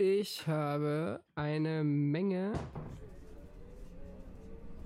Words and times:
Ich 0.00 0.46
habe 0.46 1.18
eine 1.34 1.82
Menge 1.82 2.52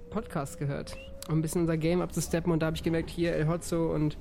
Podcasts 0.08 0.56
gehört, 0.56 0.96
um 1.28 1.34
ein 1.34 1.42
bisschen 1.42 1.60
unser 1.60 1.76
Game 1.76 2.00
abzusteppen. 2.00 2.50
Und 2.50 2.62
da 2.62 2.66
habe 2.66 2.76
ich 2.76 2.82
gemerkt, 2.82 3.10
hier 3.10 3.34
El 3.34 3.46
Hotzo 3.46 3.92
und 3.92 4.16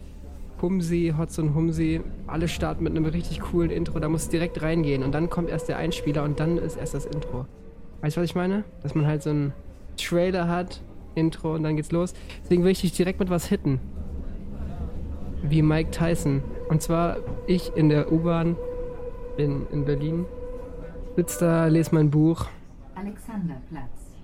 Humsi, 0.61 1.13
Hotzo 1.17 1.43
und 1.43 1.55
Humsi, 1.55 2.01
alle 2.27 2.49
starten 2.49 2.83
mit 2.83 2.91
einem 2.91 3.05
richtig 3.05 3.39
coolen 3.39 3.71
Intro. 3.71 3.99
Da 3.99 4.09
muss 4.09 4.27
direkt 4.27 4.61
reingehen. 4.61 5.01
Und 5.03 5.13
dann 5.13 5.29
kommt 5.29 5.49
erst 5.49 5.69
der 5.69 5.77
Einspieler 5.77 6.23
und 6.23 6.41
dann 6.41 6.57
ist 6.57 6.75
erst 6.75 6.93
das 6.93 7.05
Intro. 7.05 7.45
Weißt 8.01 8.17
du, 8.17 8.21
was 8.21 8.29
ich 8.29 8.35
meine? 8.35 8.65
Dass 8.83 8.93
man 8.93 9.07
halt 9.07 9.23
so 9.23 9.29
einen 9.29 9.53
Trailer 9.95 10.49
hat, 10.49 10.81
Intro 11.15 11.55
und 11.55 11.63
dann 11.63 11.77
geht's 11.77 11.93
los. 11.93 12.13
Deswegen 12.43 12.65
will 12.65 12.71
ich 12.71 12.81
dich 12.81 12.91
direkt 12.91 13.21
mit 13.21 13.29
was 13.29 13.45
hitten. 13.45 13.79
Wie 15.41 15.61
Mike 15.61 15.91
Tyson. 15.91 16.43
Und 16.67 16.81
zwar 16.81 17.15
ich 17.47 17.71
in 17.77 17.87
der 17.87 18.11
U-Bahn 18.11 18.57
in, 19.37 19.67
in 19.71 19.85
Berlin. 19.85 20.25
Sitz 21.15 21.37
da, 21.37 21.67
lese 21.67 21.93
mein 21.93 22.09
Buch. 22.09 22.45
Alexanderplatz. 22.95 24.15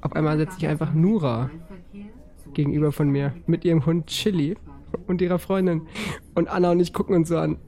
Auf 0.00 0.12
einmal 0.12 0.38
setzt 0.38 0.60
sich 0.60 0.68
einfach 0.68 0.94
Nura 0.94 1.50
gegenüber 2.54 2.92
von 2.92 3.10
mir 3.10 3.34
mit 3.46 3.64
ihrem 3.64 3.84
Hund 3.84 4.06
Chili 4.06 4.56
und 5.08 5.20
ihrer 5.20 5.40
Freundin. 5.40 5.82
Und 6.34 6.48
Anna 6.48 6.70
und 6.70 6.80
ich 6.80 6.92
gucken 6.92 7.16
uns 7.16 7.28
so 7.28 7.36
an. 7.36 7.58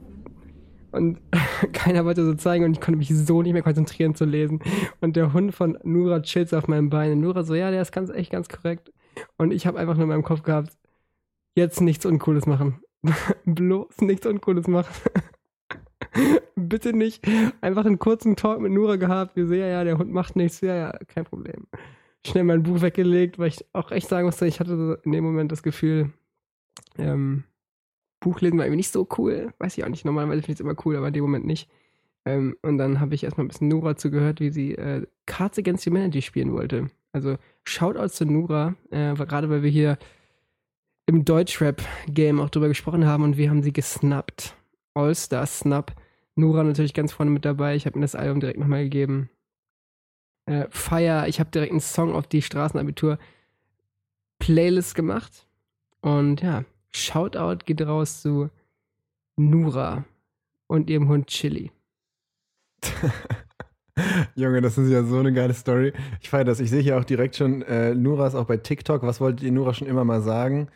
Und 0.91 1.19
keiner 1.73 2.05
wollte 2.05 2.23
so 2.23 2.33
zeigen 2.35 2.63
und 2.63 2.71
ich 2.71 2.79
konnte 2.79 2.97
mich 2.97 3.09
so 3.09 3.41
nicht 3.41 3.53
mehr 3.53 3.63
konzentrieren 3.63 4.15
zu 4.15 4.23
lesen. 4.23 4.61
Und 5.01 5.17
der 5.17 5.33
Hund 5.33 5.53
von 5.53 5.77
Nura 5.83 6.21
chillt 6.21 6.53
auf 6.53 6.67
meinem 6.67 6.89
Bein. 6.89 7.11
Und 7.11 7.19
Nura 7.19 7.43
so, 7.43 7.55
ja, 7.55 7.69
der 7.69 7.81
ist 7.81 7.91
ganz 7.91 8.09
echt 8.09 8.31
ganz 8.31 8.47
korrekt. 8.47 8.93
Und 9.37 9.51
ich 9.51 9.67
habe 9.67 9.77
einfach 9.77 9.95
nur 9.95 10.03
in 10.03 10.09
meinem 10.09 10.23
Kopf 10.23 10.43
gehabt, 10.43 10.77
jetzt 11.55 11.81
nichts 11.81 12.05
Uncooles 12.05 12.45
machen. 12.45 12.81
Bloß 13.45 14.01
nichts 14.01 14.25
Uncooles 14.25 14.67
machen. 14.67 14.93
Bitte 16.55 16.93
nicht. 16.93 17.27
Einfach 17.61 17.85
einen 17.85 17.99
kurzen 17.99 18.35
Talk 18.35 18.61
mit 18.61 18.71
Nura 18.71 18.95
gehabt. 18.95 19.35
Wir 19.35 19.47
sehen 19.47 19.67
ja, 19.69 19.83
der 19.83 19.97
Hund 19.97 20.11
macht 20.11 20.35
nichts. 20.35 20.61
Ja, 20.61 20.75
ja, 20.75 20.91
kein 21.07 21.25
Problem. 21.25 21.67
Schnell 22.25 22.43
mein 22.43 22.63
Buch 22.63 22.81
weggelegt, 22.81 23.39
weil 23.39 23.49
ich 23.49 23.65
auch 23.73 23.91
echt 23.91 24.07
sagen 24.07 24.25
musste, 24.25 24.47
ich 24.47 24.59
hatte 24.59 24.99
in 25.03 25.11
dem 25.11 25.23
Moment 25.23 25.51
das 25.51 25.63
Gefühl, 25.63 26.11
ähm, 26.97 27.43
Buchlesen 28.19 28.57
war 28.57 28.65
irgendwie 28.65 28.77
nicht 28.77 28.91
so 28.91 29.07
cool. 29.17 29.53
Weiß 29.59 29.77
ich 29.77 29.83
auch 29.83 29.89
nicht. 29.89 30.05
Normalerweise 30.05 30.41
finde 30.41 30.53
ich 30.53 30.59
es 30.59 30.61
immer 30.61 30.75
cool, 30.85 30.95
aber 30.95 31.07
in 31.07 31.13
dem 31.13 31.23
Moment 31.23 31.45
nicht. 31.45 31.69
Ähm, 32.25 32.55
und 32.61 32.77
dann 32.77 32.99
habe 32.99 33.15
ich 33.15 33.23
erstmal 33.23 33.45
ein 33.45 33.49
bisschen 33.49 33.67
Nura 33.67 33.97
zugehört, 33.97 34.39
wie 34.39 34.49
sie 34.49 34.75
äh, 34.75 35.05
Cards 35.25 35.57
Against 35.57 35.85
Humanity 35.85 36.21
spielen 36.21 36.53
wollte. 36.53 36.89
Also 37.11 37.37
Shoutouts 37.65 38.15
zu 38.15 38.25
Nura, 38.25 38.75
äh, 38.91 39.13
gerade 39.13 39.49
weil 39.49 39.61
wir 39.61 39.69
hier 39.69 39.97
im 41.05 41.25
Deutschrap-Game 41.25 42.39
auch 42.39 42.49
drüber 42.49 42.69
gesprochen 42.69 43.05
haben 43.05 43.23
und 43.23 43.37
wir 43.37 43.49
haben 43.49 43.61
sie 43.61 43.73
gesnappt. 43.73 44.55
All-Star 44.93 45.45
Nura 46.35 46.63
natürlich 46.63 46.93
ganz 46.93 47.11
vorne 47.11 47.31
mit 47.31 47.45
dabei. 47.45 47.75
Ich 47.75 47.85
habe 47.85 47.97
mir 47.97 48.03
das 48.03 48.15
Album 48.15 48.39
direkt 48.39 48.59
nochmal 48.59 48.83
gegeben. 48.83 49.29
Äh, 50.45 50.67
Fire, 50.69 51.27
ich 51.27 51.39
habe 51.39 51.51
direkt 51.51 51.71
einen 51.71 51.79
Song 51.79 52.13
auf 52.13 52.27
die 52.27 52.41
Straßenabitur 52.41 53.17
Playlist 54.39 54.95
gemacht. 54.95 55.47
Und 56.01 56.41
ja, 56.41 56.65
Shoutout 56.91 57.65
geht 57.65 57.81
raus 57.81 58.21
zu 58.21 58.49
Nura 59.37 60.05
und 60.67 60.89
ihrem 60.89 61.07
Hund 61.07 61.27
Chili. 61.27 61.71
Junge, 64.35 64.61
das 64.61 64.77
ist 64.77 64.89
ja 64.89 65.03
so 65.03 65.19
eine 65.19 65.31
geile 65.33 65.53
Story. 65.53 65.93
Ich 66.19 66.29
feiere 66.29 66.45
das. 66.45 66.59
Ich 66.59 66.69
sehe 66.69 66.81
hier 66.81 66.97
auch 66.97 67.03
direkt 67.03 67.35
schon, 67.35 67.61
äh, 67.63 67.93
Nura 67.95 68.27
ist 68.27 68.35
auch 68.35 68.47
bei 68.47 68.57
TikTok. 68.57 69.03
Was 69.03 69.21
wolltet 69.21 69.43
ihr 69.43 69.51
Nura 69.51 69.73
schon 69.73 69.87
immer 69.87 70.03
mal 70.03 70.21
sagen? 70.21 70.67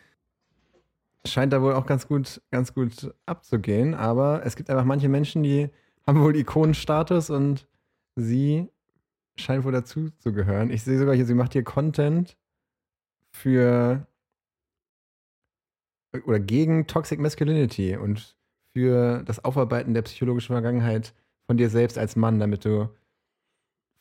Scheint 1.26 1.52
da 1.52 1.62
wohl 1.62 1.74
auch 1.74 1.86
ganz 1.86 2.06
gut, 2.06 2.40
ganz 2.50 2.74
gut 2.74 3.14
abzugehen. 3.26 3.94
Aber 3.94 4.44
es 4.44 4.56
gibt 4.56 4.70
einfach 4.70 4.84
manche 4.84 5.08
Menschen, 5.08 5.42
die 5.42 5.70
haben 6.06 6.22
wohl 6.22 6.36
Ikonenstatus 6.36 7.30
und 7.30 7.66
sie 8.16 8.68
scheint 9.36 9.64
wohl 9.64 9.72
dazu 9.72 10.10
zu 10.18 10.32
gehören. 10.32 10.70
Ich 10.70 10.82
sehe 10.82 10.98
sogar 10.98 11.14
hier, 11.14 11.26
sie 11.26 11.34
macht 11.34 11.52
hier 11.52 11.64
Content 11.64 12.36
für 13.32 14.06
oder 16.24 16.40
gegen 16.40 16.86
Toxic 16.86 17.20
Masculinity 17.20 17.96
und 17.96 18.36
für 18.72 19.22
das 19.24 19.44
Aufarbeiten 19.44 19.94
der 19.94 20.02
psychologischen 20.02 20.54
Vergangenheit 20.54 21.14
von 21.46 21.56
dir 21.56 21.70
selbst 21.70 21.98
als 21.98 22.16
Mann, 22.16 22.38
damit 22.38 22.64
du 22.64 22.88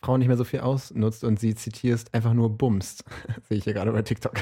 Frauen 0.04 0.20
nicht 0.20 0.28
mehr 0.28 0.38
so 0.38 0.44
viel 0.44 0.60
ausnutzt 0.60 1.24
und 1.24 1.40
sie 1.40 1.56
zitierst, 1.56 2.14
einfach 2.14 2.34
nur 2.34 2.50
bumst. 2.56 3.04
Sehe 3.50 3.58
ich 3.58 3.64
hier 3.64 3.74
gerade 3.74 3.92
bei 3.92 4.02
TikTok. 4.04 4.34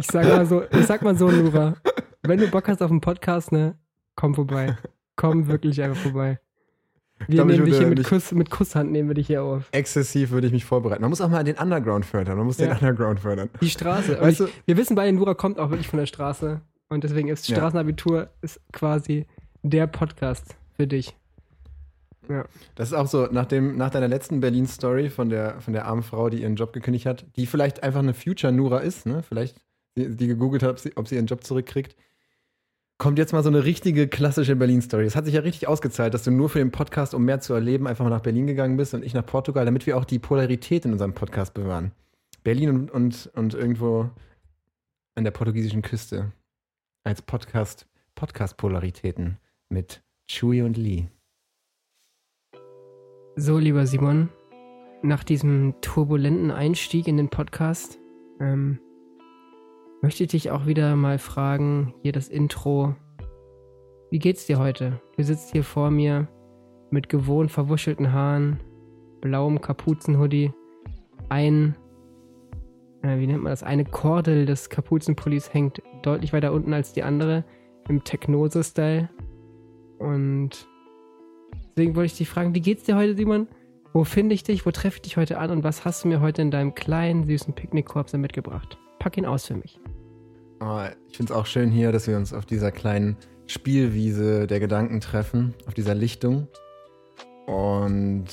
Ich 0.00 0.06
sag 0.10 0.26
mal 0.26 0.44
so, 0.46 0.62
ich 0.70 0.86
sag 0.86 1.02
mal 1.02 1.16
so, 1.16 1.30
Nura, 1.30 1.76
wenn 2.22 2.38
du 2.38 2.48
Bock 2.48 2.68
hast 2.68 2.82
auf 2.82 2.90
einen 2.90 3.00
Podcast, 3.00 3.52
ne, 3.52 3.78
komm 4.16 4.34
vorbei. 4.34 4.76
Komm 5.16 5.46
wirklich 5.48 5.82
einfach 5.82 6.00
vorbei. 6.00 6.38
Wir 7.26 7.44
nehmen 7.44 7.64
dich 7.64 7.78
hier 7.78 7.88
mit, 7.88 8.04
Kuss, 8.04 8.30
mit 8.30 8.48
Kusshand 8.50 8.92
nehmen 8.92 9.08
wir 9.08 9.14
dich 9.14 9.26
hier 9.26 9.42
auf. 9.42 9.68
Exzessiv 9.72 10.30
würde 10.30 10.46
ich 10.46 10.52
mich 10.52 10.64
vorbereiten. 10.64 11.02
Man 11.02 11.10
muss 11.10 11.20
auch 11.20 11.28
mal 11.28 11.42
den 11.42 11.56
Underground 11.58 12.04
fördern. 12.06 12.36
Man 12.36 12.46
muss 12.46 12.58
Ja. 12.58 12.66
den 12.68 12.78
Underground 12.78 13.18
fördern. 13.20 13.50
Die 13.60 13.68
Straße. 13.70 14.20
Weißt 14.20 14.40
du- 14.40 14.44
ich, 14.46 14.62
wir 14.66 14.76
wissen 14.76 14.94
beide, 14.94 15.12
Nura 15.12 15.34
kommt 15.34 15.58
auch 15.58 15.70
wirklich 15.70 15.88
von 15.88 15.98
der 15.98 16.06
Straße. 16.06 16.60
Und 16.88 17.02
deswegen 17.02 17.28
ist 17.28 17.48
Ja. 17.48 17.56
Straßenabitur 17.56 18.28
ist 18.40 18.60
quasi 18.72 19.26
der 19.62 19.88
Podcast 19.88 20.56
für 20.76 20.86
dich. 20.86 21.16
Ja. 22.28 22.44
Das 22.74 22.88
ist 22.88 22.94
auch 22.94 23.06
so, 23.06 23.26
nach, 23.26 23.46
dem, 23.46 23.76
nach 23.76 23.90
deiner 23.90 24.08
letzten 24.08 24.40
Berlin-Story 24.40 25.10
von 25.10 25.28
der, 25.28 25.60
von 25.60 25.72
der 25.72 25.86
armen 25.86 26.02
Frau, 26.02 26.28
die 26.28 26.42
ihren 26.42 26.56
Job 26.56 26.72
gekündigt 26.72 27.06
hat, 27.06 27.24
die 27.36 27.46
vielleicht 27.46 27.82
einfach 27.82 28.00
eine 28.00 28.14
Future-Nura 28.14 28.78
ist, 28.78 29.06
ne? 29.06 29.22
Vielleicht, 29.22 29.60
die, 29.96 30.14
die 30.14 30.26
gegoogelt 30.26 30.62
hat, 30.62 30.70
ob 30.70 30.78
sie, 30.78 30.96
ob 30.96 31.08
sie 31.08 31.16
ihren 31.16 31.26
Job 31.26 31.44
zurückkriegt. 31.44 31.96
Kommt 32.98 33.18
jetzt 33.18 33.32
mal 33.32 33.44
so 33.44 33.48
eine 33.48 33.64
richtige 33.64 34.08
klassische 34.08 34.56
Berlin-Story. 34.56 35.04
Es 35.04 35.14
hat 35.14 35.24
sich 35.24 35.34
ja 35.34 35.40
richtig 35.40 35.68
ausgezahlt, 35.68 36.14
dass 36.14 36.24
du 36.24 36.30
nur 36.30 36.48
für 36.48 36.58
den 36.58 36.72
Podcast, 36.72 37.14
um 37.14 37.24
mehr 37.24 37.40
zu 37.40 37.54
erleben, 37.54 37.86
einfach 37.86 38.04
mal 38.04 38.10
nach 38.10 38.20
Berlin 38.20 38.46
gegangen 38.46 38.76
bist 38.76 38.92
und 38.92 39.04
ich 39.04 39.14
nach 39.14 39.24
Portugal, 39.24 39.64
damit 39.64 39.86
wir 39.86 39.96
auch 39.96 40.04
die 40.04 40.18
Polarität 40.18 40.84
in 40.84 40.92
unserem 40.92 41.14
Podcast 41.14 41.54
bewahren. 41.54 41.92
Berlin 42.42 42.70
und, 42.70 42.90
und, 42.90 43.30
und 43.34 43.54
irgendwo 43.54 44.10
an 45.14 45.24
der 45.24 45.30
portugiesischen 45.30 45.82
Küste. 45.82 46.32
Als 47.04 47.22
Podcast, 47.22 47.86
Podcast-Polaritäten 48.16 49.38
mit 49.68 50.02
Chewie 50.28 50.62
und 50.62 50.76
Lee. 50.76 51.06
So, 53.40 53.56
lieber 53.56 53.86
Simon, 53.86 54.30
nach 55.00 55.22
diesem 55.22 55.74
turbulenten 55.80 56.50
Einstieg 56.50 57.06
in 57.06 57.16
den 57.16 57.28
Podcast 57.28 57.96
ähm, 58.40 58.80
möchte 60.02 60.24
ich 60.24 60.30
dich 60.30 60.50
auch 60.50 60.66
wieder 60.66 60.96
mal 60.96 61.20
fragen, 61.20 61.94
hier 62.02 62.10
das 62.10 62.26
Intro. 62.26 62.96
Wie 64.10 64.18
geht's 64.18 64.46
dir 64.46 64.58
heute? 64.58 65.00
Du 65.16 65.22
sitzt 65.22 65.52
hier 65.52 65.62
vor 65.62 65.92
mir 65.92 66.26
mit 66.90 67.08
gewohnt 67.08 67.52
verwuschelten 67.52 68.12
Haaren, 68.12 68.58
blauem 69.20 69.60
Kapuzenhoodie, 69.60 70.50
ein, 71.28 71.76
äh, 73.02 73.20
wie 73.20 73.28
nennt 73.28 73.44
man 73.44 73.52
das, 73.52 73.62
eine 73.62 73.84
Kordel 73.84 74.46
des 74.46 74.68
Kapuzenpullis 74.68 75.54
hängt 75.54 75.80
deutlich 76.02 76.32
weiter 76.32 76.52
unten 76.52 76.72
als 76.72 76.92
die 76.92 77.04
andere 77.04 77.44
im 77.88 78.02
Technose-Style. 78.02 79.08
Und 80.00 80.68
Deswegen 81.78 81.94
wollte 81.94 82.06
ich 82.06 82.18
dich 82.18 82.28
fragen, 82.28 82.56
wie 82.56 82.60
geht's 82.60 82.82
dir 82.82 82.96
heute, 82.96 83.14
Simon? 83.14 83.46
Wo 83.92 84.02
finde 84.02 84.34
ich 84.34 84.42
dich? 84.42 84.66
Wo 84.66 84.72
treffe 84.72 84.96
ich 84.96 85.02
dich 85.02 85.16
heute 85.16 85.38
an? 85.38 85.52
Und 85.52 85.62
was 85.62 85.84
hast 85.84 86.02
du 86.02 86.08
mir 86.08 86.20
heute 86.20 86.42
in 86.42 86.50
deinem 86.50 86.74
kleinen, 86.74 87.24
süßen 87.24 87.54
Picknickkorb 87.54 88.12
mitgebracht? 88.14 88.76
Pack 88.98 89.16
ihn 89.16 89.24
aus 89.24 89.46
für 89.46 89.54
mich. 89.54 89.78
Oh, 90.60 90.80
ich 91.08 91.16
finde 91.16 91.32
es 91.32 91.38
auch 91.38 91.46
schön 91.46 91.70
hier, 91.70 91.92
dass 91.92 92.08
wir 92.08 92.16
uns 92.16 92.32
auf 92.32 92.46
dieser 92.46 92.72
kleinen 92.72 93.16
Spielwiese 93.46 94.48
der 94.48 94.58
Gedanken 94.58 95.00
treffen, 95.00 95.54
auf 95.68 95.74
dieser 95.74 95.94
Lichtung. 95.94 96.48
Und 97.46 98.26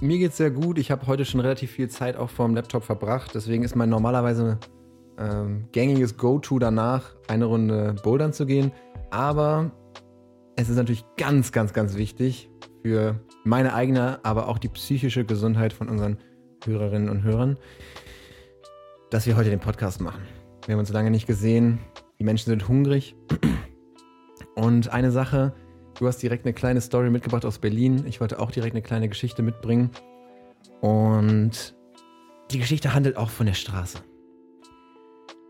mir 0.00 0.18
geht's 0.18 0.36
sehr 0.36 0.52
gut. 0.52 0.78
Ich 0.78 0.92
habe 0.92 1.08
heute 1.08 1.24
schon 1.24 1.40
relativ 1.40 1.72
viel 1.72 1.88
Zeit 1.88 2.16
auch 2.16 2.30
vorm 2.30 2.54
Laptop 2.54 2.84
verbracht. 2.84 3.32
Deswegen 3.34 3.64
ist 3.64 3.74
mein 3.74 3.88
normalerweise 3.88 4.60
ähm, 5.18 5.64
gängiges 5.72 6.16
Go-To 6.16 6.60
danach, 6.60 7.16
eine 7.26 7.46
Runde 7.46 7.96
bouldern 8.04 8.32
zu 8.32 8.46
gehen. 8.46 8.70
Aber 9.10 9.72
es 10.56 10.68
ist 10.68 10.76
natürlich 10.76 11.04
ganz, 11.16 11.52
ganz, 11.52 11.72
ganz 11.72 11.96
wichtig 11.96 12.50
für 12.82 13.20
meine 13.44 13.74
eigene, 13.74 14.24
aber 14.24 14.48
auch 14.48 14.58
die 14.58 14.68
psychische 14.68 15.24
Gesundheit 15.24 15.72
von 15.72 15.88
unseren 15.88 16.18
Hörerinnen 16.64 17.08
und 17.08 17.22
Hörern, 17.22 17.58
dass 19.10 19.26
wir 19.26 19.36
heute 19.36 19.50
den 19.50 19.60
Podcast 19.60 20.00
machen. 20.00 20.22
Wir 20.66 20.74
haben 20.74 20.80
uns 20.80 20.90
lange 20.90 21.10
nicht 21.10 21.26
gesehen. 21.26 21.78
Die 22.18 22.24
Menschen 22.24 22.46
sind 22.46 22.68
hungrig. 22.68 23.16
Und 24.54 24.88
eine 24.88 25.10
Sache, 25.10 25.54
du 25.98 26.06
hast 26.06 26.22
direkt 26.22 26.44
eine 26.44 26.54
kleine 26.54 26.80
Story 26.80 27.10
mitgebracht 27.10 27.44
aus 27.44 27.58
Berlin. 27.58 28.04
Ich 28.06 28.20
wollte 28.20 28.38
auch 28.38 28.50
direkt 28.50 28.74
eine 28.74 28.82
kleine 28.82 29.08
Geschichte 29.08 29.42
mitbringen. 29.42 29.90
Und 30.80 31.74
die 32.50 32.58
Geschichte 32.58 32.94
handelt 32.94 33.16
auch 33.16 33.30
von 33.30 33.46
der 33.46 33.54
Straße. 33.54 33.98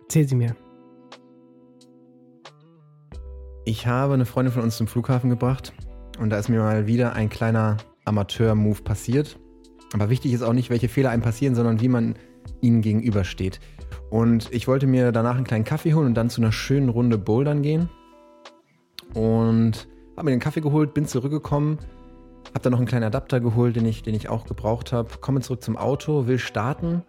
Erzähl 0.02 0.26
sie 0.26 0.36
mir. 0.36 0.56
Ich 3.66 3.86
habe 3.86 4.12
eine 4.12 4.26
Freundin 4.26 4.52
von 4.52 4.62
uns 4.62 4.76
zum 4.76 4.86
Flughafen 4.86 5.30
gebracht 5.30 5.72
und 6.18 6.28
da 6.28 6.38
ist 6.38 6.50
mir 6.50 6.60
mal 6.60 6.86
wieder 6.86 7.14
ein 7.14 7.30
kleiner 7.30 7.78
Amateur-Move 8.04 8.82
passiert. 8.82 9.38
Aber 9.94 10.10
wichtig 10.10 10.34
ist 10.34 10.42
auch 10.42 10.52
nicht, 10.52 10.68
welche 10.68 10.90
Fehler 10.90 11.08
einem 11.08 11.22
passieren, 11.22 11.54
sondern 11.54 11.80
wie 11.80 11.88
man 11.88 12.14
ihnen 12.60 12.82
gegenübersteht. 12.82 13.60
Und 14.10 14.52
ich 14.52 14.68
wollte 14.68 14.86
mir 14.86 15.12
danach 15.12 15.36
einen 15.36 15.46
kleinen 15.46 15.64
Kaffee 15.64 15.94
holen 15.94 16.08
und 16.08 16.14
dann 16.14 16.28
zu 16.28 16.42
einer 16.42 16.52
schönen 16.52 16.90
Runde 16.90 17.16
Bouldern 17.16 17.62
gehen. 17.62 17.88
Und 19.14 19.88
habe 20.14 20.26
mir 20.26 20.32
den 20.32 20.40
Kaffee 20.40 20.60
geholt, 20.60 20.92
bin 20.92 21.06
zurückgekommen, 21.06 21.78
Hab 22.52 22.62
dann 22.62 22.72
noch 22.72 22.78
einen 22.78 22.88
kleinen 22.88 23.04
Adapter 23.04 23.40
geholt, 23.40 23.76
den 23.76 23.86
ich, 23.86 24.02
den 24.02 24.14
ich 24.14 24.28
auch 24.28 24.44
gebraucht 24.44 24.92
habe. 24.92 25.08
Komme 25.22 25.40
zurück 25.40 25.62
zum 25.62 25.78
Auto, 25.78 26.26
will 26.26 26.38
starten. 26.38 27.02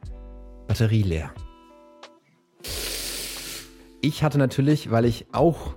Batterie 0.67 1.03
leer. 1.03 1.31
Ich 3.99 4.23
hatte 4.23 4.37
natürlich, 4.37 4.89
weil 4.89 5.03
ich 5.03 5.27
auch 5.33 5.75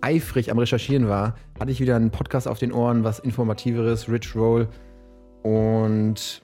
eifrig 0.00 0.50
am 0.50 0.58
Recherchieren 0.58 1.08
war, 1.08 1.36
hatte 1.58 1.70
ich 1.70 1.80
wieder 1.80 1.96
einen 1.96 2.10
Podcast 2.10 2.48
auf 2.48 2.58
den 2.58 2.72
Ohren, 2.72 3.04
was 3.04 3.18
informativeres, 3.18 4.08
Rich 4.08 4.34
Roll 4.34 4.68
und 5.42 6.42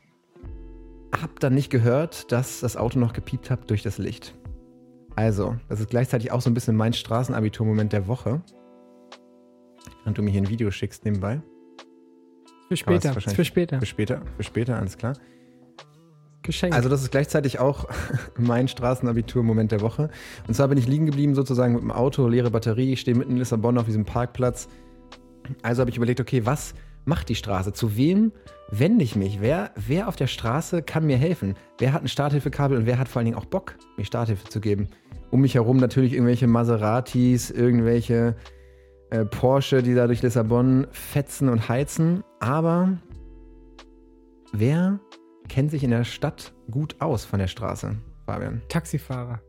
hab 1.21 1.41
dann 1.41 1.55
nicht 1.55 1.71
gehört, 1.71 2.31
dass 2.33 2.61
das 2.61 2.77
Auto 2.77 2.99
noch 2.99 3.13
gepiept 3.13 3.51
hat 3.51 3.71
durch 3.71 3.83
das 3.83 3.99
Licht. 3.99 4.35
Also, 5.17 5.57
das 5.69 5.81
ist 5.81 5.91
gleichzeitig 5.91 6.33
auch 6.33 6.41
so 6.41 6.51
ein 6.51 6.55
bisschen 6.55 6.77
mein 6.77 6.93
Straßenabitur-Moment 6.93 7.93
der 7.93 8.09
Woche. 8.09 8.43
Während 10.03 10.19
du 10.19 10.23
mir 10.23 10.31
hier 10.31 10.43
ein 10.43 10.49
Video 10.49 10.71
schickst 10.71 11.05
nebenbei. 11.05 11.41
Für 12.69 12.77
später. 12.77 13.13
Für 13.13 13.45
später. 13.45 13.79
Für 13.79 13.87
später, 13.87 14.23
für 14.37 14.43
später, 14.43 14.77
alles 14.77 14.99
klar. 14.99 15.15
Geschenk. 16.45 16.75
Also 16.75 16.89
das 16.89 17.03
ist 17.03 17.11
gleichzeitig 17.11 17.59
auch 17.59 17.87
mein 18.39 18.69
Straßenabitur-Moment 18.69 19.73
der 19.73 19.81
Woche. 19.81 20.11
Und 20.47 20.55
zwar 20.55 20.69
bin 20.69 20.79
ich 20.79 20.87
liegen 20.87 21.07
geblieben 21.07 21.35
sozusagen 21.35 21.75
mit 21.75 21.83
dem 21.83 21.91
Auto, 21.91 22.29
leere 22.29 22.51
Batterie, 22.51 22.93
ich 22.93 23.01
stehe 23.01 23.17
mitten 23.17 23.33
in 23.33 23.39
Lissabon 23.39 23.77
auf 23.79 23.87
diesem 23.87 24.05
Parkplatz. 24.05 24.69
Also 25.63 25.81
habe 25.81 25.91
ich 25.91 25.97
überlegt, 25.97 26.21
okay, 26.21 26.47
was 26.47 26.75
macht 27.05 27.29
die 27.29 27.35
Straße? 27.35 27.73
Zu 27.73 27.97
wem 27.97 28.33
wende 28.71 29.05
ich 29.05 29.17
mich? 29.17 29.41
Wer, 29.41 29.73
wer 29.75 30.09
auf 30.09 30.17
der 30.17 30.27
Straße 30.27 30.83
kann 30.83 31.07
mir 31.07 31.17
helfen? 31.17 31.55
Wer 31.79 31.93
hat 31.93 32.03
ein 32.03 32.09
Starthilfekabel 32.09 32.79
und 32.79 32.87
wer 32.87 32.99
hat 32.99 33.09
vor 33.09 33.21
allen 33.21 33.27
Dingen 33.27 33.39
auch 33.39 33.45
Bock, 33.45 33.77
mir 33.97 34.05
Starthilfe 34.05 34.49
zu 34.49 34.61
geben? 34.61 34.89
Um 35.31 35.41
mich 35.41 35.55
herum 35.55 35.79
natürlich 35.79 36.13
irgendwelche 36.13 36.47
Maseratis, 36.47 37.51
irgendwelche 37.51 38.37
äh, 39.11 39.25
Porsche, 39.25 39.83
die 39.83 39.95
da 39.95 40.07
durch 40.07 40.23
Lissabon 40.23 40.87
fetzen 40.93 41.49
und 41.49 41.69
heizen. 41.69 42.23
Aber 42.41 42.97
wer 44.53 45.01
kennt 45.49 45.71
sich 45.71 45.85
in 45.85 45.91
der 45.91 46.05
Stadt 46.05 46.53
gut 46.71 46.97
aus 47.01 47.25
von 47.25 47.39
der 47.39 47.47
Straße, 47.47 47.97
Fabian? 48.27 48.63
Taxifahrer. 48.69 49.41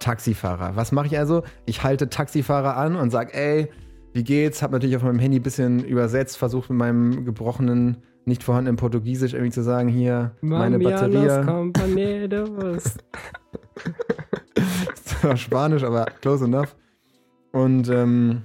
Taxifahrer. 0.00 0.76
Was 0.76 0.92
mache 0.92 1.06
ich 1.06 1.18
also? 1.18 1.42
Ich 1.66 1.82
halte 1.82 2.08
Taxifahrer 2.08 2.76
an 2.76 2.96
und 2.96 3.10
sage, 3.10 3.32
ey, 3.34 3.70
wie 4.12 4.24
geht's? 4.24 4.62
Hab 4.62 4.70
natürlich 4.70 4.96
auf 4.96 5.02
meinem 5.02 5.18
Handy 5.18 5.38
ein 5.38 5.42
bisschen 5.42 5.84
übersetzt, 5.84 6.36
versucht 6.36 6.70
mit 6.70 6.78
meinem 6.78 7.24
gebrochenen, 7.24 7.98
nicht 8.24 8.42
vorhandenen 8.42 8.76
Portugiesisch 8.76 9.34
irgendwie 9.34 9.52
zu 9.52 9.62
sagen, 9.62 9.88
hier, 9.88 10.36
meine 10.40 10.78
Batterie. 10.78 11.26
Das 14.54 15.24
war 15.24 15.36
Spanisch, 15.36 15.82
aber 15.82 16.04
close 16.20 16.44
enough. 16.44 16.76
Und 17.52 17.88
ähm, 17.88 18.42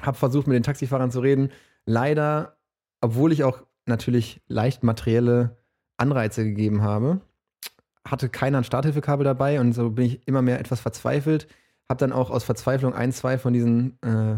habe 0.00 0.16
versucht, 0.16 0.46
mit 0.46 0.54
den 0.54 0.62
Taxifahrern 0.62 1.10
zu 1.10 1.20
reden. 1.20 1.50
Leider, 1.86 2.56
obwohl 3.00 3.32
ich 3.32 3.42
auch 3.42 3.62
natürlich 3.86 4.42
leicht 4.48 4.82
materielle 4.82 5.61
Anreize 6.02 6.44
gegeben 6.44 6.82
habe, 6.82 7.20
hatte 8.06 8.28
keiner 8.28 8.58
ein 8.58 8.64
Starthilfekabel 8.64 9.24
dabei 9.24 9.60
und 9.60 9.72
so 9.72 9.90
bin 9.90 10.06
ich 10.06 10.26
immer 10.26 10.42
mehr 10.42 10.60
etwas 10.60 10.80
verzweifelt. 10.80 11.46
Habe 11.88 11.98
dann 11.98 12.12
auch 12.12 12.30
aus 12.30 12.44
Verzweiflung 12.44 12.94
ein, 12.94 13.12
zwei 13.12 13.38
von 13.38 13.52
diesen, 13.52 13.98
äh, 14.02 14.36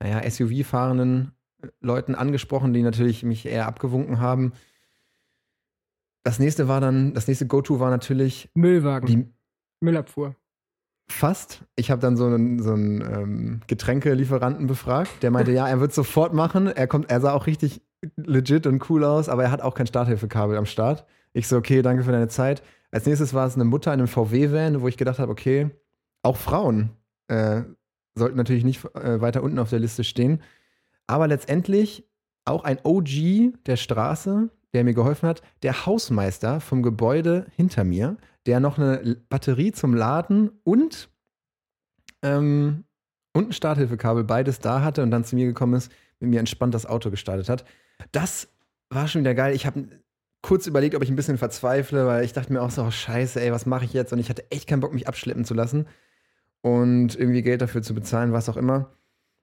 naja, 0.00 0.30
SUV-fahrenden 0.30 1.32
Leuten 1.80 2.14
angesprochen, 2.14 2.72
die 2.72 2.82
natürlich 2.82 3.22
mich 3.22 3.46
eher 3.46 3.66
abgewunken 3.66 4.20
haben. 4.20 4.52
Das 6.22 6.38
nächste 6.38 6.68
war 6.68 6.80
dann, 6.80 7.14
das 7.14 7.26
nächste 7.26 7.46
Go-To 7.46 7.80
war 7.80 7.90
natürlich 7.90 8.48
Müllwagen. 8.54 9.06
die, 9.06 9.26
Müllabfuhr. 9.80 10.36
Fast. 11.08 11.64
Ich 11.74 11.90
habe 11.90 12.00
dann 12.00 12.16
so 12.16 12.26
einen, 12.26 12.62
so 12.62 12.72
einen 12.72 13.00
ähm, 13.00 13.60
Getränkelieferanten 13.66 14.66
befragt. 14.66 15.10
Der 15.22 15.30
meinte, 15.30 15.50
ja, 15.50 15.66
er 15.66 15.80
wird 15.80 15.92
sofort 15.92 16.34
machen. 16.34 16.68
Er 16.68 16.86
kommt, 16.86 17.10
er 17.10 17.20
sah 17.20 17.32
auch 17.32 17.46
richtig 17.46 17.82
legit 18.16 18.66
und 18.66 18.88
cool 18.90 19.04
aus, 19.04 19.28
aber 19.28 19.44
er 19.44 19.50
hat 19.50 19.62
auch 19.62 19.74
kein 19.74 19.86
Starthilfekabel 19.86 20.56
am 20.56 20.66
Start. 20.66 21.04
Ich 21.32 21.48
so, 21.48 21.56
okay, 21.56 21.82
danke 21.82 22.02
für 22.02 22.12
deine 22.12 22.28
Zeit. 22.28 22.62
Als 22.90 23.06
nächstes 23.06 23.34
war 23.34 23.46
es 23.46 23.54
eine 23.54 23.64
Mutter 23.64 23.92
in 23.92 24.00
einem 24.00 24.08
VW-Van, 24.08 24.80
wo 24.80 24.88
ich 24.88 24.96
gedacht 24.96 25.18
habe, 25.18 25.30
okay, 25.30 25.70
auch 26.22 26.36
Frauen 26.36 26.90
äh, 27.28 27.62
sollten 28.14 28.36
natürlich 28.36 28.64
nicht 28.64 28.84
äh, 28.94 29.20
weiter 29.20 29.42
unten 29.42 29.58
auf 29.58 29.70
der 29.70 29.78
Liste 29.78 30.04
stehen. 30.04 30.42
Aber 31.06 31.28
letztendlich 31.28 32.08
auch 32.44 32.64
ein 32.64 32.78
OG 32.82 33.64
der 33.66 33.76
Straße, 33.76 34.50
der 34.72 34.84
mir 34.84 34.94
geholfen 34.94 35.28
hat, 35.28 35.42
der 35.62 35.86
Hausmeister 35.86 36.60
vom 36.60 36.82
Gebäude 36.82 37.46
hinter 37.56 37.84
mir, 37.84 38.16
der 38.46 38.60
noch 38.60 38.78
eine 38.78 39.16
Batterie 39.28 39.72
zum 39.72 39.94
Laden 39.94 40.50
und, 40.64 41.10
ähm, 42.22 42.84
und 43.32 43.48
ein 43.48 43.52
Starthilfekabel 43.52 44.24
beides 44.24 44.58
da 44.58 44.82
hatte 44.82 45.02
und 45.02 45.10
dann 45.10 45.24
zu 45.24 45.36
mir 45.36 45.46
gekommen 45.46 45.74
ist, 45.74 45.92
mit 46.18 46.30
mir 46.30 46.40
entspannt 46.40 46.74
das 46.74 46.86
Auto 46.86 47.10
gestartet 47.10 47.48
hat. 47.48 47.64
Das 48.12 48.48
war 48.90 49.08
schon 49.08 49.22
wieder 49.22 49.34
geil. 49.34 49.54
Ich 49.54 49.66
habe 49.66 49.88
kurz 50.42 50.66
überlegt, 50.66 50.94
ob 50.94 51.02
ich 51.02 51.10
ein 51.10 51.16
bisschen 51.16 51.38
verzweifle, 51.38 52.06
weil 52.06 52.24
ich 52.24 52.32
dachte 52.32 52.52
mir 52.52 52.62
auch 52.62 52.70
so, 52.70 52.82
oh, 52.82 52.90
scheiße, 52.90 53.40
ey, 53.40 53.52
was 53.52 53.66
mache 53.66 53.84
ich 53.84 53.92
jetzt? 53.92 54.12
Und 54.12 54.18
ich 54.18 54.30
hatte 54.30 54.50
echt 54.50 54.68
keinen 54.68 54.80
Bock, 54.80 54.92
mich 54.92 55.08
abschleppen 55.08 55.44
zu 55.44 55.54
lassen 55.54 55.86
und 56.62 57.14
irgendwie 57.16 57.42
Geld 57.42 57.62
dafür 57.62 57.82
zu 57.82 57.94
bezahlen, 57.94 58.32
was 58.32 58.48
auch 58.48 58.56
immer. 58.56 58.90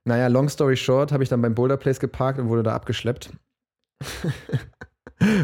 Naja, 0.05 0.27
long 0.27 0.49
story 0.49 0.77
short, 0.77 1.11
habe 1.11 1.23
ich 1.23 1.29
dann 1.29 1.41
beim 1.41 1.55
Boulder 1.55 1.77
Place 1.77 1.99
geparkt 1.99 2.39
und 2.39 2.49
wurde 2.49 2.63
da 2.63 2.73
abgeschleppt. 2.73 3.31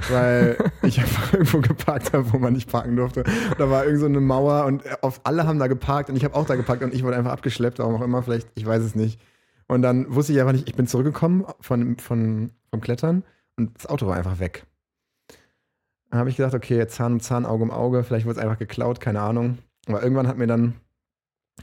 Weil 0.09 0.57
ich 0.83 0.99
einfach 0.99 1.33
irgendwo 1.33 1.59
geparkt 1.59 2.13
habe, 2.13 2.31
wo 2.31 2.37
man 2.37 2.53
nicht 2.53 2.69
parken 2.69 2.95
durfte. 2.95 3.23
Und 3.23 3.59
da 3.59 3.69
war 3.69 3.85
irgend 3.85 4.01
so 4.01 4.05
eine 4.05 4.21
Mauer 4.21 4.65
und 4.65 4.83
auf, 5.03 5.21
alle 5.23 5.47
haben 5.47 5.59
da 5.59 5.67
geparkt 5.67 6.09
und 6.09 6.15
ich 6.15 6.23
habe 6.23 6.35
auch 6.35 6.45
da 6.45 6.55
geparkt 6.55 6.83
und 6.83 6.93
ich 6.93 7.03
wurde 7.03 7.17
einfach 7.17 7.31
abgeschleppt, 7.31 7.79
warum 7.79 7.95
auch 7.95 8.01
immer, 8.01 8.21
vielleicht, 8.21 8.47
ich 8.55 8.65
weiß 8.65 8.83
es 8.83 8.95
nicht. 8.95 9.19
Und 9.67 9.81
dann 9.81 10.13
wusste 10.13 10.33
ich 10.33 10.39
einfach 10.39 10.53
nicht, 10.53 10.69
ich 10.69 10.75
bin 10.75 10.87
zurückgekommen 10.87 11.45
von, 11.59 11.97
von, 11.97 12.51
vom 12.73 12.81
Klettern 12.81 13.23
und 13.55 13.77
das 13.77 13.85
Auto 13.85 14.07
war 14.07 14.17
einfach 14.17 14.39
weg. 14.39 14.65
Dann 16.09 16.19
habe 16.19 16.29
ich 16.31 16.37
gedacht, 16.37 16.55
okay, 16.55 16.87
Zahn 16.87 17.13
um 17.13 17.19
Zahn, 17.19 17.45
Auge 17.45 17.63
um 17.63 17.71
Auge, 17.71 18.03
vielleicht 18.03 18.25
wurde 18.25 18.39
es 18.39 18.43
einfach 18.43 18.57
geklaut, 18.57 18.99
keine 18.99 19.21
Ahnung. 19.21 19.59
Aber 19.87 20.01
irgendwann 20.01 20.27
hat 20.27 20.37
mir 20.37 20.47
dann 20.47 20.73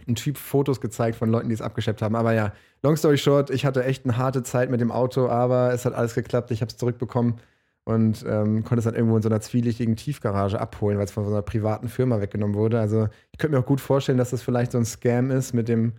ein 0.06 0.14
Typ 0.14 0.38
Fotos 0.38 0.80
gezeigt 0.80 1.16
von 1.16 1.28
Leuten, 1.28 1.48
die 1.48 1.54
es 1.54 1.62
abgeschleppt 1.62 2.00
haben. 2.00 2.14
Aber 2.14 2.32
ja, 2.32 2.52
long 2.82 2.96
story 2.96 3.18
short, 3.18 3.50
ich 3.50 3.64
hatte 3.66 3.84
echt 3.84 4.04
eine 4.04 4.16
harte 4.16 4.44
Zeit 4.44 4.70
mit 4.70 4.80
dem 4.80 4.92
Auto, 4.92 5.28
aber 5.28 5.72
es 5.72 5.84
hat 5.84 5.94
alles 5.94 6.14
geklappt. 6.14 6.52
Ich 6.52 6.60
habe 6.60 6.70
es 6.70 6.76
zurückbekommen 6.76 7.40
und 7.84 8.24
ähm, 8.28 8.62
konnte 8.62 8.78
es 8.78 8.84
dann 8.84 8.94
irgendwo 8.94 9.16
in 9.16 9.22
so 9.22 9.28
einer 9.28 9.40
zwielichtigen 9.40 9.96
Tiefgarage 9.96 10.60
abholen, 10.60 10.98
weil 10.98 11.06
es 11.06 11.12
von 11.12 11.24
so 11.24 11.30
einer 11.32 11.42
privaten 11.42 11.88
Firma 11.88 12.20
weggenommen 12.20 12.54
wurde. 12.54 12.78
Also 12.78 13.08
ich 13.32 13.38
könnte 13.38 13.56
mir 13.56 13.62
auch 13.62 13.66
gut 13.66 13.80
vorstellen, 13.80 14.18
dass 14.18 14.30
das 14.30 14.42
vielleicht 14.42 14.72
so 14.72 14.78
ein 14.78 14.84
Scam 14.84 15.32
ist 15.32 15.54
mit 15.54 15.68
dem 15.68 15.94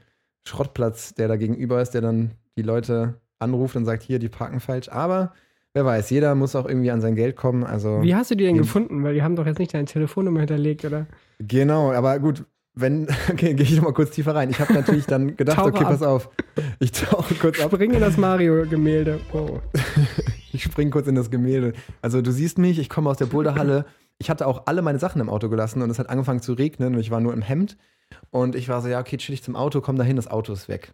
Schrottplatz, 0.47 1.15
der 1.15 1.27
da 1.27 1.35
gegenüber 1.35 1.81
ist, 1.81 1.91
der 1.91 2.01
dann 2.01 2.31
die 2.55 2.63
Leute 2.63 3.20
anruft 3.41 3.75
und 3.75 3.85
sagt, 3.85 4.03
hier, 4.03 4.19
die 4.19 4.29
parken 4.29 4.59
falsch. 4.59 4.89
Aber 4.89 5.33
wer 5.73 5.85
weiß, 5.85 6.09
jeder 6.09 6.35
muss 6.35 6.55
auch 6.55 6.67
irgendwie 6.67 6.91
an 6.91 7.01
sein 7.01 7.15
Geld 7.15 7.35
kommen. 7.35 7.63
Also 7.63 8.01
Wie 8.01 8.15
hast 8.15 8.31
du 8.31 8.35
die 8.35 8.45
denn 8.45 8.57
gefunden? 8.57 9.03
Weil 9.03 9.13
die 9.13 9.23
haben 9.23 9.35
doch 9.35 9.45
jetzt 9.45 9.59
nicht 9.59 9.73
deine 9.73 9.85
Telefonnummer 9.85 10.39
hinterlegt, 10.39 10.85
oder? 10.85 11.07
Genau, 11.39 11.91
aber 11.91 12.19
gut, 12.19 12.45
wenn, 12.73 13.07
okay, 13.31 13.53
gehe 13.53 13.65
ich 13.65 13.75
noch 13.75 13.83
mal 13.83 13.93
kurz 13.93 14.11
tiefer 14.11 14.35
rein. 14.35 14.49
Ich 14.49 14.59
habe 14.59 14.73
natürlich 14.73 15.05
dann 15.05 15.35
gedacht, 15.37 15.57
Tauche 15.57 15.69
okay, 15.69 15.83
ab. 15.83 15.91
pass 15.91 16.03
auf. 16.03 16.29
Ich 16.79 16.91
tauche 16.91 17.33
kurz 17.35 17.59
ab. 17.59 17.71
Spring 17.71 17.93
in 17.93 17.99
das 17.99 18.17
Mario-Gemälde. 18.17 19.19
Oh. 19.33 19.59
Ich 20.53 20.63
spring 20.63 20.91
kurz 20.91 21.07
in 21.07 21.15
das 21.15 21.31
Gemälde. 21.31 21.71
Also 22.01 22.21
du 22.21 22.29
siehst 22.29 22.57
mich, 22.57 22.77
ich 22.77 22.89
komme 22.89 23.09
aus 23.09 23.15
der 23.15 23.25
Boulderhalle. 23.25 23.85
Ich 24.17 24.29
hatte 24.29 24.45
auch 24.45 24.63
alle 24.65 24.81
meine 24.81 24.99
Sachen 24.99 25.21
im 25.21 25.29
Auto 25.29 25.47
gelassen 25.47 25.81
und 25.81 25.89
es 25.89 25.97
hat 25.97 26.09
angefangen 26.09 26.41
zu 26.41 26.51
regnen 26.51 26.93
und 26.93 26.99
ich 26.99 27.09
war 27.09 27.21
nur 27.21 27.31
im 27.31 27.41
Hemd. 27.41 27.77
Und 28.31 28.55
ich 28.55 28.67
war 28.67 28.81
so, 28.81 28.89
ja, 28.89 28.99
okay, 28.99 29.15
chill 29.15 29.33
ich 29.33 29.43
zum 29.43 29.55
Auto, 29.55 29.79
komm 29.79 29.95
dahin, 29.95 30.17
das 30.17 30.27
Auto 30.27 30.51
ist 30.51 30.67
weg. 30.67 30.93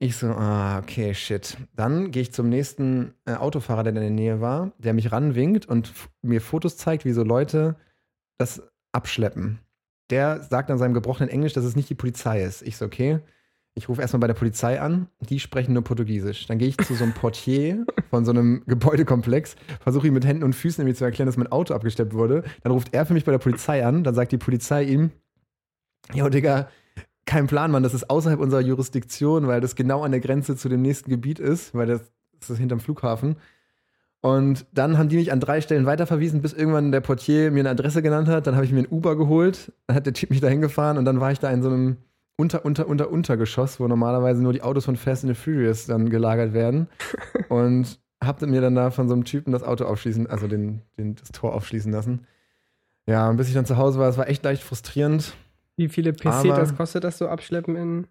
Ich 0.00 0.16
so, 0.16 0.26
ah, 0.26 0.78
okay, 0.78 1.14
shit. 1.14 1.56
Dann 1.74 2.10
gehe 2.10 2.22
ich 2.22 2.32
zum 2.32 2.48
nächsten 2.48 3.14
äh, 3.26 3.34
Autofahrer, 3.34 3.84
der 3.84 3.92
in 3.92 4.00
der 4.00 4.10
Nähe 4.10 4.40
war, 4.40 4.72
der 4.78 4.92
mich 4.92 5.12
ranwinkt 5.12 5.66
und 5.66 5.92
mir 6.20 6.40
Fotos 6.40 6.76
zeigt, 6.76 7.04
wie 7.04 7.12
so 7.12 7.22
Leute 7.22 7.76
das 8.38 8.62
abschleppen. 8.92 9.60
Der 10.10 10.42
sagt 10.42 10.70
an 10.70 10.78
seinem 10.78 10.94
gebrochenen 10.94 11.30
Englisch, 11.30 11.52
dass 11.52 11.64
es 11.64 11.76
nicht 11.76 11.88
die 11.88 11.94
Polizei 11.94 12.42
ist. 12.42 12.62
Ich 12.62 12.76
so, 12.76 12.84
okay. 12.84 13.20
Ich 13.76 13.88
rufe 13.88 14.00
erstmal 14.00 14.20
bei 14.20 14.26
der 14.28 14.34
Polizei 14.34 14.80
an, 14.80 15.08
die 15.18 15.40
sprechen 15.40 15.72
nur 15.72 15.82
Portugiesisch. 15.82 16.46
Dann 16.46 16.58
gehe 16.58 16.68
ich 16.68 16.78
zu 16.78 16.94
so 16.94 17.02
einem 17.02 17.12
Portier 17.12 17.84
von 18.08 18.24
so 18.24 18.30
einem 18.30 18.62
Gebäudekomplex, 18.68 19.56
versuche 19.80 20.06
ihm 20.06 20.14
mit 20.14 20.24
Händen 20.24 20.44
und 20.44 20.54
Füßen 20.54 20.82
irgendwie 20.82 20.96
zu 20.96 21.04
erklären, 21.04 21.26
dass 21.26 21.36
mein 21.36 21.50
Auto 21.50 21.74
abgeschleppt 21.74 22.12
wurde. 22.12 22.44
Dann 22.62 22.70
ruft 22.70 22.94
er 22.94 23.04
für 23.04 23.14
mich 23.14 23.24
bei 23.24 23.32
der 23.32 23.40
Polizei 23.40 23.84
an, 23.84 24.04
dann 24.04 24.14
sagt 24.14 24.30
die 24.30 24.38
Polizei 24.38 24.84
ihm, 24.84 25.10
Jo, 26.12 26.28
Digga, 26.28 26.68
kein 27.26 27.46
Plan, 27.46 27.70
Mann, 27.70 27.82
das 27.82 27.94
ist 27.94 28.10
außerhalb 28.10 28.40
unserer 28.40 28.60
Jurisdiktion, 28.60 29.46
weil 29.46 29.60
das 29.60 29.76
genau 29.76 30.02
an 30.02 30.10
der 30.10 30.20
Grenze 30.20 30.56
zu 30.56 30.68
dem 30.68 30.82
nächsten 30.82 31.10
Gebiet 31.10 31.38
ist, 31.38 31.74
weil 31.74 31.86
das, 31.86 32.12
das 32.40 32.50
ist 32.50 32.58
hinterm 32.58 32.80
Flughafen. 32.80 33.36
Und 34.20 34.66
dann 34.72 34.96
haben 34.96 35.10
die 35.10 35.16
mich 35.16 35.32
an 35.32 35.40
drei 35.40 35.60
Stellen 35.60 35.84
weiterverwiesen, 35.84 36.40
bis 36.40 36.54
irgendwann 36.54 36.92
der 36.92 37.00
Portier 37.00 37.50
mir 37.50 37.60
eine 37.60 37.70
Adresse 37.70 38.00
genannt 38.00 38.26
hat. 38.28 38.46
Dann 38.46 38.54
habe 38.54 38.64
ich 38.64 38.72
mir 38.72 38.80
ein 38.80 38.88
Uber 38.90 39.16
geholt, 39.16 39.72
dann 39.86 39.96
hat 39.96 40.06
der 40.06 40.14
Typ 40.14 40.30
mich 40.30 40.40
dahin 40.40 40.62
gefahren 40.62 40.96
und 40.96 41.04
dann 41.04 41.20
war 41.20 41.30
ich 41.30 41.40
da 41.40 41.50
in 41.50 41.62
so 41.62 41.68
einem 41.68 41.98
unter, 42.36 42.64
unter, 42.64 42.88
unter, 42.88 43.10
Untergeschoss, 43.10 43.78
wo 43.78 43.86
normalerweise 43.86 44.42
nur 44.42 44.52
die 44.52 44.62
Autos 44.62 44.86
von 44.86 44.96
Fast 44.96 45.24
and 45.24 45.36
the 45.36 45.40
Furious 45.40 45.86
dann 45.86 46.08
gelagert 46.08 46.52
werden. 46.52 46.88
und 47.48 47.98
habe 48.22 48.46
mir 48.46 48.60
dann 48.60 48.74
da 48.74 48.90
von 48.90 49.08
so 49.08 49.14
einem 49.14 49.24
Typen 49.24 49.52
das 49.52 49.62
Auto 49.62 49.84
aufschließen, 49.84 50.26
also 50.26 50.48
den, 50.48 50.80
den, 50.98 51.14
das 51.16 51.30
Tor 51.30 51.54
aufschließen 51.54 51.92
lassen. 51.92 52.26
Ja, 53.06 53.28
und 53.28 53.36
bis 53.36 53.48
ich 53.48 53.54
dann 53.54 53.66
zu 53.66 53.76
Hause 53.76 53.98
war, 53.98 54.08
es 54.08 54.16
war 54.16 54.28
echt 54.28 54.42
leicht 54.42 54.62
frustrierend. 54.62 55.34
Wie 55.76 55.88
viele 55.88 56.12
das 56.12 56.76
kostet, 56.76 57.04
das 57.04 57.18
so 57.18 57.28
abschleppen 57.28 57.76
in, 57.76 58.06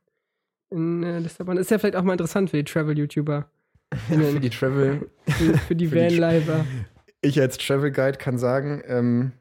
in 0.69 1.03
äh, 1.03 1.19
Lissabon? 1.19 1.57
Ist 1.57 1.71
ja 1.71 1.79
vielleicht 1.79 1.95
auch 1.95 2.03
mal 2.03 2.13
interessant 2.13 2.49
für 2.49 2.57
die 2.57 2.63
Travel-YouTuber. 2.63 3.49
für 4.07 4.39
die 4.39 4.49
Travel. 4.49 5.09
für, 5.27 5.57
für 5.57 5.75
die 5.75 5.91
Vanlifer. 5.93 6.65
Ich 7.21 7.39
als 7.39 7.57
Travel 7.57 7.91
Guide 7.91 8.17
kann 8.17 8.37
sagen, 8.37 8.81
ähm, 8.85 9.31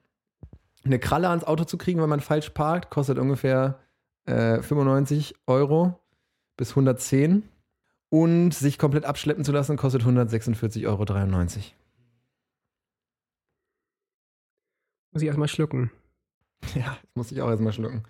eine 0.85 0.99
Kralle 0.99 1.29
ans 1.29 1.45
Auto 1.45 1.65
zu 1.65 1.79
kriegen, 1.79 2.01
wenn 2.01 2.09
man 2.09 2.21
falsch 2.21 2.51
parkt, 2.51 2.91
kostet 2.91 3.19
ungefähr 3.19 3.81
äh, 4.27 4.61
95 4.63 5.35
Euro 5.47 5.99
bis 6.57 6.71
110. 6.71 7.43
Und 8.09 8.53
sich 8.53 8.79
komplett 8.79 9.07
abschleppen 9.07 9.43
zu 9.43 9.53
lassen, 9.53 9.79
kostet 9.79 10.03
146,93 10.03 10.87
Euro. 10.87 11.07
Muss 15.13 15.23
ich 15.23 15.29
erstmal 15.29 15.49
schlucken. 15.49 15.91
Ja, 16.75 16.97
das 17.03 17.15
muss 17.15 17.33
ich 17.33 17.43
auch 17.43 17.51
erstmal 17.51 17.73
schlucken. 17.73 18.05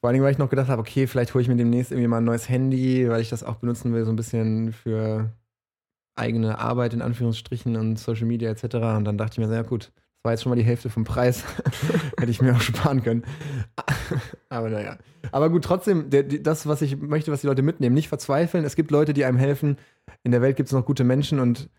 Vor 0.00 0.08
allen 0.08 0.14
Dingen, 0.14 0.24
weil 0.24 0.32
ich 0.32 0.38
noch 0.38 0.50
gedacht 0.50 0.68
habe, 0.68 0.80
okay, 0.80 1.06
vielleicht 1.06 1.34
hole 1.34 1.42
ich 1.42 1.48
mir 1.48 1.56
demnächst 1.56 1.90
irgendwie 1.90 2.08
mal 2.08 2.18
ein 2.18 2.24
neues 2.24 2.48
Handy, 2.48 3.08
weil 3.08 3.20
ich 3.20 3.30
das 3.30 3.42
auch 3.42 3.56
benutzen 3.56 3.92
will, 3.92 4.04
so 4.04 4.12
ein 4.12 4.16
bisschen 4.16 4.72
für 4.72 5.32
eigene 6.14 6.58
Arbeit 6.58 6.94
in 6.94 7.02
Anführungsstrichen 7.02 7.76
und 7.76 7.98
Social 7.98 8.26
Media 8.26 8.50
etc. 8.50 8.64
Und 8.96 9.04
dann 9.04 9.18
dachte 9.18 9.40
ich 9.40 9.46
mir, 9.46 9.52
ja 9.52 9.62
gut, 9.62 9.86
das 9.86 10.24
war 10.24 10.32
jetzt 10.32 10.42
schon 10.42 10.50
mal 10.50 10.56
die 10.56 10.64
Hälfte 10.64 10.90
vom 10.90 11.04
Preis. 11.04 11.44
Hätte 12.18 12.30
ich 12.30 12.40
mir 12.40 12.54
auch 12.54 12.60
sparen 12.60 13.02
können. 13.02 13.24
Aber 14.48 14.68
naja. 14.68 14.98
Aber 15.32 15.50
gut, 15.50 15.64
trotzdem, 15.64 16.10
der, 16.10 16.22
die, 16.24 16.42
das, 16.42 16.66
was 16.66 16.82
ich 16.82 16.96
möchte, 16.96 17.32
was 17.32 17.40
die 17.40 17.46
Leute 17.46 17.62
mitnehmen, 17.62 17.94
nicht 17.94 18.08
verzweifeln. 18.08 18.64
Es 18.64 18.76
gibt 18.76 18.90
Leute, 18.90 19.14
die 19.14 19.24
einem 19.24 19.38
helfen. 19.38 19.78
In 20.22 20.30
der 20.30 20.42
Welt 20.42 20.56
gibt 20.56 20.68
es 20.68 20.72
noch 20.72 20.84
gute 20.84 21.04
Menschen 21.04 21.40
und 21.40 21.70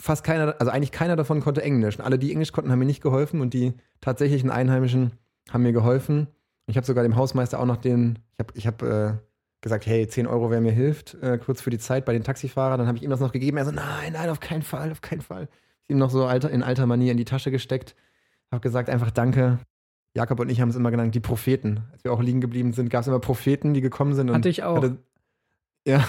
fast 0.00 0.24
keiner, 0.24 0.56
also 0.58 0.70
eigentlich 0.70 0.92
keiner 0.92 1.16
davon 1.16 1.40
konnte 1.40 1.62
Englisch. 1.62 1.98
Und 1.98 2.04
alle, 2.04 2.18
die 2.18 2.32
Englisch 2.32 2.52
konnten, 2.52 2.70
haben 2.70 2.78
mir 2.78 2.84
nicht 2.84 3.02
geholfen 3.02 3.40
und 3.40 3.54
die 3.54 3.74
tatsächlichen 4.00 4.50
Einheimischen 4.50 5.12
haben 5.50 5.62
mir 5.62 5.72
geholfen. 5.72 6.28
Ich 6.66 6.76
habe 6.76 6.86
sogar 6.86 7.02
dem 7.02 7.16
Hausmeister 7.16 7.60
auch 7.60 7.66
noch 7.66 7.76
den, 7.76 8.18
ich 8.32 8.38
habe 8.38 8.52
ich 8.54 8.66
hab, 8.66 8.82
äh, 8.82 9.14
gesagt, 9.64 9.86
hey, 9.86 10.06
10 10.06 10.26
Euro, 10.26 10.50
wer 10.50 10.60
mir 10.60 10.72
hilft, 10.72 11.14
äh, 11.22 11.38
kurz 11.38 11.62
für 11.62 11.70
die 11.70 11.78
Zeit 11.78 12.04
bei 12.04 12.12
den 12.12 12.22
Taxifahrern. 12.22 12.78
Dann 12.78 12.86
habe 12.86 12.98
ich 12.98 13.02
ihm 13.02 13.10
das 13.10 13.20
noch 13.20 13.32
gegeben. 13.32 13.56
Er 13.56 13.64
so, 13.64 13.70
nein, 13.70 14.12
nein, 14.12 14.28
auf 14.28 14.38
keinen 14.38 14.62
Fall, 14.62 14.92
auf 14.92 15.00
keinen 15.00 15.22
Fall. 15.22 15.48
Ich 15.82 15.90
ihm 15.90 15.98
noch 15.98 16.10
so 16.10 16.26
alter, 16.26 16.50
in 16.50 16.62
alter 16.62 16.86
Manier 16.86 17.12
in 17.12 17.16
die 17.16 17.24
Tasche 17.24 17.50
gesteckt. 17.50 17.96
Habe 18.52 18.60
gesagt, 18.60 18.90
einfach 18.90 19.10
danke. 19.10 19.58
Jakob 20.14 20.38
und 20.38 20.50
ich 20.50 20.60
haben 20.60 20.68
es 20.68 20.76
immer 20.76 20.90
genannt, 20.90 21.14
die 21.14 21.20
Propheten. 21.20 21.80
Als 21.92 22.04
wir 22.04 22.12
auch 22.12 22.22
liegen 22.22 22.40
geblieben 22.40 22.72
sind, 22.72 22.90
gab 22.90 23.00
es 23.00 23.08
immer 23.08 23.18
Propheten, 23.20 23.74
die 23.74 23.80
gekommen 23.80 24.14
sind. 24.14 24.28
Und 24.28 24.36
Hatte 24.36 24.48
ich 24.50 24.62
auch. 24.62 24.76
Hatte, 24.76 24.98
ja, 25.86 26.04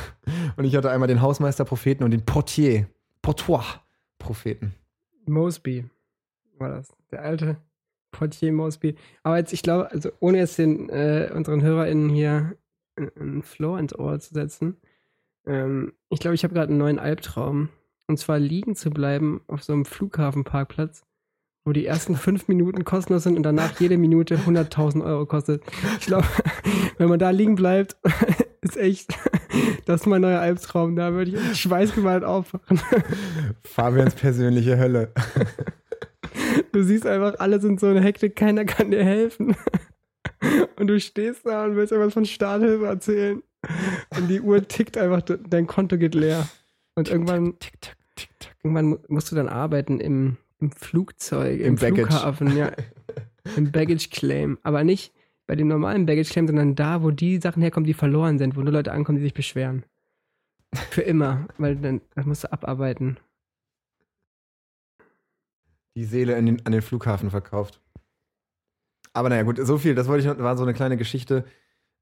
und 0.57 0.65
ich 0.65 0.75
hatte 0.75 0.91
einmal 0.91 1.07
den 1.07 1.21
Hausmeister-Propheten 1.21 2.03
und 2.03 2.11
den 2.11 2.25
Portier, 2.25 2.87
Portois-Propheten. 3.25 4.75
Mosby 5.25 5.85
war 6.59 6.69
das. 6.69 6.95
Der 7.09 7.23
alte 7.23 7.57
Portier 8.11 8.51
Mosby. 8.51 8.95
Aber 9.23 9.37
jetzt, 9.37 9.51
ich 9.51 9.63
glaube, 9.63 9.89
also 9.89 10.11
ohne 10.19 10.37
jetzt 10.37 10.59
den 10.59 10.89
äh, 10.89 11.31
unseren 11.33 11.63
HörerInnen 11.63 12.09
hier 12.09 12.55
einen 12.95 13.41
Floor 13.41 13.79
ins 13.79 13.97
Ohr 13.97 14.19
zu 14.19 14.31
setzen, 14.31 14.77
ähm, 15.47 15.93
ich 16.09 16.19
glaube, 16.19 16.35
ich 16.35 16.43
habe 16.43 16.53
gerade 16.53 16.69
einen 16.69 16.77
neuen 16.77 16.99
Albtraum. 16.99 17.69
Und 18.05 18.17
zwar 18.19 18.37
liegen 18.37 18.75
zu 18.75 18.91
bleiben 18.91 19.41
auf 19.47 19.63
so 19.63 19.73
einem 19.73 19.85
Flughafenparkplatz, 19.85 21.03
wo 21.65 21.71
die 21.71 21.87
ersten 21.87 22.15
fünf 22.15 22.47
Minuten 22.47 22.85
kostenlos 22.85 23.23
sind 23.23 23.37
und 23.37 23.43
danach 23.43 23.79
jede 23.79 23.97
Minute 23.97 24.37
100.000 24.37 25.03
Euro 25.03 25.25
kostet. 25.25 25.63
Ich 25.99 26.05
glaube, 26.05 26.27
wenn 26.99 27.09
man 27.09 27.17
da 27.17 27.31
liegen 27.31 27.55
bleibt, 27.55 27.97
ist 28.61 28.77
echt, 28.77 29.17
das 29.85 30.01
ist 30.01 30.07
mein 30.07 30.21
neuer 30.21 30.39
Albtraum. 30.39 30.95
Da 30.95 31.13
würde 31.13 31.31
ich 31.31 31.59
Schweißgewalt 31.59 32.23
aufwachen. 32.23 32.79
Fabians 33.63 34.15
persönliche 34.15 34.77
Hölle. 34.77 35.11
Du 36.71 36.83
siehst 36.83 37.05
einfach, 37.05 37.39
alle 37.39 37.59
sind 37.61 37.79
so 37.79 37.89
in 37.91 38.01
Hektik, 38.01 38.35
keiner 38.35 38.65
kann 38.65 38.91
dir 38.91 39.03
helfen. 39.03 39.55
Und 40.77 40.87
du 40.87 40.99
stehst 40.99 41.45
da 41.45 41.65
und 41.65 41.75
willst 41.75 41.91
irgendwas 41.91 42.13
von 42.13 42.25
Starthilfe 42.25 42.85
erzählen. 42.85 43.41
Und 44.17 44.27
die 44.27 44.41
Uhr 44.41 44.67
tickt 44.67 44.97
einfach, 44.97 45.21
dein 45.21 45.67
Konto 45.67 45.97
geht 45.97 46.13
leer. 46.15 46.47
Und 46.95 47.09
irgendwann, 47.09 47.57
Tick, 47.59 47.73
tick, 48.15 48.29
tack. 48.39 48.55
irgendwann 48.63 48.85
mu- 48.85 48.97
musst 49.07 49.31
du 49.31 49.35
dann 49.35 49.47
arbeiten 49.49 49.99
im, 49.99 50.37
im 50.59 50.71
Flugzeug, 50.71 51.59
im, 51.59 51.65
Im. 51.65 51.77
Flughafen, 51.77 52.55
ja. 52.57 52.71
Im 53.57 53.71
Baggage 53.71 54.09
Claim. 54.11 54.57
Aber 54.63 54.83
nicht 54.83 55.13
bei 55.47 55.55
dem 55.55 55.67
normalen 55.67 56.05
Baggage 56.05 56.29
Claim, 56.29 56.47
sondern 56.47 56.75
da, 56.75 57.03
wo 57.03 57.11
die 57.11 57.37
Sachen 57.37 57.61
herkommen, 57.61 57.85
die 57.85 57.93
verloren 57.93 58.37
sind, 58.37 58.55
wo 58.55 58.61
nur 58.61 58.73
Leute 58.73 58.91
ankommen, 58.91 59.17
die 59.17 59.23
sich 59.23 59.33
beschweren. 59.33 59.83
Für 60.73 61.01
immer. 61.01 61.47
Weil 61.57 61.75
dann 61.75 62.01
das 62.15 62.25
musst 62.25 62.43
du 62.43 62.51
abarbeiten. 62.51 63.17
Die 65.95 66.03
Seele 66.03 66.35
den, 66.41 66.65
an 66.65 66.71
den 66.71 66.81
Flughafen 66.81 67.29
verkauft. 67.29 67.81
Aber 69.13 69.29
naja, 69.29 69.43
gut, 69.43 69.59
so 69.61 69.77
viel. 69.77 69.95
Das 69.95 70.07
wollte 70.07 70.27
ich 70.27 70.27
noch, 70.27 70.43
war 70.43 70.57
so 70.57 70.63
eine 70.63 70.73
kleine 70.73 70.97
Geschichte. 70.97 71.45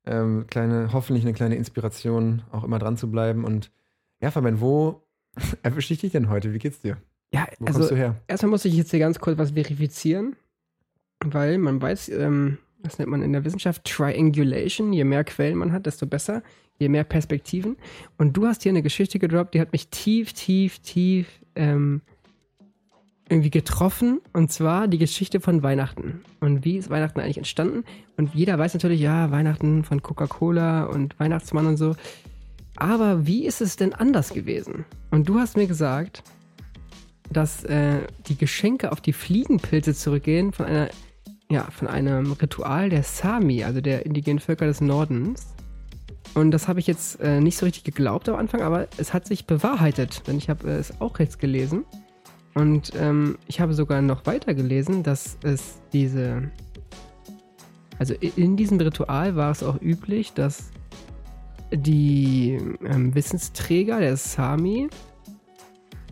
Ähm, 0.05 0.47
kleine, 0.47 0.91
hoffentlich 0.91 1.23
eine 1.23 1.33
kleine 1.33 1.55
Inspiration, 1.55 2.41
auch 2.51 2.63
immer 2.63 2.79
dran 2.79 2.97
zu 2.97 3.11
bleiben. 3.11 3.45
Und 3.45 3.71
ja, 4.19 4.31
Fabian, 4.31 4.59
wo 4.59 5.03
erwische 5.63 5.93
ich 5.93 5.99
dich 5.99 6.11
denn 6.11 6.29
heute? 6.29 6.53
Wie 6.53 6.59
geht's 6.59 6.79
dir? 6.79 6.97
Ja, 7.31 7.47
Wo 7.59 7.65
also 7.65 7.79
kommst 7.79 7.91
du 7.91 7.95
her? 7.95 8.21
erstmal 8.27 8.51
muss 8.51 8.65
ich 8.65 8.75
jetzt 8.75 8.91
hier 8.91 8.99
ganz 8.99 9.19
kurz 9.19 9.37
was 9.37 9.51
verifizieren, 9.51 10.35
weil 11.23 11.57
man 11.57 11.81
weiß, 11.81 12.09
ähm, 12.09 12.57
das 12.83 12.99
nennt 12.99 13.09
man 13.09 13.21
in 13.21 13.33
der 13.33 13.45
Wissenschaft 13.45 13.85
Triangulation. 13.85 14.93
Je 14.93 15.05
mehr 15.05 15.23
Quellen 15.23 15.57
man 15.57 15.71
hat, 15.71 15.85
desto 15.85 16.05
besser, 16.05 16.43
je 16.77 16.89
mehr 16.89 17.03
Perspektiven. 17.03 17.77
Und 18.17 18.35
du 18.37 18.45
hast 18.45 18.63
hier 18.63 18.71
eine 18.71 18.81
Geschichte 18.81 19.19
gedroppt, 19.19 19.53
die 19.53 19.61
hat 19.61 19.71
mich 19.71 19.87
tief, 19.87 20.33
tief, 20.33 20.79
tief 20.79 21.27
ähm, 21.55 22.01
irgendwie 23.29 23.49
getroffen. 23.49 24.19
Und 24.33 24.51
zwar 24.51 24.87
die 24.89 24.97
Geschichte 24.97 25.39
von 25.39 25.63
Weihnachten. 25.63 26.21
Und 26.41 26.65
wie 26.65 26.77
ist 26.77 26.89
Weihnachten 26.89 27.21
eigentlich 27.21 27.37
entstanden? 27.37 27.85
Und 28.17 28.35
jeder 28.35 28.59
weiß 28.59 28.73
natürlich, 28.73 28.99
ja, 28.99 29.31
Weihnachten 29.31 29.85
von 29.85 30.01
Coca-Cola 30.01 30.83
und 30.83 31.17
Weihnachtsmann 31.19 31.67
und 31.67 31.77
so. 31.77 31.95
Aber 32.75 33.25
wie 33.25 33.45
ist 33.45 33.61
es 33.61 33.77
denn 33.77 33.93
anders 33.93 34.33
gewesen? 34.33 34.83
Und 35.09 35.29
du 35.29 35.39
hast 35.39 35.55
mir 35.55 35.67
gesagt, 35.67 36.23
dass 37.31 37.63
äh, 37.63 38.01
die 38.27 38.37
Geschenke 38.37 38.91
auf 38.91 38.99
die 38.99 39.13
Fliegenpilze 39.13 39.93
zurückgehen 39.93 40.51
von 40.51 40.65
einer, 40.65 40.89
ja, 41.53 41.69
von 41.69 41.87
einem 41.87 42.31
Ritual 42.31 42.89
der 42.89 43.03
Sami, 43.03 43.63
also 43.63 43.79
der 43.79 44.07
indigenen 44.07 44.39
Völker 44.39 44.65
des 44.65 44.81
Nordens. 44.81 45.53
Und 46.33 46.49
das 46.49 46.67
habe 46.67 46.79
ich 46.79 46.87
jetzt 46.87 47.21
äh, 47.21 47.39
nicht 47.39 47.57
so 47.57 47.65
richtig 47.67 47.83
geglaubt 47.83 48.27
am 48.27 48.35
Anfang, 48.35 48.61
aber 48.61 48.87
es 48.97 49.13
hat 49.13 49.27
sich 49.27 49.45
bewahrheitet, 49.45 50.27
denn 50.27 50.39
ich 50.39 50.49
habe 50.49 50.67
äh, 50.67 50.77
es 50.77 50.99
auch 50.99 51.19
jetzt 51.19 51.37
gelesen. 51.37 51.85
Und 52.55 52.91
ähm, 52.97 53.37
ich 53.47 53.61
habe 53.61 53.75
sogar 53.75 54.01
noch 54.01 54.25
weiter 54.25 54.55
gelesen, 54.55 55.03
dass 55.03 55.37
es 55.43 55.79
diese, 55.91 56.49
also 57.99 58.15
in 58.15 58.57
diesem 58.57 58.79
Ritual 58.79 59.35
war 59.35 59.51
es 59.51 59.61
auch 59.61 59.79
üblich, 59.79 60.33
dass 60.33 60.71
die 61.71 62.57
ähm, 62.83 63.13
Wissensträger 63.13 63.99
der 63.99 64.17
Sami 64.17 64.89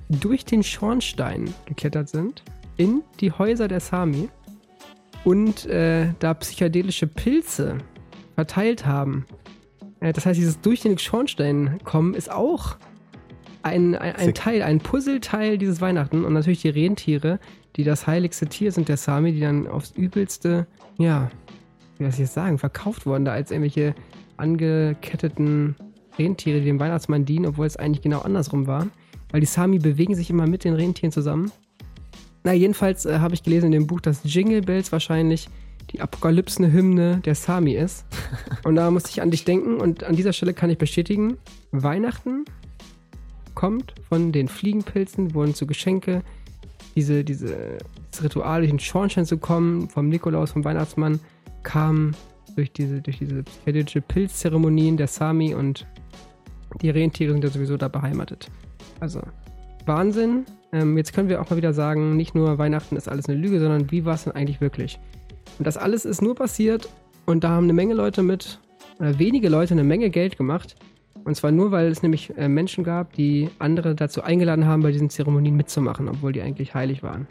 durch 0.07 0.45
den 0.45 0.61
Schornstein 0.61 1.51
geklettert 1.65 2.09
sind, 2.09 2.43
in 2.77 3.01
die 3.19 3.31
Häuser 3.31 3.67
der 3.67 3.79
Sami 3.79 4.29
und 5.23 5.65
äh, 5.65 6.09
da 6.19 6.33
psychedelische 6.33 7.07
Pilze 7.07 7.77
verteilt 8.35 8.85
haben. 8.85 9.25
Äh, 9.99 10.13
das 10.13 10.25
heißt, 10.25 10.39
dieses 10.39 10.61
durch 10.61 10.81
den 10.81 10.97
Schornstein 10.97 11.79
kommen 11.83 12.13
ist 12.13 12.31
auch 12.31 12.77
ein, 13.63 13.95
ein, 13.95 14.15
ein. 14.15 14.33
Teil, 14.33 14.63
ein 14.63 14.79
Puzzleteil 14.79 15.57
dieses 15.57 15.81
Weihnachten 15.81 16.25
und 16.25 16.33
natürlich 16.33 16.61
die 16.61 16.69
Rentiere, 16.69 17.39
die 17.75 17.83
das 17.83 18.07
heiligste 18.07 18.47
Tier 18.47 18.71
sind 18.71 18.89
der 18.89 18.97
Sami, 18.97 19.31
die 19.33 19.39
dann 19.39 19.67
aufs 19.67 19.91
übelste, 19.91 20.67
ja, 20.97 21.29
wie 21.97 22.03
soll 22.03 22.13
ich 22.13 22.19
jetzt 22.19 22.33
sagen, 22.33 22.57
verkauft 22.57 23.05
wurden 23.05 23.25
da 23.25 23.33
als 23.33 23.51
irgendwelche 23.51 23.93
angeketteten 24.37 25.75
Rentiere, 26.17 26.59
die 26.59 26.65
dem 26.65 26.79
Weihnachtsmann 26.79 27.25
dienen, 27.25 27.45
obwohl 27.45 27.67
es 27.67 27.77
eigentlich 27.77 28.01
genau 28.01 28.21
andersrum 28.21 28.67
war. 28.67 28.87
Weil 29.31 29.39
die 29.39 29.47
Sami 29.47 29.79
bewegen 29.79 30.15
sich 30.15 30.29
immer 30.29 30.47
mit 30.47 30.63
den 30.63 30.73
Rentieren 30.73 31.11
zusammen. 31.11 31.51
Na, 32.43 32.53
jedenfalls 32.53 33.05
äh, 33.05 33.19
habe 33.19 33.33
ich 33.33 33.43
gelesen 33.43 33.67
in 33.67 33.71
dem 33.71 33.87
Buch, 33.87 34.01
dass 34.01 34.21
Jingle 34.23 34.61
Bells 34.61 34.91
wahrscheinlich 34.91 35.47
die 35.91 36.01
Apokalypsen-Hymne 36.01 37.21
der 37.23 37.35
Sami 37.35 37.73
ist. 37.73 38.05
Und 38.63 38.75
da 38.75 38.89
musste 38.91 39.09
ich 39.09 39.21
an 39.21 39.31
dich 39.31 39.43
denken 39.43 39.79
und 39.81 40.03
an 40.03 40.15
dieser 40.15 40.33
Stelle 40.33 40.53
kann 40.53 40.69
ich 40.69 40.77
bestätigen, 40.77 41.37
Weihnachten 41.71 42.45
kommt 43.53 43.93
von 44.07 44.31
den 44.31 44.47
Fliegenpilzen, 44.47 45.33
wurden 45.33 45.53
zu 45.53 45.67
Geschenke, 45.67 46.23
diese, 46.95 47.23
diese, 47.23 47.77
das 48.11 48.23
Ritual, 48.23 48.61
durch 48.61 48.71
den 48.71 48.79
Schornstein 48.79 49.25
zu 49.25 49.37
kommen, 49.37 49.89
vom 49.89 50.09
Nikolaus, 50.09 50.51
vom 50.51 50.63
Weihnachtsmann, 50.63 51.19
kam 51.63 52.13
durch 52.55 52.71
diese, 52.71 53.01
durch 53.01 53.19
diese 53.19 53.43
psychedelische 53.43 54.01
Pilzzeremonien 54.01 54.97
der 54.97 55.07
Sami 55.07 55.53
und 55.53 55.85
die 56.81 56.89
Rentiere 56.89 57.33
sind 57.33 57.43
ja 57.43 57.49
sowieso 57.49 57.77
da 57.77 57.87
beheimatet. 57.87 58.49
Also, 58.99 59.21
Wahnsinn. 59.85 60.45
Ähm, 60.73 60.97
jetzt 60.97 61.13
können 61.13 61.29
wir 61.29 61.41
auch 61.41 61.49
mal 61.49 61.57
wieder 61.57 61.73
sagen, 61.73 62.15
nicht 62.15 62.35
nur 62.35 62.57
Weihnachten 62.57 62.95
ist 62.95 63.09
alles 63.09 63.27
eine 63.27 63.37
Lüge, 63.37 63.59
sondern 63.59 63.91
wie 63.91 64.05
war 64.05 64.15
es 64.15 64.23
denn 64.23 64.33
eigentlich 64.33 64.61
wirklich? 64.61 64.99
Und 65.59 65.67
das 65.67 65.77
alles 65.77 66.05
ist 66.05 66.21
nur 66.21 66.35
passiert 66.35 66.89
und 67.25 67.43
da 67.43 67.49
haben 67.49 67.65
eine 67.65 67.73
Menge 67.73 67.93
Leute 67.93 68.23
mit, 68.23 68.59
oder 68.99 69.19
wenige 69.19 69.49
Leute 69.49 69.73
eine 69.73 69.83
Menge 69.83 70.09
Geld 70.09 70.37
gemacht. 70.37 70.75
Und 71.23 71.35
zwar 71.35 71.51
nur, 71.51 71.71
weil 71.71 71.87
es 71.87 72.01
nämlich 72.01 72.35
äh, 72.37 72.47
Menschen 72.47 72.83
gab, 72.83 73.13
die 73.13 73.49
andere 73.59 73.93
dazu 73.93 74.23
eingeladen 74.23 74.65
haben, 74.65 74.81
bei 74.81 74.91
diesen 74.91 75.09
Zeremonien 75.09 75.55
mitzumachen, 75.55 76.07
obwohl 76.09 76.31
die 76.31 76.41
eigentlich 76.41 76.73
heilig 76.73 77.03
waren. 77.03 77.27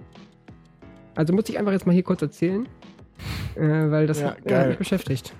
Also 1.16 1.32
muss 1.32 1.48
ich 1.48 1.58
einfach 1.58 1.72
jetzt 1.72 1.86
mal 1.86 1.92
hier 1.92 2.04
kurz 2.04 2.22
erzählen, 2.22 2.68
äh, 3.56 3.60
weil 3.60 4.06
das 4.06 4.20
Ja, 4.20 4.28
hat, 4.28 4.48
ja, 4.48 4.66
mich 4.66 4.78
beschäftigt. 4.78 5.34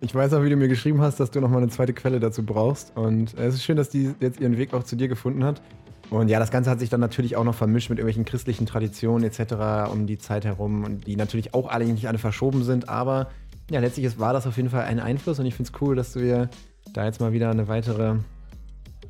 Ich 0.00 0.14
weiß 0.14 0.32
auch, 0.34 0.42
wie 0.42 0.50
du 0.50 0.56
mir 0.56 0.68
geschrieben 0.68 1.00
hast, 1.00 1.20
dass 1.20 1.30
du 1.30 1.40
nochmal 1.40 1.62
eine 1.62 1.70
zweite 1.70 1.92
Quelle 1.92 2.18
dazu 2.20 2.44
brauchst. 2.44 2.96
Und 2.96 3.38
äh, 3.38 3.46
es 3.46 3.54
ist 3.54 3.64
schön, 3.64 3.76
dass 3.76 3.90
die 3.90 4.14
jetzt 4.20 4.40
ihren 4.40 4.56
Weg 4.56 4.74
auch 4.74 4.82
zu 4.82 4.96
dir 4.96 5.08
gefunden 5.08 5.44
hat. 5.44 5.62
Und 6.10 6.28
ja, 6.28 6.38
das 6.38 6.50
Ganze 6.50 6.70
hat 6.70 6.80
sich 6.80 6.88
dann 6.88 7.00
natürlich 7.00 7.36
auch 7.36 7.44
noch 7.44 7.54
vermischt 7.54 7.90
mit 7.90 7.98
irgendwelchen 7.98 8.24
christlichen 8.24 8.66
Traditionen 8.66 9.24
etc. 9.24 9.90
um 9.92 10.06
die 10.06 10.18
Zeit 10.18 10.44
herum 10.44 10.84
und 10.84 11.06
die 11.06 11.16
natürlich 11.16 11.52
auch 11.52 11.68
alle 11.68 11.84
nicht 11.84 12.08
alle 12.08 12.18
verschoben 12.18 12.62
sind. 12.64 12.88
Aber 12.88 13.28
ja, 13.70 13.80
letztlich 13.80 14.18
war 14.18 14.32
das 14.32 14.46
auf 14.46 14.56
jeden 14.56 14.70
Fall 14.70 14.84
ein 14.84 15.00
Einfluss 15.00 15.38
und 15.38 15.46
ich 15.46 15.54
finde 15.54 15.70
es 15.74 15.80
cool, 15.82 15.94
dass 15.94 16.16
wir 16.16 16.48
da 16.94 17.04
jetzt 17.04 17.20
mal 17.20 17.32
wieder 17.32 17.50
eine 17.50 17.68
weitere 17.68 18.16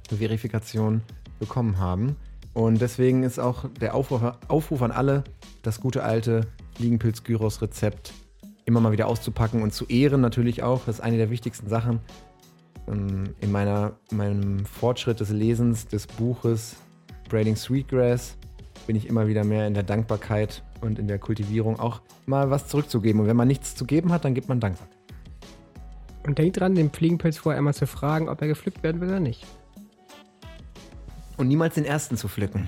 Verifikation 0.08 1.02
bekommen 1.38 1.78
haben. 1.78 2.16
Und 2.52 2.80
deswegen 2.80 3.22
ist 3.22 3.38
auch 3.38 3.66
der 3.80 3.94
Aufruf, 3.94 4.22
Aufruf 4.48 4.82
an 4.82 4.90
alle, 4.90 5.22
das 5.62 5.80
gute 5.80 6.02
alte 6.02 6.48
Fliegenpilz-Gyros-Rezept 6.76 8.12
immer 8.64 8.80
mal 8.80 8.92
wieder 8.92 9.06
auszupacken 9.06 9.62
und 9.62 9.72
zu 9.72 9.86
ehren 9.86 10.20
natürlich 10.20 10.64
auch. 10.64 10.84
Das 10.86 10.96
ist 10.96 11.00
eine 11.00 11.16
der 11.16 11.30
wichtigsten 11.30 11.68
Sachen 11.68 12.00
ähm, 12.88 13.34
in 13.40 13.52
meiner, 13.52 13.92
meinem 14.10 14.66
Fortschritt 14.66 15.20
des 15.20 15.30
Lesens 15.30 15.86
des 15.86 16.08
Buches 16.08 16.76
Braiding 17.28 17.56
Sweetgrass 17.56 18.36
bin 18.86 18.96
ich 18.96 19.06
immer 19.06 19.28
wieder 19.28 19.44
mehr 19.44 19.66
in 19.66 19.74
der 19.74 19.82
Dankbarkeit 19.82 20.62
und 20.80 20.98
in 20.98 21.08
der 21.08 21.18
Kultivierung 21.18 21.78
auch 21.78 22.00
mal 22.26 22.50
was 22.50 22.68
zurückzugeben. 22.68 23.20
Und 23.20 23.26
wenn 23.26 23.36
man 23.36 23.48
nichts 23.48 23.74
zu 23.74 23.84
geben 23.84 24.12
hat, 24.12 24.24
dann 24.24 24.34
gibt 24.34 24.48
man 24.48 24.60
Dankbarkeit. 24.60 24.96
Und 26.26 26.38
denkt 26.38 26.60
dran, 26.60 26.74
den 26.74 26.90
Fliegenpilz 26.90 27.38
vorher 27.38 27.58
einmal 27.58 27.74
zu 27.74 27.86
fragen, 27.86 28.28
ob 28.28 28.40
er 28.40 28.48
gepflückt 28.48 28.82
werden 28.82 29.00
will 29.00 29.08
oder 29.08 29.20
nicht. 29.20 29.46
Und 31.36 31.48
niemals 31.48 31.74
den 31.74 31.84
ersten 31.84 32.16
zu 32.16 32.28
pflücken. 32.28 32.66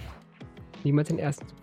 Niemals 0.85 1.09
den 1.09 1.19
ersten 1.19 1.47
zu 1.47 1.55
pflücken. 1.55 1.61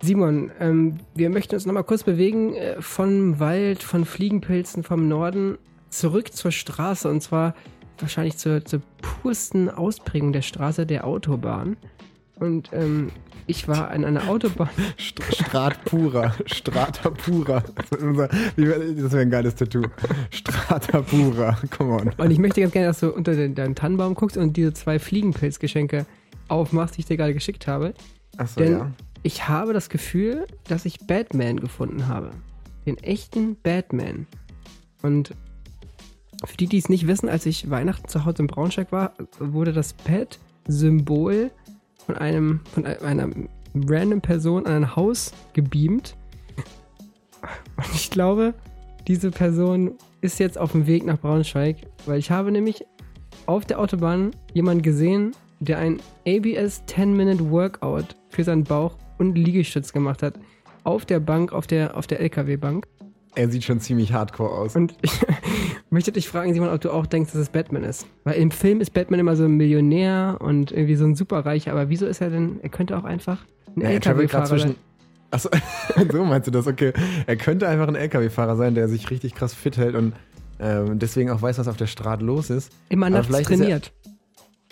Simon, 0.00 0.50
ähm, 0.60 0.98
wir 1.14 1.28
möchten 1.28 1.56
uns 1.56 1.66
nochmal 1.66 1.84
kurz 1.84 2.04
bewegen 2.04 2.54
äh, 2.54 2.80
vom 2.80 3.40
Wald, 3.40 3.82
von 3.82 4.04
Fliegenpilzen 4.04 4.84
vom 4.84 5.08
Norden 5.08 5.58
zurück 5.90 6.32
zur 6.32 6.52
Straße 6.52 7.08
und 7.08 7.20
zwar 7.20 7.54
wahrscheinlich 7.98 8.36
zur, 8.36 8.64
zur 8.64 8.80
pursten 9.22 9.70
Ausprägung 9.70 10.32
der 10.32 10.42
Straße 10.42 10.86
der 10.86 11.06
Autobahn. 11.06 11.76
Und 12.36 12.70
ähm, 12.72 13.10
ich 13.46 13.66
war 13.66 13.90
an 13.90 14.04
einer 14.04 14.28
Autobahn. 14.28 14.68
Strat 14.98 15.84
pura. 15.84 16.34
Strata 16.46 17.10
pura. 17.10 17.62
Das 17.90 18.00
wäre 19.12 19.18
ein 19.20 19.30
geiles 19.30 19.54
Tattoo. 19.54 19.82
Strata 20.30 21.00
pura. 21.00 21.58
Come 21.76 21.94
on. 21.94 22.10
Und 22.16 22.30
ich 22.30 22.38
möchte 22.38 22.60
ganz 22.60 22.72
gerne, 22.72 22.88
dass 22.88 23.00
du 23.00 23.10
unter 23.10 23.34
den, 23.34 23.54
deinen 23.54 23.74
Tannenbaum 23.74 24.14
guckst 24.14 24.36
und 24.36 24.56
diese 24.56 24.74
zwei 24.74 24.98
Fliegenpilzgeschenke 24.98 26.06
aufmachst, 26.48 26.96
die 26.96 27.00
ich 27.00 27.06
dir 27.06 27.16
gerade 27.16 27.34
geschickt 27.34 27.66
habe. 27.66 27.94
Achso, 28.36 28.60
Denn 28.60 28.72
ja. 28.72 28.92
ich 29.22 29.48
habe 29.48 29.72
das 29.72 29.88
Gefühl, 29.88 30.46
dass 30.68 30.84
ich 30.84 31.00
Batman 31.06 31.58
gefunden 31.58 32.06
habe. 32.06 32.30
Den 32.86 32.98
echten 32.98 33.56
Batman. 33.62 34.26
Und 35.02 35.34
für 36.44 36.56
die, 36.56 36.66
die 36.66 36.78
es 36.78 36.88
nicht 36.88 37.06
wissen, 37.06 37.28
als 37.28 37.46
ich 37.46 37.70
Weihnachten 37.70 38.08
zu 38.08 38.24
Hause 38.24 38.38
in 38.40 38.46
Braunschweig 38.46 38.92
war, 38.92 39.12
wurde 39.38 39.72
das 39.72 39.92
Bat-Symbol 39.92 41.50
von 42.06 42.16
einem, 42.16 42.60
von 42.72 42.86
einer 42.86 43.28
random 43.74 44.20
Person 44.20 44.66
an 44.66 44.72
ein 44.72 44.96
Haus 44.96 45.32
gebeamt. 45.52 46.16
Und 47.76 47.94
ich 47.94 48.10
glaube, 48.10 48.54
diese 49.06 49.30
Person 49.30 49.92
ist 50.20 50.38
jetzt 50.38 50.58
auf 50.58 50.72
dem 50.72 50.86
Weg 50.86 51.04
nach 51.04 51.18
Braunschweig, 51.18 51.76
weil 52.06 52.18
ich 52.18 52.30
habe 52.30 52.50
nämlich 52.50 52.84
auf 53.46 53.64
der 53.64 53.80
Autobahn 53.80 54.32
jemanden 54.52 54.82
gesehen, 54.82 55.32
der 55.60 55.78
ein 55.78 56.00
ABS 56.26 56.84
10-Minute 56.86 57.50
Workout 57.50 58.16
für 58.28 58.44
seinen 58.44 58.64
Bauch 58.64 58.96
und 59.18 59.36
Liegestütz 59.36 59.92
gemacht 59.92 60.22
hat. 60.22 60.38
Auf 60.84 61.04
der 61.04 61.20
Bank, 61.20 61.52
auf 61.52 61.66
der, 61.66 61.96
auf 61.96 62.06
der 62.06 62.20
LKW-Bank. 62.20 62.86
Er 63.38 63.48
sieht 63.48 63.62
schon 63.62 63.78
ziemlich 63.80 64.12
hardcore 64.12 64.50
aus. 64.50 64.74
Und 64.74 64.94
ich 65.00 65.12
möchte 65.90 66.10
dich 66.10 66.28
fragen, 66.28 66.52
Simon, 66.54 66.70
ob 66.70 66.80
du 66.80 66.90
auch 66.90 67.06
denkst, 67.06 67.30
dass 67.32 67.40
es 67.40 67.48
Batman 67.50 67.84
ist. 67.84 68.04
Weil 68.24 68.34
im 68.34 68.50
Film 68.50 68.80
ist 68.80 68.92
Batman 68.92 69.20
immer 69.20 69.36
so 69.36 69.44
ein 69.44 69.52
Millionär 69.56 70.38
und 70.40 70.72
irgendwie 70.72 70.96
so 70.96 71.04
ein 71.04 71.14
Superreicher. 71.14 71.70
Aber 71.70 71.88
wieso 71.88 72.06
ist 72.06 72.20
er 72.20 72.30
denn? 72.30 72.58
Er 72.62 72.68
könnte 72.68 72.98
auch 72.98 73.04
einfach 73.04 73.38
ein 73.76 73.82
Ja, 73.82 73.88
er 73.90 73.94
LKW-Fahrer 73.94 74.58
sein. 74.58 74.74
Achso, 75.30 75.50
so 76.12 76.24
meinst 76.24 76.48
du 76.48 76.50
das? 76.50 76.66
Okay. 76.66 76.92
Er 77.26 77.36
könnte 77.36 77.68
einfach 77.68 77.86
ein 77.86 77.94
LKW-Fahrer 77.94 78.56
sein, 78.56 78.74
der 78.74 78.88
sich 78.88 79.08
richtig 79.10 79.36
krass 79.36 79.54
fit 79.54 79.76
hält 79.76 79.94
und 79.94 80.14
ähm, 80.58 80.98
deswegen 80.98 81.30
auch 81.30 81.40
weiß, 81.40 81.58
was 81.58 81.68
auf 81.68 81.76
der 81.76 81.86
Straße 81.86 82.24
los 82.24 82.50
ist. 82.50 82.72
Immer 82.88 83.08
nachts 83.08 83.28
ist 83.28 83.36
er- 83.36 83.42
trainiert. 83.44 83.92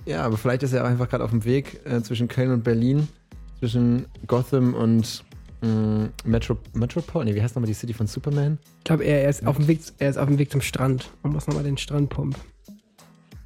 Ja, 0.06 0.22
aber 0.22 0.36
vielleicht 0.36 0.64
ist 0.64 0.72
er 0.72 0.82
auch 0.82 0.88
einfach 0.88 1.08
gerade 1.08 1.22
auf 1.22 1.30
dem 1.30 1.44
Weg 1.44 1.80
äh, 1.84 2.00
zwischen 2.02 2.26
Köln 2.26 2.50
und 2.50 2.64
Berlin, 2.64 3.06
zwischen 3.60 4.06
Gotham 4.26 4.74
und 4.74 5.24
mh, 5.66 6.08
Metro, 6.24 6.58
Metropol. 6.74 7.24
Nee, 7.24 7.34
wie 7.34 7.42
heißt 7.42 7.54
nochmal 7.54 7.68
die 7.68 7.74
City 7.74 7.92
von 7.92 8.06
Superman? 8.06 8.58
Ich 8.78 8.84
glaube, 8.84 9.04
er, 9.04 9.22
er, 9.22 9.30
ist 9.30 9.46
auf 9.46 9.56
dem 9.56 9.68
Weg, 9.68 9.80
er 9.98 10.10
ist 10.10 10.18
auf 10.18 10.28
dem 10.28 10.38
Weg 10.38 10.50
zum 10.50 10.60
Strand 10.60 11.10
und 11.22 11.32
muss 11.32 11.46
nochmal 11.46 11.64
den 11.64 11.78
Strandpump. 11.78 12.36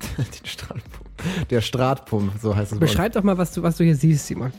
Den 0.16 0.46
Straßenpump. 0.46 1.48
Der 1.50 1.60
Stratpump, 1.60 2.32
so 2.40 2.56
heißt 2.56 2.72
es. 2.72 2.78
Beschreib 2.78 3.12
doch 3.12 3.22
mal, 3.22 3.38
was 3.38 3.52
du, 3.52 3.62
was 3.62 3.76
du 3.76 3.84
hier 3.84 3.96
siehst, 3.96 4.26
Simon. 4.26 4.52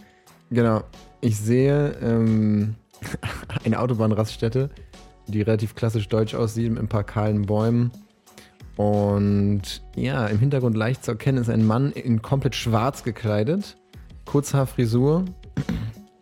Genau. 0.51 0.83
Ich 1.21 1.37
sehe 1.37 1.97
ähm, 2.01 2.75
eine 3.63 3.79
Autobahnraststätte, 3.79 4.69
die 5.27 5.41
relativ 5.41 5.75
klassisch 5.75 6.07
deutsch 6.07 6.35
aussieht, 6.35 6.71
mit 6.71 6.79
ein 6.79 6.87
paar 6.87 7.03
kahlen 7.03 7.45
Bäumen. 7.45 7.91
Und 8.77 9.81
ja, 9.95 10.27
im 10.27 10.39
Hintergrund 10.39 10.75
leicht 10.75 11.03
zu 11.05 11.11
erkennen 11.11 11.37
ist 11.37 11.49
ein 11.49 11.65
Mann 11.65 11.91
in 11.91 12.21
komplett 12.21 12.55
schwarz 12.55 13.03
gekleidet. 13.03 13.77
Kurzhaarfrisur, 14.25 15.25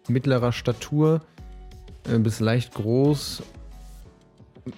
mittlerer 0.09 0.51
Statur, 0.51 1.21
äh, 2.11 2.17
bis 2.19 2.39
leicht 2.39 2.73
groß. 2.73 3.43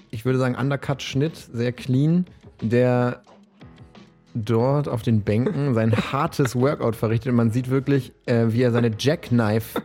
Ich 0.09 0.25
würde 0.25 0.39
sagen, 0.39 0.55
Undercut-Schnitt, 0.55 1.35
sehr 1.53 1.71
clean, 1.71 2.25
der 2.61 3.21
dort 4.33 4.87
auf 4.87 5.01
den 5.01 5.21
Bänken 5.21 5.73
sein 5.73 5.91
hartes 6.11 6.55
Workout 6.55 6.95
verrichtet. 6.95 7.31
Und 7.31 7.35
man 7.35 7.51
sieht 7.51 7.69
wirklich, 7.69 8.13
äh, 8.25 8.45
wie 8.49 8.61
er 8.61 8.71
seine 8.71 8.91
Jackknife, 8.97 9.81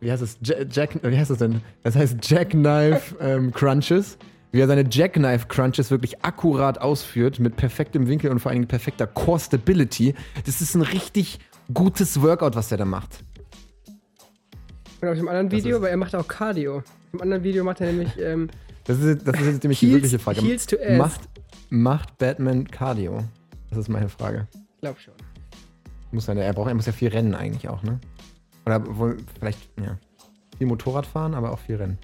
wie 0.00 0.10
heißt 0.10 0.22
es? 0.22 0.38
Ja- 0.44 0.62
Jack, 0.70 0.98
wie 1.02 1.16
heißt 1.16 1.30
das 1.30 1.38
denn? 1.38 1.60
Das 1.82 1.96
heißt 1.96 2.28
Jackknife 2.30 3.16
ähm, 3.20 3.52
Crunches. 3.52 4.16
Wie 4.52 4.60
er 4.60 4.66
seine 4.66 4.84
Jackknife 4.90 5.46
Crunches 5.46 5.92
wirklich 5.92 6.24
akkurat 6.24 6.80
ausführt, 6.80 7.38
mit 7.38 7.54
perfektem 7.56 8.08
Winkel 8.08 8.32
und 8.32 8.40
vor 8.40 8.50
allem 8.50 8.66
perfekter 8.66 9.06
Core 9.06 9.38
Stability. 9.38 10.14
Das 10.44 10.60
ist 10.60 10.74
ein 10.74 10.82
richtig 10.82 11.38
gutes 11.72 12.20
Workout, 12.20 12.56
was 12.56 12.72
er 12.72 12.78
da 12.78 12.84
macht. 12.84 13.22
Und 15.00 15.08
auf 15.08 15.16
dem 15.16 15.28
anderen 15.28 15.50
Video, 15.50 15.76
aber 15.76 15.90
er 15.90 15.96
macht 15.96 16.14
auch 16.14 16.26
Cardio. 16.28 16.82
Im 17.12 17.22
anderen 17.22 17.42
Video 17.42 17.64
macht 17.64 17.80
er 17.80 17.86
nämlich 17.88 18.18
ähm, 18.18 18.48
Das 18.84 18.98
ist, 18.98 19.06
jetzt- 19.06 19.26
das 19.28 19.40
ist 19.40 19.46
jetzt 19.46 19.62
nämlich 19.64 19.80
die 19.80 19.86
Heels- 19.86 19.94
wirkliche 19.96 20.18
Frage. 20.18 20.40
Heels 20.42 20.66
to 20.66 20.76
ass. 20.76 20.98
Macht, 20.98 21.20
macht 21.70 22.18
Batman 22.18 22.66
Cardio? 22.70 23.24
Das 23.70 23.78
ist 23.78 23.88
meine 23.88 24.08
Frage. 24.08 24.46
ich 24.52 24.80
glaube 24.80 25.00
schon. 25.00 25.14
Muss 26.12 26.28
er, 26.28 26.36
er, 26.36 26.52
braucht, 26.52 26.68
er 26.68 26.74
muss 26.74 26.86
ja 26.86 26.92
viel 26.92 27.08
rennen 27.08 27.34
eigentlich 27.34 27.68
auch, 27.68 27.82
ne? 27.82 28.00
Oder 28.66 28.84
wohl, 28.98 29.16
vielleicht, 29.38 29.58
ja. 29.80 29.96
Viel 30.58 30.66
Motorrad 30.66 31.06
fahren, 31.06 31.34
aber 31.34 31.52
auch 31.52 31.58
viel 31.60 31.76
rennen. 31.76 31.98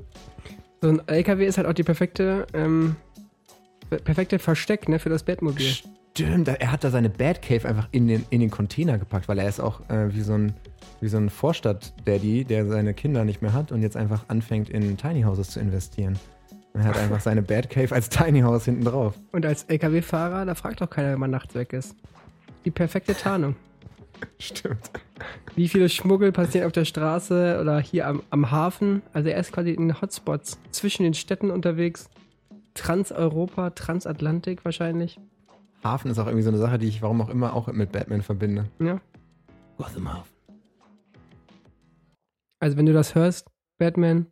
So 0.80 0.88
ein 0.88 1.02
LKW 1.08 1.44
ist 1.46 1.58
halt 1.58 1.66
auch 1.66 1.72
die 1.74 1.82
perfekte, 1.82 2.46
ähm, 2.54 2.96
perfekte 4.04 4.38
Versteck 4.38 4.88
ne, 4.88 4.98
für 4.98 5.08
das 5.10 5.22
Batmobil. 5.24 5.72
Stimmt, 6.16 6.48
er 6.48 6.72
hat 6.72 6.82
da 6.82 6.90
seine 6.90 7.10
Batcave 7.10 7.68
einfach 7.68 7.88
in 7.92 8.08
den, 8.08 8.24
in 8.30 8.40
den 8.40 8.50
Container 8.50 8.96
gepackt, 8.96 9.28
weil 9.28 9.38
er 9.38 9.50
ist 9.50 9.60
auch 9.60 9.86
äh, 9.90 10.14
wie 10.14 10.22
so 10.22 10.32
ein, 10.32 10.54
wie 11.02 11.08
so 11.08 11.18
ein 11.18 11.28
Vorstadt-Daddy, 11.28 12.44
der 12.44 12.64
seine 12.64 12.94
Kinder 12.94 13.26
nicht 13.26 13.42
mehr 13.42 13.52
hat 13.52 13.70
und 13.70 13.82
jetzt 13.82 13.98
einfach 13.98 14.24
anfängt, 14.28 14.70
in 14.70 14.96
Tiny 14.96 15.24
Houses 15.24 15.50
zu 15.50 15.60
investieren. 15.60 16.18
Und 16.72 16.80
er 16.80 16.86
hat 16.86 16.96
einfach 16.96 17.20
seine 17.20 17.42
Batcave 17.42 17.94
als 17.94 18.08
Tiny 18.08 18.40
House 18.40 18.64
hinten 18.64 18.84
drauf. 18.84 19.12
Und 19.32 19.44
als 19.44 19.64
LKW-Fahrer, 19.64 20.46
da 20.46 20.54
fragt 20.54 20.80
doch 20.80 20.88
keiner, 20.88 21.12
wenn 21.12 21.20
man 21.20 21.30
nachts 21.30 21.54
weg 21.54 21.74
ist. 21.74 21.94
Die 22.64 22.70
perfekte 22.70 23.14
Tarnung. 23.14 23.54
Stimmt. 24.38 24.90
Wie 25.54 25.68
viele 25.68 25.90
Schmuggel 25.90 26.32
passieren 26.32 26.66
auf 26.66 26.72
der 26.72 26.86
Straße 26.86 27.58
oder 27.60 27.78
hier 27.78 28.06
am, 28.06 28.22
am 28.30 28.50
Hafen? 28.50 29.02
Also 29.12 29.28
er 29.28 29.38
ist 29.38 29.52
quasi 29.52 29.72
in 29.72 29.88
den 29.88 30.00
Hotspots 30.00 30.58
zwischen 30.70 31.02
den 31.02 31.12
Städten 31.12 31.50
unterwegs. 31.50 32.08
Transeuropa, 32.72 33.68
Transatlantik 33.68 34.64
wahrscheinlich. 34.64 35.18
Hafen 35.86 36.10
ist 36.10 36.18
auch 36.18 36.26
irgendwie 36.26 36.42
so 36.42 36.50
eine 36.50 36.58
Sache, 36.58 36.78
die 36.78 36.88
ich 36.88 37.02
warum 37.02 37.20
auch 37.20 37.28
immer 37.28 37.54
auch 37.54 37.68
mit 37.68 37.92
Batman 37.92 38.22
verbinde. 38.22 38.70
Ja. 38.78 39.00
Gotham 39.76 40.12
Hafen. 40.12 40.34
Also 42.58 42.76
wenn 42.76 42.86
du 42.86 42.92
das 42.92 43.14
hörst, 43.14 43.50
Batman, 43.78 44.26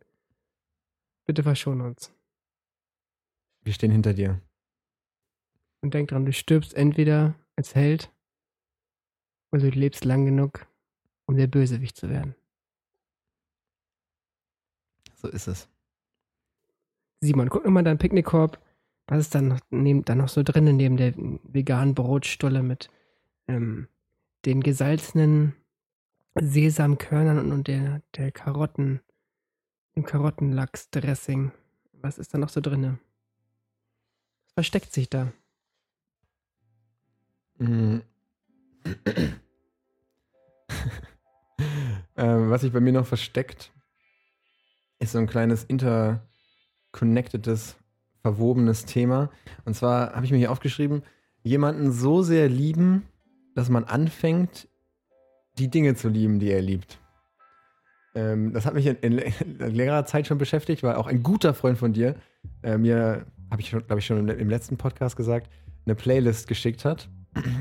bitte 1.25 1.43
verschone 1.43 1.83
uns. 1.85 2.11
Wir 3.61 3.73
stehen 3.73 3.91
hinter 3.91 4.13
dir. 4.13 4.41
Und 5.81 5.93
denk 5.93 6.09
dran, 6.09 6.25
du 6.25 6.33
stirbst 6.33 6.73
entweder 6.73 7.35
als 7.55 7.75
Held 7.75 8.11
oder 9.51 9.69
du 9.69 9.79
lebst 9.79 10.05
lang 10.05 10.25
genug, 10.25 10.67
um 11.25 11.37
der 11.37 11.47
Bösewicht 11.47 11.95
zu 11.95 12.09
werden. 12.09 12.35
So 15.15 15.27
ist 15.27 15.47
es. 15.47 15.67
Simon, 17.21 17.49
guck 17.49 17.63
nochmal 17.65 17.81
in 17.81 17.85
deinen 17.85 17.97
Picknickkorb. 17.97 18.59
Was 19.07 19.19
ist 19.19 19.35
dann 19.35 19.49
noch, 19.49 19.59
neben, 19.69 20.03
dann 20.05 20.17
noch 20.17 20.29
so 20.29 20.43
drinnen 20.43 20.77
neben 20.77 20.97
der 20.97 21.13
veganen 21.15 21.93
Brotstulle 21.93 22.63
mit 22.63 22.89
ähm, 23.47 23.87
den 24.45 24.61
gesalzenen 24.61 25.55
Sesamkörnern 26.39 27.39
und, 27.39 27.51
und 27.51 27.67
der, 27.67 28.01
der 28.15 28.31
Karotten, 28.31 29.01
dem 29.95 30.05
Karottenlachsdressing. 30.05 31.51
Was 31.93 32.17
ist 32.17 32.33
da 32.33 32.37
noch 32.37 32.49
so 32.49 32.61
drinne? 32.61 32.99
versteckt 34.55 34.91
sich 34.91 35.09
da? 35.09 35.31
Mhm. 37.57 38.01
ähm, 42.15 42.49
was 42.49 42.61
sich 42.61 42.73
bei 42.73 42.79
mir 42.79 42.93
noch 42.93 43.05
versteckt, 43.05 43.71
ist 44.99 45.11
so 45.11 45.19
ein 45.19 45.27
kleines 45.27 45.65
interconnectedes, 45.65 47.75
verwobenes 48.25 48.85
Thema. 48.85 49.29
Und 49.65 49.75
zwar 49.75 50.15
habe 50.15 50.25
ich 50.25 50.31
mir 50.31 50.39
hier 50.39 50.51
aufgeschrieben, 50.51 51.03
jemanden 51.43 51.91
so 51.91 52.23
sehr 52.23 52.49
lieben, 52.49 53.03
dass 53.53 53.69
man 53.69 53.83
anfängt, 53.83 54.67
die 55.59 55.69
Dinge 55.69 55.93
zu 55.93 56.09
lieben, 56.09 56.39
die 56.39 56.49
er 56.49 56.61
liebt. 56.63 56.99
Ähm, 58.15 58.51
das 58.51 58.65
hat 58.65 58.73
mich 58.73 58.87
in, 58.87 58.95
in, 58.95 59.19
in, 59.19 59.75
längerer 59.75 60.05
Zeit 60.05 60.25
schon 60.25 60.39
beschäftigt, 60.39 60.81
weil 60.81 60.95
auch 60.95 61.05
ein 61.05 61.21
guter 61.21 61.53
Freund 61.53 61.77
von 61.77 61.93
dir 61.93 62.15
äh, 62.63 62.79
mir, 62.79 63.27
habe 63.51 63.61
ich, 63.61 63.69
glaube 63.69 63.99
ich, 63.99 64.05
schon 64.07 64.17
im, 64.17 64.27
im 64.27 64.49
letzten 64.49 64.75
Podcast 64.75 65.15
gesagt, 65.15 65.51
eine 65.85 65.93
Playlist 65.93 66.47
geschickt 66.47 66.83
hat 66.83 67.07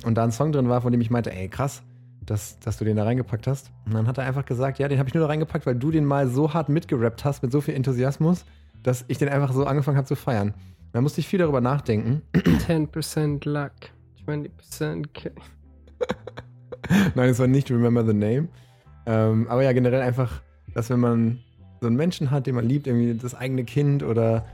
und 0.06 0.14
da 0.14 0.24
ein 0.24 0.32
Song 0.32 0.50
drin 0.50 0.70
war, 0.70 0.80
von 0.80 0.92
dem 0.92 1.00
ich 1.02 1.10
meinte, 1.10 1.30
ey, 1.30 1.48
krass, 1.48 1.82
dass, 2.24 2.58
dass 2.60 2.78
du 2.78 2.86
den 2.86 2.96
da 2.96 3.04
reingepackt 3.04 3.46
hast. 3.46 3.70
Und 3.84 3.92
dann 3.92 4.06
hat 4.06 4.16
er 4.16 4.24
einfach 4.24 4.46
gesagt, 4.46 4.78
ja, 4.78 4.88
den 4.88 4.98
habe 4.98 5.10
ich 5.10 5.14
nur 5.14 5.20
da 5.20 5.28
reingepackt, 5.28 5.66
weil 5.66 5.76
du 5.76 5.90
den 5.90 6.06
mal 6.06 6.26
so 6.26 6.54
hart 6.54 6.70
mitgerappt 6.70 7.22
hast, 7.26 7.42
mit 7.42 7.52
so 7.52 7.60
viel 7.60 7.74
Enthusiasmus, 7.74 8.46
dass 8.84 9.04
ich 9.08 9.18
den 9.18 9.28
einfach 9.28 9.52
so 9.52 9.64
angefangen 9.66 9.96
habe 9.96 10.06
zu 10.06 10.14
feiern. 10.14 10.54
Da 10.92 11.00
musste 11.00 11.20
ich 11.20 11.26
viel 11.26 11.40
darüber 11.40 11.60
nachdenken. 11.60 12.22
10% 12.34 13.48
Luck, 13.48 13.72
20% 14.24 15.06
K. 15.12 15.30
Nein, 17.16 17.30
es 17.30 17.38
war 17.40 17.48
nicht 17.48 17.70
Remember 17.70 18.04
the 18.06 18.14
Name. 18.14 18.48
Ähm, 19.06 19.48
aber 19.48 19.64
ja, 19.64 19.72
generell 19.72 20.02
einfach, 20.02 20.40
dass 20.72 20.90
wenn 20.90 21.00
man 21.00 21.40
so 21.80 21.88
einen 21.88 21.96
Menschen 21.96 22.30
hat, 22.30 22.46
den 22.46 22.54
man 22.54 22.64
liebt, 22.64 22.86
irgendwie 22.86 23.14
das 23.14 23.34
eigene 23.34 23.64
Kind 23.64 24.02
oder 24.02 24.46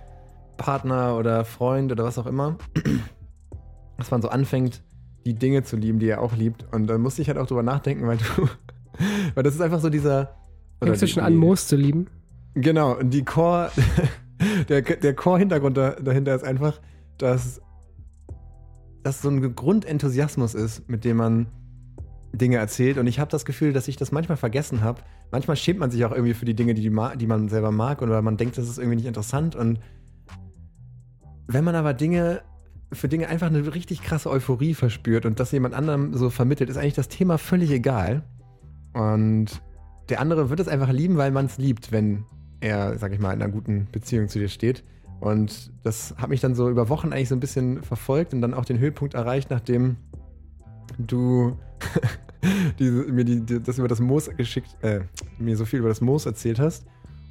Partner 0.56 1.16
oder 1.16 1.44
Freund 1.44 1.92
oder 1.92 2.04
was 2.04 2.18
auch 2.18 2.26
immer, 2.26 2.56
dass 3.98 4.10
man 4.10 4.22
so 4.22 4.28
anfängt, 4.28 4.82
die 5.26 5.34
Dinge 5.34 5.62
zu 5.62 5.76
lieben, 5.76 5.98
die 5.98 6.08
er 6.08 6.22
auch 6.22 6.34
liebt. 6.34 6.66
Und 6.72 6.86
dann 6.86 7.00
musste 7.00 7.22
ich 7.22 7.28
halt 7.28 7.38
auch 7.38 7.46
drüber 7.46 7.62
nachdenken, 7.62 8.06
weil 8.06 8.16
du, 8.16 8.48
weil 9.34 9.42
das 9.42 9.54
ist 9.54 9.60
einfach 9.60 9.80
so 9.80 9.90
dieser. 9.90 10.36
Fängst 10.82 11.02
du 11.02 11.06
schon 11.06 11.22
an, 11.22 11.36
Moos 11.36 11.66
zu 11.66 11.76
lieben? 11.76 12.06
Genau, 12.54 12.98
und 12.98 13.10
die 13.10 13.24
Core, 13.24 13.70
der, 14.68 14.82
der 14.82 15.14
Core-Hintergrund 15.14 15.76
da, 15.76 15.92
dahinter 15.92 16.34
ist 16.34 16.44
einfach, 16.44 16.80
dass 17.18 17.60
das 19.02 19.22
so 19.22 19.28
ein 19.28 19.54
Grundenthusiasmus 19.54 20.54
ist, 20.54 20.88
mit 20.88 21.04
dem 21.04 21.16
man 21.16 21.46
Dinge 22.32 22.56
erzählt. 22.56 22.98
Und 22.98 23.06
ich 23.06 23.18
habe 23.18 23.30
das 23.30 23.44
Gefühl, 23.44 23.72
dass 23.72 23.88
ich 23.88 23.96
das 23.96 24.12
manchmal 24.12 24.36
vergessen 24.36 24.82
habe. 24.82 25.02
Manchmal 25.30 25.56
schämt 25.56 25.80
man 25.80 25.90
sich 25.90 26.04
auch 26.04 26.12
irgendwie 26.12 26.34
für 26.34 26.44
die 26.44 26.54
Dinge, 26.54 26.74
die, 26.74 26.82
die, 26.82 27.18
die 27.18 27.26
man 27.26 27.48
selber 27.48 27.70
mag 27.70 28.02
oder 28.02 28.22
man 28.22 28.36
denkt, 28.36 28.58
das 28.58 28.68
ist 28.68 28.78
irgendwie 28.78 28.96
nicht 28.96 29.06
interessant. 29.06 29.56
Und 29.56 29.80
wenn 31.46 31.64
man 31.64 31.74
aber 31.74 31.94
Dinge 31.94 32.42
für 32.92 33.08
Dinge 33.08 33.28
einfach 33.28 33.46
eine 33.46 33.74
richtig 33.74 34.02
krasse 34.02 34.30
Euphorie 34.30 34.74
verspürt 34.74 35.24
und 35.24 35.38
das 35.38 35.52
jemand 35.52 35.74
anderem 35.74 36.14
so 36.14 36.28
vermittelt, 36.28 36.70
ist 36.70 36.76
eigentlich 36.76 36.94
das 36.94 37.08
Thema 37.08 37.38
völlig 37.38 37.70
egal. 37.70 38.22
Und 38.92 39.62
der 40.08 40.20
andere 40.20 40.50
wird 40.50 40.60
es 40.60 40.68
einfach 40.68 40.90
lieben, 40.90 41.16
weil 41.16 41.30
man 41.30 41.46
es 41.46 41.56
liebt, 41.56 41.92
wenn 41.92 42.24
er, 42.60 42.98
sag 42.98 43.12
ich 43.12 43.20
mal, 43.20 43.32
in 43.32 43.42
einer 43.42 43.52
guten 43.52 43.88
Beziehung 43.90 44.28
zu 44.28 44.38
dir 44.38 44.48
steht. 44.48 44.84
Und 45.20 45.70
das 45.82 46.14
hat 46.16 46.30
mich 46.30 46.40
dann 46.40 46.54
so 46.54 46.70
über 46.70 46.88
Wochen 46.88 47.12
eigentlich 47.12 47.28
so 47.28 47.36
ein 47.36 47.40
bisschen 47.40 47.82
verfolgt 47.82 48.32
und 48.32 48.40
dann 48.40 48.54
auch 48.54 48.64
den 48.64 48.78
Höhepunkt 48.78 49.14
erreicht, 49.14 49.50
nachdem 49.50 49.96
du 50.98 51.58
diese, 52.78 53.04
mir 53.04 53.24
die, 53.24 53.40
die, 53.40 53.62
das 53.62 53.78
über 53.78 53.88
das 53.88 54.00
Moos 54.00 54.30
geschickt, 54.36 54.76
äh, 54.82 55.00
mir 55.38 55.56
so 55.56 55.64
viel 55.64 55.80
über 55.80 55.88
das 55.88 56.00
Moos 56.00 56.24
erzählt 56.26 56.58
hast 56.58 56.86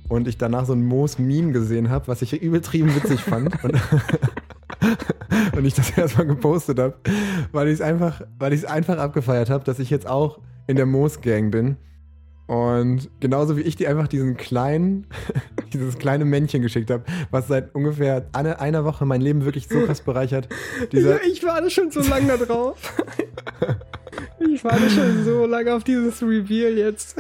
und 0.10 0.28
ich 0.28 0.38
danach 0.38 0.66
so 0.66 0.74
ein 0.74 0.84
Moos-Meme 0.84 1.52
gesehen 1.52 1.90
habe, 1.90 2.08
was 2.08 2.22
ich 2.22 2.42
übertrieben 2.42 2.94
witzig 2.96 3.22
fand. 3.22 3.64
Und, 3.64 3.76
und 5.56 5.66
ich 5.66 5.76
das 5.76 5.92
erstmal 5.98 6.28
gepostet 6.28 6.80
habe, 6.80 6.96
weil 7.52 7.68
ich 7.68 7.76
es 7.76 7.82
einfach, 7.82 8.22
weil 8.38 8.54
ich 8.54 8.62
es 8.62 8.66
einfach 8.66 8.98
abgefeiert 8.98 9.50
habe, 9.50 9.64
dass 9.64 9.80
ich 9.80 9.90
jetzt 9.90 10.08
auch 10.08 10.40
in 10.68 10.76
der 10.76 10.86
Moos-Gang 10.86 11.52
bin. 11.52 11.78
Und 12.50 13.12
genauso 13.20 13.58
wie 13.58 13.62
ich 13.62 13.76
dir 13.76 13.92
einfach 13.92 14.08
diesen 14.08 14.36
kleinen, 14.36 15.06
dieses 15.74 16.00
kleine 16.00 16.26
Männchen 16.26 16.64
geschickt 16.64 16.90
habe, 16.90 17.04
was 17.30 17.48
seit 17.48 17.76
ungefähr 17.76 18.26
eine, 18.34 18.60
einer 18.60 18.84
Woche 18.86 19.06
mein 19.06 19.22
Leben 19.22 19.46
wirklich 19.46 19.68
so 19.68 19.82
krass 19.86 20.02
bereichert. 20.02 20.50
Dieser 20.92 21.24
ich 21.24 21.44
warte 21.44 21.70
schon 21.70 21.92
so 21.92 22.02
lange 22.02 22.28
da 22.28 22.38
drauf. 22.38 22.98
Ich 24.40 24.64
warte 24.64 24.90
schon 24.90 25.24
so 25.24 25.46
lange 25.46 25.74
auf 25.74 25.84
dieses 25.84 26.22
Reveal 26.24 26.74
jetzt. 26.74 27.16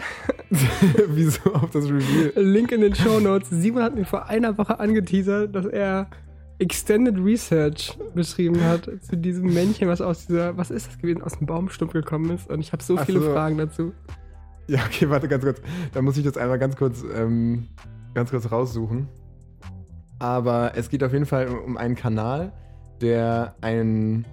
Wieso 1.07 1.53
auf 1.53 1.69
das 1.69 1.85
Reveal? 1.85 2.31
Link 2.35 2.71
in 2.71 2.81
den 2.81 2.95
Show 2.95 3.19
Notes. 3.19 3.49
Simon 3.51 3.83
hat 3.83 3.95
mir 3.95 4.05
vor 4.05 4.27
einer 4.27 4.57
Woche 4.57 4.79
angeteasert, 4.79 5.53
dass 5.53 5.65
er 5.65 6.09
Extended 6.57 7.17
Research 7.23 7.97
beschrieben 8.15 8.63
hat 8.65 8.89
zu 9.01 9.15
diesem 9.15 9.53
Männchen, 9.53 9.87
was 9.87 10.01
aus 10.01 10.27
dieser, 10.27 10.57
was 10.57 10.71
ist 10.71 10.87
das 10.87 10.97
gewesen, 10.97 11.21
aus 11.21 11.37
dem 11.37 11.45
Baumstumpf 11.45 11.93
gekommen 11.93 12.31
ist. 12.31 12.49
Und 12.49 12.61
ich 12.61 12.71
habe 12.73 12.83
so 12.83 12.97
Ach 12.97 13.05
viele 13.05 13.21
so. 13.21 13.31
Fragen 13.31 13.57
dazu. 13.57 13.93
Ja, 14.69 14.81
okay, 14.85 15.09
warte 15.09 15.27
ganz 15.27 15.43
kurz. 15.43 15.61
Da 15.93 16.01
muss 16.03 16.15
ich 16.15 16.23
das 16.23 16.37
einmal 16.37 16.59
ganz 16.59 16.75
kurz, 16.75 17.03
ähm, 17.15 17.67
ganz 18.13 18.29
kurz 18.29 18.51
raussuchen. 18.51 19.07
Aber 20.19 20.73
es 20.75 20.89
geht 20.89 21.03
auf 21.03 21.11
jeden 21.11 21.25
Fall 21.25 21.47
um 21.47 21.75
einen 21.75 21.95
Kanal, 21.95 22.51
der 23.01 23.55
einen, 23.61 24.25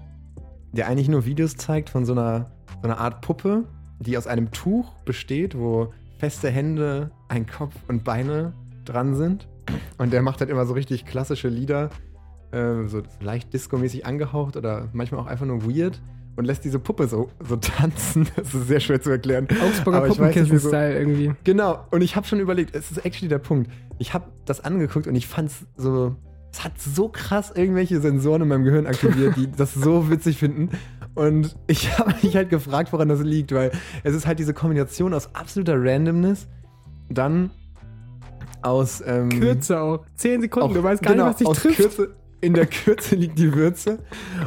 der 0.73 0.89
eigentlich 0.89 1.09
nur 1.09 1.25
Videos 1.25 1.57
zeigt 1.57 1.89
von 1.89 2.05
so 2.05 2.13
einer, 2.13 2.51
so 2.83 2.89
einer 2.89 2.99
Art 2.99 3.23
Puppe, 3.23 3.65
die 3.99 4.19
aus 4.19 4.27
einem 4.27 4.51
Tuch 4.51 4.93
besteht, 5.07 5.57
wo 5.57 5.95
feste 6.19 6.51
Hände, 6.51 7.13
ein 7.29 7.47
Kopf 7.47 7.75
und 7.89 8.05
Beine 8.05 8.53
dran 8.85 9.15
sind. 9.15 9.49
Und 9.97 10.13
der 10.13 10.21
macht 10.21 10.41
halt 10.41 10.51
immer 10.51 10.67
so 10.67 10.75
richtig 10.75 11.07
klassische 11.07 11.49
Lieder, 11.49 11.89
äh, 12.51 12.87
so 12.89 13.03
leicht 13.21 13.55
disco-mäßig 13.55 14.05
angehaucht 14.05 14.59
oder 14.59 14.91
manchmal 14.93 15.23
auch 15.23 15.27
einfach 15.27 15.47
nur 15.47 15.65
weird 15.65 16.03
und 16.37 16.45
lässt 16.45 16.65
diese 16.65 16.79
Puppe 16.79 17.09
so, 17.09 17.31
so 17.47 17.57
tanzen. 17.57 18.29
Das 18.37 18.55
ist 18.55 18.69
sehr 18.69 18.81
schwer 18.81 19.01
zu 19.01 19.11
erklären. 19.11 19.49
Augsburger 19.65 20.03
Puppenkissen-Style 20.03 20.93
so, 20.93 20.99
irgendwie. 20.99 21.33
Genau. 21.45 21.87
Und 21.91 22.03
ich 22.03 22.17
habe 22.17 22.27
schon 22.27 22.41
überlegt, 22.41 22.75
es 22.75 22.91
ist 22.91 22.99
actually 23.05 23.29
der 23.29 23.39
Punkt. 23.39 23.71
Ich 23.99 24.15
habe 24.15 24.27
das 24.45 24.65
angeguckt 24.65 25.07
und 25.07 25.15
ich 25.15 25.27
fand 25.27 25.51
es 25.51 25.67
so, 25.77 26.15
es 26.53 26.63
hat 26.65 26.73
so 26.79 27.09
krass 27.09 27.53
irgendwelche 27.55 28.01
Sensoren 28.01 28.43
in 28.43 28.49
meinem 28.49 28.65
Gehirn 28.65 28.87
aktiviert, 28.87 29.37
die 29.37 29.51
das 29.57 29.75
so 29.75 30.11
witzig 30.11 30.39
finden. 30.39 30.71
Und 31.15 31.57
ich 31.67 31.99
habe 31.99 32.15
mich 32.23 32.37
halt 32.37 32.51
gefragt, 32.51 32.93
woran 32.93 33.09
das 33.09 33.21
liegt, 33.21 33.53
weil 33.53 33.73
es 34.05 34.15
ist 34.15 34.27
halt 34.27 34.39
diese 34.39 34.55
Kombination 34.55 35.15
aus 35.15 35.35
absoluter 35.35 35.75
Randomness, 35.77 36.47
dann 37.09 37.51
aus 38.63 39.03
ähm, 39.07 39.31
Kürze 39.31 39.81
auch. 39.81 40.05
Zehn 40.17 40.41
Sekunden, 40.41 40.71
auch, 40.71 40.75
du 40.75 40.83
weißt 40.83 41.03
gar 41.03 41.15
genau, 41.15 41.29
nicht, 41.29 41.41
was 41.45 41.55
dich 41.55 41.63
trifft. 41.63 41.77
Kürze, 41.77 42.15
in 42.41 42.55
der 42.55 42.67
Kürze 42.67 43.15
liegt 43.15 43.39
die 43.39 43.55
Würze 43.55 43.99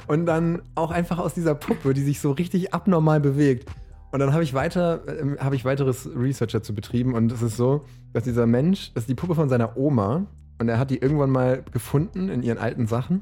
und 0.07 0.25
dann 0.25 0.61
auch 0.75 0.91
einfach 0.91 1.17
aus 1.17 1.33
dieser 1.33 1.55
Puppe, 1.55 1.93
die 1.93 2.03
sich 2.03 2.19
so 2.19 2.31
richtig 2.31 2.73
abnormal 2.73 3.19
bewegt. 3.19 3.69
Und 4.11 4.19
dann 4.19 4.33
habe 4.33 4.43
ich 4.43 4.53
weiter, 4.53 5.01
äh, 5.07 5.37
habe 5.39 5.55
ich 5.55 5.65
weiteres 5.65 6.09
Research 6.15 6.51
dazu 6.51 6.73
betrieben 6.73 7.13
und 7.13 7.31
es 7.31 7.41
ist 7.41 7.57
so, 7.57 7.85
dass 8.13 8.23
dieser 8.23 8.47
Mensch, 8.47 8.91
das 8.93 9.03
ist 9.03 9.09
die 9.09 9.15
Puppe 9.15 9.35
von 9.35 9.49
seiner 9.49 9.77
Oma 9.77 10.25
und 10.57 10.67
er 10.67 10.79
hat 10.79 10.89
die 10.89 10.97
irgendwann 10.97 11.29
mal 11.29 11.63
gefunden 11.71 12.29
in 12.29 12.41
ihren 12.41 12.57
alten 12.57 12.87
Sachen, 12.87 13.21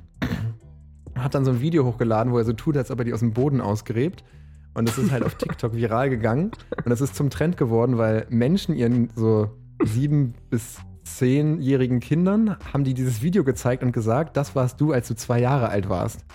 hat 1.16 1.36
dann 1.36 1.46
so 1.46 1.52
ein 1.52 1.62
Video 1.62 1.86
hochgeladen, 1.86 2.32
wo 2.32 2.38
er 2.38 2.46
so 2.46 2.54
tut, 2.54 2.78
als 2.78 2.92
ob 2.92 3.00
er 3.00 3.06
die 3.06 3.14
aus 3.14 3.20
dem 3.20 3.34
Boden 3.34 3.60
ausgräbt. 3.60 4.24
Und 4.74 4.88
das 4.88 4.98
ist 5.00 5.12
halt 5.12 5.24
auf 5.24 5.36
TikTok 5.36 5.76
viral 5.76 6.10
gegangen 6.10 6.52
und 6.78 6.90
das 6.90 7.02
ist 7.02 7.16
zum 7.16 7.32
Trend 7.32 7.58
geworden, 7.58 7.98
weil 7.98 8.28
Menschen 8.30 8.76
ihren 8.76 9.10
so 9.16 9.50
sieben 9.84 10.36
bis 10.52 10.78
zehnjährigen 11.16 12.00
Kindern 12.00 12.58
haben 12.74 12.84
die 12.84 12.94
dieses 12.94 13.22
Video 13.22 13.44
gezeigt 13.44 13.84
und 13.84 13.92
gesagt, 13.92 14.38
das 14.38 14.56
warst 14.56 14.82
du, 14.82 14.92
als 14.92 15.08
du 15.08 15.16
zwei 15.16 15.40
Jahre 15.40 15.70
alt 15.70 15.90
warst. 15.90 16.26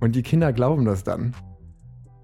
Und 0.00 0.14
die 0.14 0.22
Kinder 0.22 0.52
glauben 0.52 0.84
das 0.84 1.04
dann. 1.04 1.34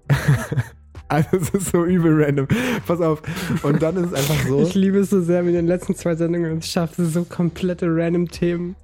also 1.07 1.37
es 1.37 1.49
ist 1.49 1.71
so 1.71 1.85
übel 1.85 2.23
random. 2.23 2.47
Pass 2.85 3.01
auf. 3.01 3.21
Und 3.63 3.81
dann 3.81 3.97
ist 3.97 4.11
es 4.11 4.13
einfach 4.13 4.47
so. 4.47 4.61
Ich 4.61 4.75
liebe 4.75 4.99
es 4.99 5.09
so 5.09 5.21
sehr, 5.21 5.43
wie 5.45 5.49
in 5.49 5.55
den 5.55 5.67
letzten 5.67 5.95
zwei 5.95 6.15
Sendungen 6.15 6.57
es 6.59 6.67
schafft, 6.69 6.95
so 6.97 7.23
komplette 7.23 7.87
random 7.89 8.27
Themen 8.27 8.75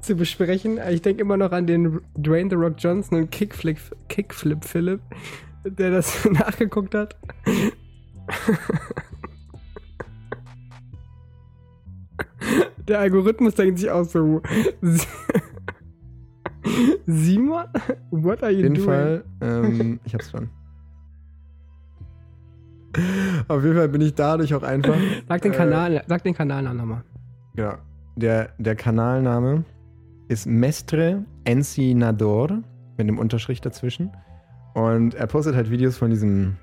zu 0.00 0.14
besprechen. 0.14 0.78
Ich 0.90 1.02
denke 1.02 1.22
immer 1.22 1.36
noch 1.36 1.52
an 1.52 1.66
den 1.66 2.00
Dwayne 2.16 2.50
The 2.50 2.56
Rock 2.56 2.74
Johnson 2.78 3.18
und 3.18 3.30
Kickflip, 3.30 3.78
Kickflip 4.08 4.64
Philip, 4.64 5.00
der 5.64 5.90
das 5.90 6.24
nachgeguckt 6.30 6.94
hat. 6.94 7.16
Der 12.92 13.00
Algorithmus 13.00 13.54
denkt 13.54 13.78
sich 13.78 13.90
auch 13.90 14.04
so. 14.04 14.42
Simon? 17.06 17.64
What 18.10 18.42
are 18.42 18.52
you 18.52 18.68
doing? 18.68 18.72
Auf 18.72 18.76
jeden 18.76 18.84
Fall, 18.84 19.24
ähm, 19.40 20.00
ich 20.04 20.12
hab's 20.12 20.30
schon. 20.30 20.50
Auf 23.48 23.64
jeden 23.64 23.76
Fall 23.76 23.88
bin 23.88 24.02
ich 24.02 24.14
dadurch 24.14 24.52
auch 24.52 24.62
einfach. 24.62 24.94
Sag 25.26 25.40
den, 25.40 25.52
Kanal, 25.52 25.96
äh, 25.96 26.02
sag 26.06 26.22
den 26.22 26.34
Kanalnamen 26.34 26.76
nochmal. 26.76 27.02
Genau. 27.56 27.76
Der, 28.16 28.50
der 28.58 28.76
Kanalname 28.76 29.64
ist 30.28 30.46
Mestre 30.46 31.24
Encinador 31.44 32.48
mit 32.98 33.08
einem 33.08 33.18
Unterstrich 33.18 33.62
dazwischen. 33.62 34.10
Und 34.74 35.14
er 35.14 35.26
postet 35.28 35.54
halt 35.54 35.70
Videos 35.70 35.96
von 35.96 36.10
diesem, 36.10 36.58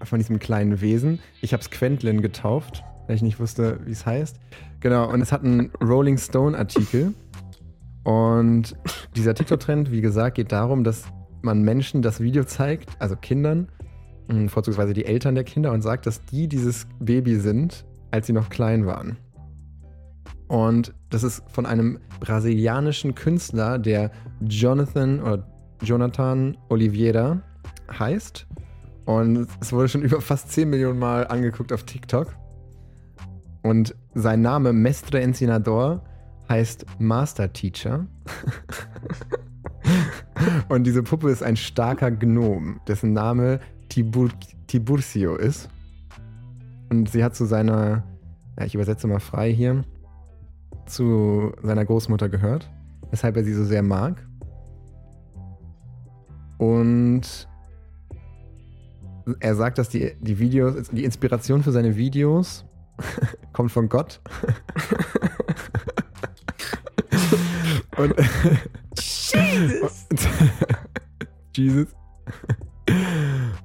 von 0.00 0.20
diesem 0.20 0.38
kleinen 0.38 0.80
Wesen. 0.80 1.18
Ich 1.42 1.52
hab's 1.52 1.70
Quentlin 1.70 2.22
getauft 2.22 2.84
weil 3.08 3.16
ich 3.16 3.22
nicht 3.22 3.40
wusste, 3.40 3.80
wie 3.84 3.92
es 3.92 4.06
heißt. 4.06 4.38
Genau, 4.80 5.10
und 5.10 5.20
es 5.20 5.32
hat 5.32 5.42
einen 5.42 5.72
Rolling 5.82 6.18
Stone-Artikel. 6.18 7.14
Und 8.04 8.76
dieser 9.16 9.34
TikTok-Trend, 9.34 9.90
wie 9.90 10.00
gesagt, 10.00 10.36
geht 10.36 10.52
darum, 10.52 10.84
dass 10.84 11.04
man 11.42 11.62
Menschen 11.62 12.02
das 12.02 12.20
Video 12.20 12.44
zeigt, 12.44 12.90
also 13.00 13.16
Kindern, 13.16 13.68
mh, 14.28 14.48
vorzugsweise 14.48 14.92
die 14.92 15.04
Eltern 15.04 15.34
der 15.34 15.44
Kinder, 15.44 15.72
und 15.72 15.82
sagt, 15.82 16.06
dass 16.06 16.24
die 16.26 16.48
dieses 16.48 16.86
Baby 17.00 17.36
sind, 17.36 17.84
als 18.10 18.26
sie 18.26 18.32
noch 18.32 18.50
klein 18.50 18.86
waren. 18.86 19.16
Und 20.46 20.94
das 21.10 21.22
ist 21.22 21.42
von 21.50 21.66
einem 21.66 21.98
brasilianischen 22.20 23.14
Künstler, 23.14 23.78
der 23.78 24.10
Jonathan 24.40 25.20
oder 25.20 25.46
Jonathan 25.82 26.56
Oliveira 26.68 27.42
heißt. 27.90 28.46
Und 29.04 29.48
es 29.60 29.72
wurde 29.72 29.88
schon 29.88 30.02
über 30.02 30.20
fast 30.20 30.50
10 30.50 30.68
Millionen 30.68 30.98
Mal 30.98 31.26
angeguckt 31.26 31.72
auf 31.72 31.84
TikTok. 31.84 32.34
Und 33.62 33.94
sein 34.14 34.42
Name 34.42 34.72
Mestre 34.72 35.20
Ensinador 35.20 36.02
heißt 36.48 36.86
Master 36.98 37.52
Teacher. 37.52 38.06
Und 40.68 40.84
diese 40.84 41.02
Puppe 41.02 41.30
ist 41.30 41.42
ein 41.42 41.56
starker 41.56 42.10
Gnom, 42.10 42.80
dessen 42.86 43.12
Name 43.12 43.60
Tibur 43.88 44.30
Tiburcio 44.66 45.36
ist. 45.36 45.68
Und 46.90 47.10
sie 47.10 47.24
hat 47.24 47.34
zu 47.34 47.44
seiner, 47.46 48.04
ja, 48.58 48.64
ich 48.64 48.74
übersetze 48.74 49.06
mal 49.06 49.20
frei 49.20 49.52
hier, 49.52 49.84
zu 50.86 51.52
seiner 51.62 51.84
Großmutter 51.84 52.28
gehört, 52.28 52.70
weshalb 53.10 53.36
er 53.36 53.44
sie 53.44 53.54
so 53.54 53.64
sehr 53.64 53.82
mag. 53.82 54.26
Und 56.58 57.48
er 59.40 59.54
sagt, 59.54 59.78
dass 59.78 59.88
die, 59.88 60.14
die 60.20 60.38
Videos, 60.38 60.88
die 60.90 61.04
Inspiration 61.04 61.62
für 61.62 61.72
seine 61.72 61.96
Videos 61.96 62.64
kommt 63.52 63.72
von 63.72 63.88
Gott. 63.88 64.20
Und 67.96 68.14
Jesus. 68.94 70.06
Jesus. 71.56 71.88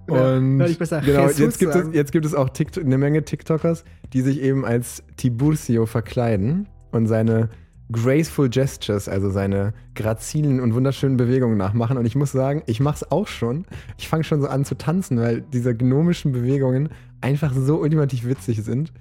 Und 0.08 0.62
ich 0.62 0.78
besser 0.78 1.02
genau, 1.02 1.24
Jesus 1.24 1.38
jetzt 1.40 1.60
gibt, 1.60 1.76
es, 1.76 1.88
jetzt 1.94 2.12
gibt 2.12 2.26
es 2.26 2.34
auch 2.34 2.50
TikTok, 2.50 2.84
eine 2.84 2.98
Menge 2.98 3.24
TikTokers, 3.24 3.86
die 4.12 4.22
sich 4.22 4.42
eben 4.42 4.66
als 4.66 5.04
Tiburcio 5.18 5.86
verkleiden 5.86 6.68
und 6.92 7.08
seine 7.08 7.50
graceful 7.92 8.50
gestures, 8.50 9.08
also 9.08 9.30
seine 9.30 9.74
grazilen 9.96 10.60
und 10.60 10.74
wunderschönen 10.74 11.18
Bewegungen 11.18 11.58
nachmachen. 11.58 11.98
Und 11.98 12.06
ich 12.06 12.16
muss 12.16 12.32
sagen, 12.32 12.64
ich 12.66 12.80
mache 12.80 12.96
es 12.96 13.12
auch 13.12 13.28
schon. 13.28 13.66
Ich 13.98 14.08
fange 14.08 14.24
schon 14.24 14.42
so 14.42 14.48
an 14.48 14.66
zu 14.66 14.76
tanzen, 14.76 15.20
weil 15.20 15.42
diese 15.42 15.76
gnomischen 15.76 16.32
Bewegungen 16.32 16.90
einfach 17.22 17.54
so 17.54 17.80
ultimativ 17.80 18.26
witzig 18.26 18.64
sind. 18.64 18.92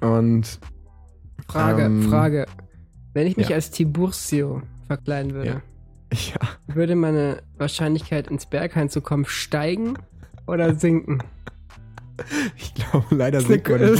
Und 0.00 0.58
Frage, 1.48 1.82
Ähm, 1.82 2.02
Frage. 2.08 2.46
Wenn 3.14 3.26
ich 3.26 3.36
mich 3.36 3.48
ja. 3.48 3.56
als 3.56 3.70
Tiburcio 3.70 4.62
verkleiden 4.86 5.34
würde, 5.34 5.48
Ja. 5.48 5.60
ja, 6.12 6.74
würde 6.74 6.94
meine 6.94 7.42
Wahrscheinlichkeit 7.58 8.28
ins 8.28 8.46
Berghain 8.46 8.88
zu 8.88 9.00
kommen 9.00 9.24
steigen 9.24 9.94
oder 10.46 10.74
sinken? 10.74 11.22
ich 12.56 12.74
glaube 12.74 13.06
leider 13.10 13.40
sieht 13.40 13.68
man 13.68 13.82
ein 13.82 13.98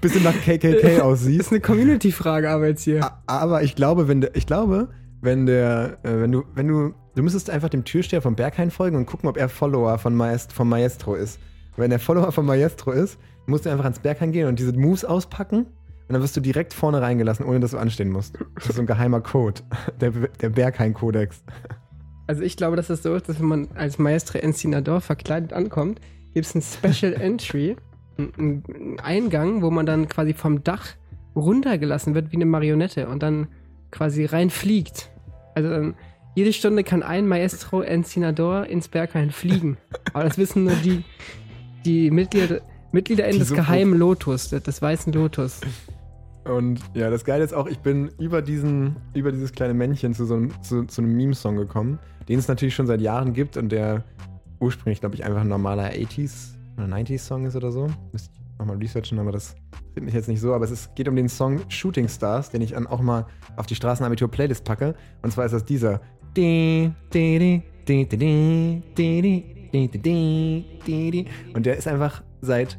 bisschen, 0.00 0.22
nach 0.22 0.34
KKK 0.34 0.80
Das 0.82 1.00
aussieht. 1.00 1.40
ist 1.40 1.50
eine 1.50 1.60
Community-Frage 1.60 2.50
aber 2.50 2.68
jetzt 2.68 2.82
hier. 2.84 3.10
Aber 3.26 3.62
ich 3.62 3.74
glaube, 3.74 4.08
wenn 4.08 4.20
der, 4.20 4.36
ich 4.36 4.46
glaube, 4.46 4.88
wenn 5.22 5.46
der, 5.46 5.98
äh, 6.02 6.20
wenn 6.20 6.32
du, 6.32 6.44
wenn 6.54 6.68
du, 6.68 6.94
du 7.14 7.22
müsstest 7.22 7.48
einfach 7.48 7.68
dem 7.70 7.84
Türsteher 7.84 8.22
vom 8.22 8.36
Berghain 8.36 8.70
folgen 8.70 8.96
und 8.96 9.06
gucken, 9.06 9.28
ob 9.28 9.36
er 9.36 9.48
Follower 9.48 9.98
von 9.98 10.14
Maest, 10.14 10.52
vom 10.52 10.68
Maestro 10.68 11.14
ist. 11.14 11.38
Wenn 11.76 11.90
er 11.90 11.98
Follower 11.98 12.30
vom 12.32 12.44
Maestro 12.46 12.92
ist, 12.92 13.18
musst 13.46 13.66
du 13.66 13.70
einfach 13.70 13.84
ans 13.84 13.98
Berghain 13.98 14.32
gehen 14.32 14.48
und 14.48 14.58
diese 14.58 14.72
Moves 14.72 15.04
auspacken 15.04 15.66
und 16.12 16.16
dann 16.16 16.22
wirst 16.22 16.36
du 16.36 16.40
direkt 16.40 16.74
vorne 16.74 17.00
reingelassen, 17.00 17.46
ohne 17.46 17.60
dass 17.60 17.70
du 17.72 17.78
anstehen 17.78 18.10
musst. 18.10 18.38
Das 18.56 18.68
ist 18.68 18.76
so 18.76 18.82
ein 18.82 18.86
geheimer 18.86 19.20
Code, 19.20 19.62
der, 20.00 20.10
der 20.10 20.50
Berghain-Kodex. 20.50 21.42
Also 22.26 22.42
ich 22.42 22.56
glaube, 22.56 22.76
dass 22.76 22.88
das 22.88 23.02
so 23.02 23.14
ist, 23.14 23.28
dass 23.28 23.40
wenn 23.40 23.46
man 23.46 23.68
als 23.74 23.98
Maestre 23.98 24.42
Encinador 24.42 25.00
verkleidet 25.00 25.52
ankommt, 25.52 26.00
gibt 26.34 26.46
es 26.46 26.54
ein 26.54 26.62
Special 26.62 27.12
Entry, 27.20 27.76
einen 28.18 28.64
einen 28.66 29.00
Eingang, 29.00 29.62
wo 29.62 29.70
man 29.70 29.86
dann 29.86 30.08
quasi 30.08 30.34
vom 30.34 30.62
Dach 30.62 30.86
runtergelassen 31.34 32.14
wird 32.14 32.30
wie 32.30 32.36
eine 32.36 32.46
Marionette 32.46 33.08
und 33.08 33.22
dann 33.22 33.48
quasi 33.90 34.24
reinfliegt. 34.24 35.10
Also 35.54 35.70
dann, 35.70 35.94
jede 36.34 36.52
Stunde 36.52 36.84
kann 36.84 37.02
ein 37.02 37.26
Maestro 37.26 37.82
Encinador 37.82 38.66
ins 38.66 38.88
Berghain 38.88 39.30
fliegen. 39.30 39.76
Aber 40.12 40.24
das 40.24 40.38
wissen 40.38 40.64
nur 40.64 40.74
die, 40.76 41.04
die 41.84 42.10
Mitglieder, 42.10 42.60
MitgliederInnen 42.92 43.38
des 43.38 43.52
geheimen 43.52 43.98
Lotus, 43.98 44.50
des, 44.50 44.62
des 44.62 44.82
weißen 44.82 45.12
Lotus. 45.12 45.60
Und 46.44 46.80
ja, 46.94 47.08
das 47.08 47.24
Geile 47.24 47.44
ist 47.44 47.54
auch, 47.54 47.66
ich 47.66 47.78
bin 47.78 48.10
über 48.18 48.42
diesen, 48.42 48.96
über 49.14 49.30
dieses 49.30 49.52
kleine 49.52 49.74
Männchen 49.74 50.12
zu 50.14 50.24
so 50.24 50.34
einem, 50.34 50.50
zu, 50.62 50.84
zu 50.84 51.00
einem 51.00 51.16
Meme-Song 51.16 51.56
gekommen, 51.56 51.98
den 52.28 52.38
es 52.38 52.48
natürlich 52.48 52.74
schon 52.74 52.86
seit 52.86 53.00
Jahren 53.00 53.32
gibt 53.32 53.56
und 53.56 53.70
der 53.70 54.04
ursprünglich, 54.60 55.00
glaube 55.00 55.14
ich, 55.14 55.24
einfach 55.24 55.40
ein 55.42 55.48
normaler 55.48 55.90
80s 55.90 56.54
oder 56.76 56.86
90s-Song 56.86 57.46
ist 57.46 57.56
oder 57.56 57.70
so. 57.70 57.88
Müsste 58.12 58.30
ich 58.32 58.58
nochmal 58.58 58.76
researchen, 58.76 59.18
aber 59.18 59.32
das 59.32 59.54
finde 59.94 60.08
ich 60.08 60.14
jetzt 60.14 60.28
nicht 60.28 60.40
so. 60.40 60.54
Aber 60.54 60.64
es 60.64 60.70
ist, 60.70 60.94
geht 60.94 61.08
um 61.08 61.16
den 61.16 61.28
Song 61.28 61.60
Shooting 61.68 62.08
Stars, 62.08 62.50
den 62.50 62.62
ich 62.62 62.72
dann 62.72 62.86
auch 62.86 63.00
mal 63.00 63.26
auf 63.56 63.66
die 63.66 63.74
Straßenabitur-Playlist 63.74 64.64
packe. 64.64 64.94
Und 65.22 65.32
zwar 65.32 65.44
ist 65.44 65.52
das 65.52 65.64
dieser. 65.64 66.00
Und 71.54 71.66
der 71.66 71.76
ist 71.76 71.86
einfach 71.88 72.22
seit 72.40 72.78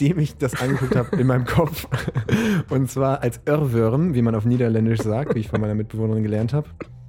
dem 0.00 0.18
ich 0.18 0.36
das 0.36 0.60
angeguckt 0.60 0.96
habe 0.96 1.16
in 1.16 1.26
meinem 1.26 1.44
Kopf. 1.44 1.86
Und 2.70 2.90
zwar 2.90 3.22
als 3.22 3.40
Irrwürm, 3.46 4.14
wie 4.14 4.22
man 4.22 4.34
auf 4.34 4.44
Niederländisch 4.44 5.00
sagt, 5.00 5.34
wie 5.34 5.40
ich 5.40 5.48
von 5.48 5.60
meiner 5.60 5.74
Mitbewohnerin 5.74 6.22
gelernt 6.22 6.52
habe. 6.52 6.68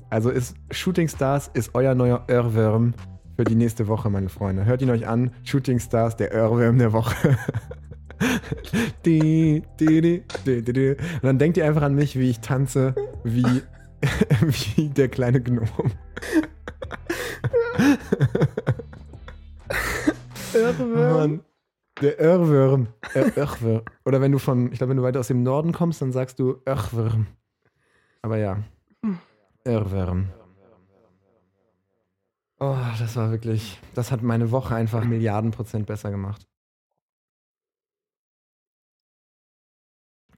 Also 0.10 0.30
ist 0.30 0.56
Shooting 0.71 1.08
Stars 1.08 1.50
ist 1.54 1.71
euer 1.73 1.93
neuer 1.93 2.23
Irrwürm 2.28 2.93
für 3.36 3.43
die 3.43 3.56
nächste 3.56 3.88
Woche, 3.88 4.10
meine 4.10 4.30
Freunde. 4.30 4.65
Hört 4.65 4.82
ihn 4.82 4.89
euch 4.89 5.08
an. 5.08 5.32
Shooting 5.43 5.80
Stars, 5.80 6.15
der 6.15 6.34
Irrwürm 6.34 6.78
der 6.78 6.93
Woche. 6.93 7.38
Di, 9.06 9.62
di, 9.80 10.02
di, 10.02 10.23
di, 10.43 10.62
di, 10.63 10.73
di. 10.73 10.89
Und 10.89 11.23
dann 11.23 11.38
denkt 11.38 11.58
ihr 11.58 11.65
einfach 11.65 11.84
an 11.84 11.93
mich, 11.93 12.17
wie 12.17 12.32
ich 12.32 12.39
tanze, 12.39 12.95
wie, 13.23 13.45
wie 14.41 14.89
der 14.89 15.08
kleine 15.08 15.39
Gnom. 15.39 15.67
Mann. 20.95 21.41
Der 22.02 22.20
Irrwürm. 22.20 22.88
Äh. 23.14 23.82
Oder 24.06 24.22
wenn 24.22 24.32
du 24.32 24.38
von, 24.38 24.72
ich 24.72 24.78
glaube, 24.78 24.92
wenn 24.92 24.98
du 24.98 25.04
weiter 25.04 25.20
aus 25.20 25.28
dem 25.28 25.44
Norden 25.44 25.72
kommst, 25.72 26.02
dann 26.02 26.12
sagst 26.12 26.40
du 26.40 26.62
Irrwürm. 26.66 27.28
Aber 28.22 28.38
ja. 28.38 28.64
Irrwürm. 29.64 30.30
Oh, 32.60 32.76
das 33.00 33.16
war 33.16 33.32
wirklich, 33.32 33.80
das 33.94 34.12
hat 34.12 34.24
meine 34.24 34.52
Woche 34.52 34.74
einfach 34.76 35.04
Milliarden 35.04 35.52
Prozent 35.52 35.86
besser 35.86 36.10
gemacht. 36.10 36.48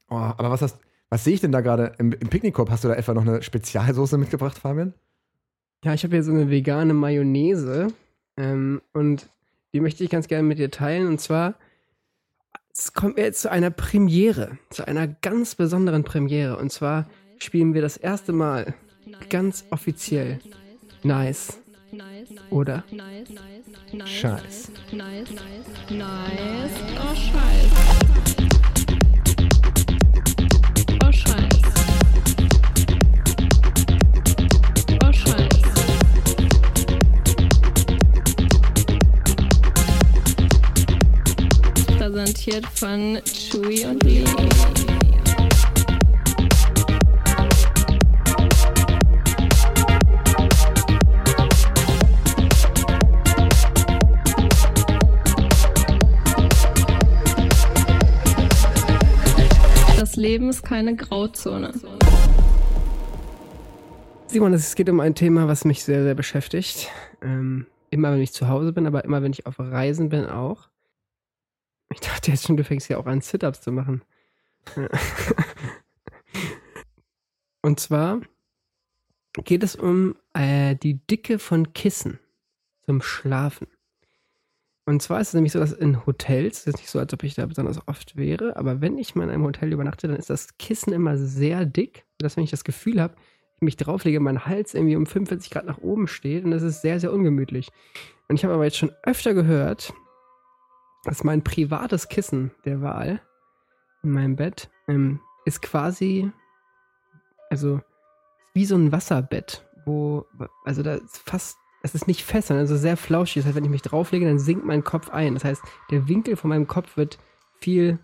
Oh, 0.10 0.16
aber 0.16 0.50
was 0.50 0.62
hast, 0.62 0.80
was 1.10 1.24
sehe 1.24 1.36
ich 1.36 1.42
denn 1.42 1.52
da 1.52 1.62
gerade 1.62 1.94
im, 1.98 2.12
im 2.12 2.30
Picknickkorb? 2.30 2.70
Hast 2.70 2.84
du 2.84 2.88
da 2.88 2.96
etwa 2.96 3.14
noch 3.14 3.22
eine 3.22 3.42
Spezialsoße 3.42 4.18
mitgebracht, 4.18 4.58
Fabian? 4.58 4.94
Ja, 5.84 5.94
ich 5.94 6.04
habe 6.04 6.16
hier 6.16 6.24
so 6.24 6.32
eine 6.32 6.50
vegane 6.50 6.94
Mayonnaise 6.94 7.88
ähm, 8.38 8.82
und 8.92 9.30
die 9.74 9.80
möchte 9.80 10.04
ich 10.04 10.10
ganz 10.10 10.28
gerne 10.28 10.48
mit 10.48 10.60
dir 10.60 10.72
teilen. 10.72 11.08
Und 11.08 11.20
zwar, 11.20 11.56
es 12.74 12.94
kommt 12.94 13.18
mir 13.18 13.24
jetzt 13.24 13.42
zu 13.42 13.52
einer 13.52 13.72
Premiere, 13.72 14.58
zu 14.70 14.88
einer 14.88 15.08
ganz 15.08 15.56
besonderen 15.56 16.04
Premiere. 16.04 16.58
Und 16.58 16.72
zwar 16.72 17.10
spielen 17.38 17.74
wir 17.74 17.82
das 17.82 17.98
erste 17.98 18.32
Mal 18.32 18.74
ganz 19.30 19.66
offiziell 19.70 20.40
Nice. 21.04 21.60
Oder? 22.50 22.84
Scheiß. 24.06 24.72
Nice, 24.92 25.30
nice, 25.32 25.90
nice. 25.90 26.72
Oh, 27.00 27.16
scheiß. 27.16 28.39
Präsentiert 42.10 42.66
von 42.66 43.22
Chewy 43.24 43.86
und 43.86 44.02
Lee. 44.02 44.24
Das 60.00 60.16
Leben 60.16 60.50
ist 60.50 60.64
keine 60.64 60.96
Grauzone. 60.96 61.72
Simon, 64.26 64.54
es 64.54 64.74
geht 64.74 64.90
um 64.90 65.00
ein 65.00 65.14
Thema, 65.14 65.48
was 65.48 65.64
mich 65.64 65.84
sehr, 65.84 66.02
sehr 66.02 66.16
beschäftigt. 66.16 66.88
Ähm, 67.22 67.68
immer 67.92 68.12
wenn 68.12 68.22
ich 68.22 68.34
zu 68.34 68.48
Hause 68.48 68.74
bin, 68.74 68.88
aber 68.88 69.06
immer 69.06 69.22
wenn 69.22 69.32
ich 69.32 69.46
auf 69.46 69.60
Reisen 69.60 70.10
bin 70.10 70.26
auch. 70.26 70.69
Ich 71.92 72.00
dachte 72.02 72.32
jetzt 72.32 72.46
schon, 72.46 72.58
du 72.58 72.64
fängst 72.64 72.90
ja 72.90 72.98
auch 72.98 73.06
an, 73.06 73.22
Sit-Ups 73.22 73.62
zu 73.62 73.72
machen. 73.72 74.04
Und 77.62 77.80
zwar 77.80 78.22
geht 79.34 79.64
es 79.64 79.76
um 79.76 80.16
äh, 80.34 80.76
die 80.76 81.06
Dicke 81.08 81.40
von 81.40 81.74
Kissen 81.74 82.20
zum 82.86 83.02
Schlafen. 83.02 83.68
Und 84.86 85.02
zwar 85.04 85.22
ist 85.22 85.30
es 85.30 85.34
nämlich 85.36 85.52
so, 85.52 85.60
dass 85.60 85.72
in 85.72 86.06
Hotels, 86.08 86.64
das 86.64 86.74
ist 86.74 86.80
nicht 86.80 86.90
so, 86.90 86.98
als 86.98 87.14
ob 87.14 87.24
ich 87.24 87.36
da 87.36 87.46
besonders 87.46 87.88
oft 87.88 88.18
wäre, 88.18 88.58
aber 88.58 88.82
wenn 88.82 88.98
ich 88.98 89.14
mal 89.14 89.26
in 89.26 89.30
einem 89.30 89.44
Hotel 89.44 89.72
übernachte, 89.72 90.08
dann 90.08 90.18
ist 90.18 90.32
das 90.32 90.58
Kissen 90.58 90.94
immer 90.94 91.16
sehr 91.16 91.66
dick, 91.66 92.06
dass 92.18 92.38
wenn 92.38 92.44
ich 92.44 92.50
das 92.50 92.64
Gefühl 92.64 93.00
habe, 93.00 93.16
ich 93.58 93.62
mich 93.62 93.78
drauflege, 93.78 94.20
mein 94.20 94.46
Hals 94.46 94.74
irgendwie 94.74 94.96
um 94.96 95.06
45 95.06 95.52
Grad 95.52 95.66
nach 95.66 95.78
oben 95.78 96.08
steht 96.08 96.44
und 96.44 96.52
das 96.52 96.64
ist 96.64 96.82
sehr, 96.82 97.00
sehr 97.00 97.14
ungemütlich. 97.14 97.70
Und 98.30 98.38
ich 98.38 98.44
habe 98.44 98.56
aber 98.56 98.64
jetzt 98.64 98.78
schon 98.78 98.92
öfter 99.04 99.36
gehört, 99.36 99.94
dass 101.04 101.24
mein 101.24 101.44
privates 101.44 102.08
Kissen 102.10 102.52
der 102.66 102.82
Wahl 102.82 103.22
in 104.04 104.12
meinem 104.12 104.36
Bett 104.36 104.70
ähm, 104.88 105.20
ist 105.46 105.62
quasi, 105.62 106.32
also 107.50 107.82
wie 108.54 108.66
so 108.66 108.76
ein 108.76 108.92
Wasserbett, 108.92 109.66
wo, 109.86 110.26
also 110.66 110.84
da 110.84 110.96
ist 110.96 111.18
fast, 111.18 111.58
es 111.82 111.96
ist 111.96 112.08
nicht 112.08 112.24
fest, 112.24 112.48
sondern 112.48 112.66
also 112.66 112.76
sehr 112.76 112.98
flauschig. 112.98 113.42
Das 113.42 113.46
heißt, 113.48 113.56
wenn 113.56 113.64
ich 113.64 113.70
mich 113.70 113.82
drauflege, 113.82 114.26
dann 114.26 114.40
sinkt 114.40 114.66
mein 114.66 114.84
Kopf 114.84 115.10
ein. 115.10 115.34
Das 115.34 115.46
heißt, 115.46 115.62
der 115.92 116.08
Winkel 116.08 116.36
von 116.36 116.50
meinem 116.50 116.68
Kopf 116.68 116.98
wird 116.98 117.20
viel 117.60 118.00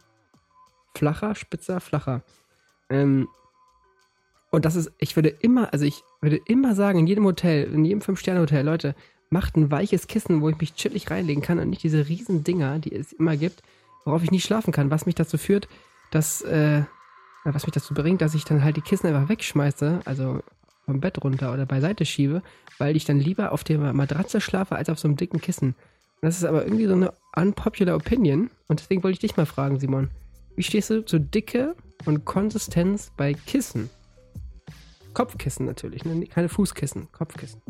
flacher, 0.96 1.36
spitzer, 1.36 1.82
flacher. 1.82 2.24
Ähm, 2.90 3.28
und 4.52 4.64
das 4.64 4.76
ist, 4.78 4.94
ich 5.00 5.16
würde 5.18 5.30
immer, 5.30 5.74
also 5.74 5.84
ich 5.84 6.04
würde 6.22 6.40
immer 6.46 6.76
sagen, 6.76 7.00
in 7.00 7.08
jedem 7.08 7.26
Hotel, 7.26 7.66
in 7.74 7.84
jedem 7.84 8.00
Fünf-Sterne-Hotel, 8.00 8.66
Leute, 8.66 8.96
macht 9.36 9.58
ein 9.58 9.70
weiches 9.70 10.08
Kissen, 10.08 10.40
wo 10.40 10.48
ich 10.48 10.58
mich 10.60 10.76
chillig 10.76 11.12
reinlegen 11.12 11.44
kann 11.44 11.60
und 11.60 11.70
nicht 11.70 11.84
diese 11.84 12.08
riesen 12.08 12.46
Dinger, 12.46 12.80
die 12.80 12.96
es 12.96 13.12
immer 13.12 13.36
gibt, 13.36 13.64
worauf 14.06 14.24
ich 14.24 14.32
nicht 14.32 14.46
schlafen 14.46 14.72
kann, 14.72 14.92
was 14.92 15.06
mich 15.06 15.16
dazu 15.16 15.38
führt, 15.38 15.68
dass, 16.10 16.42
äh, 16.44 16.84
was 17.44 17.66
mich 17.66 17.74
dazu 17.74 17.94
bringt, 17.94 18.22
dass 18.22 18.34
ich 18.34 18.46
dann 18.46 18.64
halt 18.64 18.78
die 18.78 18.82
Kissen 18.82 19.08
einfach 19.08 19.28
wegschmeiße, 19.28 20.00
also 20.06 20.40
vom 20.86 21.02
Bett 21.02 21.22
runter 21.22 21.54
oder 21.54 21.66
beiseite 21.66 22.06
schiebe, 22.06 22.44
weil 22.78 22.96
ich 22.96 23.04
dann 23.04 23.20
lieber 23.20 23.52
auf 23.52 23.66
der 23.66 23.78
Matratze 23.92 24.40
schlafe 24.40 24.78
als 24.78 24.90
auf 24.90 25.00
so 25.00 25.10
einem 25.10 25.18
dicken 25.18 25.42
Kissen. 25.42 25.76
Und 26.22 26.22
das 26.22 26.38
ist 26.38 26.46
aber 26.46 26.64
irgendwie 26.64 26.86
so 26.86 26.94
eine 26.94 27.12
unpopular 27.36 27.98
Opinion 27.98 28.50
und 28.70 28.80
deswegen 28.80 29.04
wollte 29.04 29.16
ich 29.16 29.20
dich 29.20 29.36
mal 29.36 29.46
fragen, 29.46 29.82
Simon. 29.82 30.12
Wie 30.56 30.64
stehst 30.64 30.90
du 30.90 31.04
zu 31.04 31.20
Dicke 31.20 31.76
und 32.06 32.24
Konsistenz 32.24 33.12
bei 33.18 33.34
Kissen? 33.34 33.90
Kopfkissen 35.14 35.66
natürlich, 35.66 36.06
ne? 36.06 36.26
keine 36.28 36.48
Fußkissen, 36.48 37.12
Kopfkissen. 37.12 37.62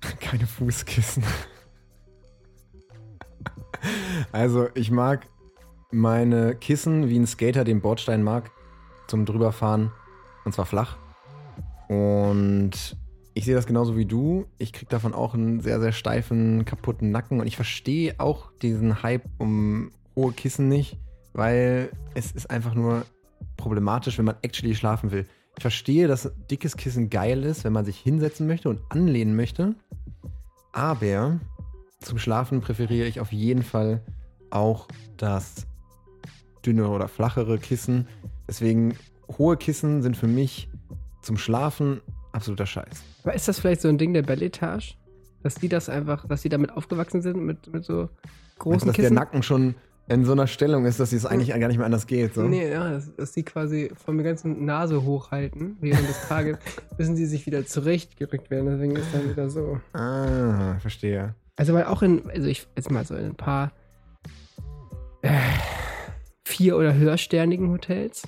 Keine 0.20 0.46
Fußkissen. 0.46 1.24
Also, 4.32 4.68
ich 4.74 4.90
mag 4.90 5.26
meine 5.90 6.54
Kissen 6.54 7.08
wie 7.08 7.18
ein 7.18 7.26
Skater 7.26 7.64
den 7.64 7.80
Bordstein 7.80 8.22
mag 8.22 8.50
zum 9.06 9.24
drüberfahren 9.24 9.90
und 10.44 10.52
zwar 10.52 10.66
flach. 10.66 10.96
Und 11.88 12.96
ich 13.34 13.44
sehe 13.44 13.54
das 13.54 13.66
genauso 13.66 13.96
wie 13.96 14.04
du. 14.04 14.46
Ich 14.58 14.72
kriege 14.72 14.90
davon 14.90 15.14
auch 15.14 15.34
einen 15.34 15.60
sehr, 15.60 15.80
sehr 15.80 15.92
steifen, 15.92 16.64
kaputten 16.64 17.10
Nacken 17.10 17.40
und 17.40 17.46
ich 17.46 17.56
verstehe 17.56 18.14
auch 18.18 18.50
diesen 18.60 19.02
Hype 19.02 19.24
um 19.38 19.92
hohe 20.14 20.32
Kissen 20.32 20.68
nicht, 20.68 20.98
weil 21.32 21.90
es 22.14 22.32
ist 22.32 22.50
einfach 22.50 22.74
nur 22.74 23.06
problematisch, 23.56 24.18
wenn 24.18 24.24
man 24.26 24.36
actually 24.42 24.74
schlafen 24.74 25.10
will. 25.10 25.26
Ich 25.58 25.62
verstehe, 25.62 26.06
dass 26.06 26.30
dickes 26.48 26.76
Kissen 26.76 27.10
geil 27.10 27.42
ist, 27.42 27.64
wenn 27.64 27.72
man 27.72 27.84
sich 27.84 27.98
hinsetzen 27.98 28.46
möchte 28.46 28.68
und 28.68 28.80
anlehnen 28.90 29.34
möchte. 29.34 29.74
Aber 30.70 31.40
zum 32.00 32.16
Schlafen 32.18 32.60
präferiere 32.60 33.08
ich 33.08 33.18
auf 33.18 33.32
jeden 33.32 33.64
Fall 33.64 34.00
auch 34.50 34.86
das 35.16 35.66
dünne 36.64 36.88
oder 36.88 37.08
flachere 37.08 37.58
Kissen. 37.58 38.06
Deswegen 38.46 38.96
hohe 39.36 39.56
Kissen 39.56 40.00
sind 40.00 40.16
für 40.16 40.28
mich 40.28 40.68
zum 41.22 41.36
Schlafen 41.36 42.02
absoluter 42.30 42.66
Scheiß. 42.66 43.02
Aber 43.24 43.34
ist 43.34 43.48
das 43.48 43.58
vielleicht 43.58 43.80
so 43.80 43.88
ein 43.88 43.98
Ding 43.98 44.14
der 44.14 44.22
Belletage? 44.22 44.94
Dass 45.42 45.56
die 45.56 45.68
das 45.68 45.88
einfach, 45.88 46.28
dass 46.28 46.42
die 46.42 46.50
damit 46.50 46.70
aufgewachsen 46.70 47.20
sind, 47.20 47.44
mit, 47.44 47.72
mit 47.72 47.84
so 47.84 48.10
großen 48.60 48.74
also, 48.74 48.86
dass 48.86 48.94
Kissen? 48.94 49.14
der 49.16 49.24
Nacken 49.24 49.42
schon 49.42 49.74
in 50.08 50.24
so 50.24 50.32
einer 50.32 50.46
Stellung 50.46 50.86
ist, 50.86 51.00
dass 51.00 51.12
es 51.12 51.26
eigentlich 51.26 51.48
gar 51.48 51.68
nicht 51.68 51.76
mehr 51.76 51.86
anders 51.86 52.06
geht. 52.06 52.34
So. 52.34 52.42
Nee, 52.42 52.70
ja, 52.70 52.90
dass, 52.90 53.14
dass 53.14 53.32
die 53.32 53.42
quasi 53.42 53.90
von 53.94 54.16
der 54.16 54.24
ganzen 54.24 54.64
Nase 54.64 55.04
hochhalten 55.04 55.76
während 55.80 56.08
des 56.08 56.26
Tages, 56.28 56.58
müssen 56.98 57.14
sie 57.14 57.26
sich 57.26 57.44
wieder 57.46 57.66
zurechtgerückt 57.66 58.50
werden. 58.50 58.66
Deswegen 58.66 58.96
ist 58.96 59.12
dann 59.12 59.30
wieder 59.30 59.50
so. 59.50 59.80
Ah, 59.92 60.78
verstehe. 60.78 61.34
Also, 61.56 61.74
weil 61.74 61.84
auch 61.84 62.02
in, 62.02 62.28
also 62.30 62.48
ich 62.48 62.66
jetzt 62.74 62.90
mal 62.90 63.04
so 63.04 63.14
in 63.16 63.26
ein 63.26 63.34
paar 63.34 63.72
äh, 65.22 65.38
vier- 66.44 66.78
oder 66.78 66.94
höhersternigen 66.94 67.70
Hotels, 67.70 68.22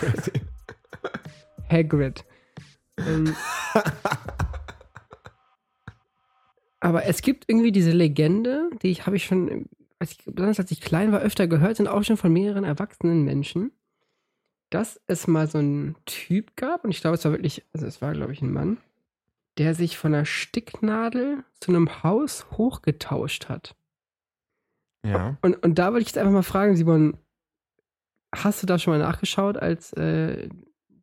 Hagrid. 1.70 2.24
ähm, 2.98 3.34
aber 6.80 7.04
es 7.04 7.22
gibt 7.22 7.44
irgendwie 7.48 7.72
diese 7.72 7.90
Legende, 7.90 8.70
die 8.82 8.90
ich 8.90 9.06
habe 9.06 9.16
ich 9.16 9.24
schon, 9.24 9.68
als 9.98 10.12
ich, 10.12 10.24
besonders 10.24 10.60
als 10.60 10.70
ich 10.70 10.80
klein 10.80 11.12
war, 11.12 11.20
öfter 11.20 11.46
gehört 11.46 11.80
und 11.80 11.88
auch 11.88 12.04
schon 12.04 12.16
von 12.16 12.32
mehreren 12.32 12.64
erwachsenen 12.64 13.24
Menschen, 13.24 13.72
dass 14.70 15.00
es 15.06 15.26
mal 15.26 15.48
so 15.48 15.58
einen 15.58 15.96
Typ 16.04 16.56
gab 16.56 16.84
und 16.84 16.90
ich 16.90 17.00
glaube, 17.00 17.16
es 17.16 17.24
war 17.24 17.32
wirklich, 17.32 17.64
also 17.72 17.86
es 17.86 18.00
war 18.02 18.12
glaube 18.12 18.32
ich 18.32 18.42
ein 18.42 18.52
Mann, 18.52 18.78
der 19.58 19.74
sich 19.74 19.98
von 19.98 20.14
einer 20.14 20.24
Sticknadel 20.24 21.44
zu 21.60 21.72
einem 21.72 22.02
Haus 22.02 22.46
hochgetauscht 22.52 23.48
hat. 23.48 23.74
ja. 25.04 25.36
Und, 25.42 25.62
und 25.62 25.78
da 25.78 25.92
wollte 25.92 26.02
ich 26.02 26.08
jetzt 26.08 26.18
einfach 26.18 26.32
mal 26.32 26.42
fragen, 26.42 26.76
Simon, 26.76 27.16
hast 28.34 28.62
du 28.62 28.66
da 28.66 28.78
schon 28.78 28.92
mal 28.92 28.98
nachgeschaut, 28.98 29.56
als 29.56 29.92
äh, 29.94 30.48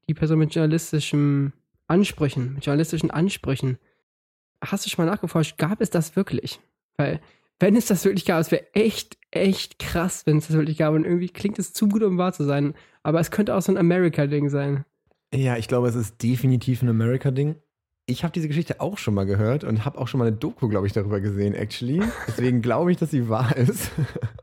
die 0.08 0.14
Person 0.14 0.40
mit 0.40 0.54
journalistischem 0.54 1.54
Ansprüchen, 1.88 2.54
mit 2.56 2.66
journalistischen 2.66 3.12
Ansprüchen. 3.12 3.78
Hast 4.66 4.86
du 4.86 4.90
schon 4.90 5.06
mal 5.06 5.12
nachgeforscht, 5.12 5.58
gab 5.58 5.82
es 5.82 5.90
das 5.90 6.16
wirklich? 6.16 6.60
Weil, 6.98 7.20
wenn 7.60 7.76
es 7.76 7.86
das 7.86 8.06
wirklich 8.06 8.26
gab, 8.26 8.40
es 8.40 8.52
wäre 8.52 8.66
echt, 8.74 9.18
echt 9.32 9.80
krass, 9.80 10.26
wenn 10.26 10.38
es 10.38 10.48
das 10.48 10.56
wirklich 10.56 10.78
gab. 10.78 10.94
Und 10.94 11.06
irgendwie 11.06 11.30
klingt 11.30 11.60
es 11.60 11.74
zu 11.74 11.88
gut, 11.88 12.04
um 12.04 12.18
wahr 12.18 12.34
zu 12.34 12.44
sein. 12.44 12.74
Aber 13.04 13.20
es 13.20 13.32
könnte 13.32 13.56
auch 13.56 13.62
so 13.62 13.72
ein 13.72 13.78
America-Ding 13.78 14.50
sein. 14.50 14.86
Ja, 15.34 15.58
ich 15.58 15.68
glaube, 15.68 15.88
es 15.88 15.96
ist 15.96 16.22
definitiv 16.24 16.82
ein 16.82 16.90
America-Ding. 16.90 17.56
Ich 18.08 18.24
habe 18.24 18.32
diese 18.32 18.48
Geschichte 18.48 18.82
auch 18.82 18.98
schon 18.98 19.16
mal 19.16 19.26
gehört 19.26 19.64
und 19.64 19.84
habe 19.84 19.98
auch 19.98 20.08
schon 20.08 20.20
mal 20.20 20.28
eine 20.28 20.36
Doku, 20.36 20.68
glaube 20.68 20.86
ich, 20.86 20.94
darüber 20.94 21.20
gesehen, 21.20 21.56
actually. 21.56 22.02
Deswegen 22.28 22.62
glaube 22.62 22.92
ich, 22.92 22.98
dass 22.98 23.12
sie 23.12 23.30
wahr 23.30 23.56
ist. 23.58 23.92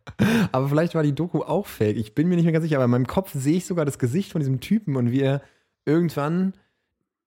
aber 0.52 0.68
vielleicht 0.68 0.94
war 0.94 1.02
die 1.02 1.14
Doku 1.14 1.42
auch 1.42 1.66
fake. 1.66 1.96
Ich 1.96 2.14
bin 2.14 2.28
mir 2.28 2.34
nicht 2.34 2.44
mehr 2.44 2.52
ganz 2.52 2.64
sicher, 2.64 2.76
aber 2.76 2.86
in 2.86 2.90
meinem 2.90 3.06
Kopf 3.06 3.32
sehe 3.32 3.58
ich 3.58 3.66
sogar 3.66 3.84
das 3.84 3.98
Gesicht 3.98 4.32
von 4.32 4.40
diesem 4.40 4.60
Typen 4.60 4.96
und 4.96 5.12
wie 5.12 5.20
er 5.20 5.42
irgendwann 5.84 6.54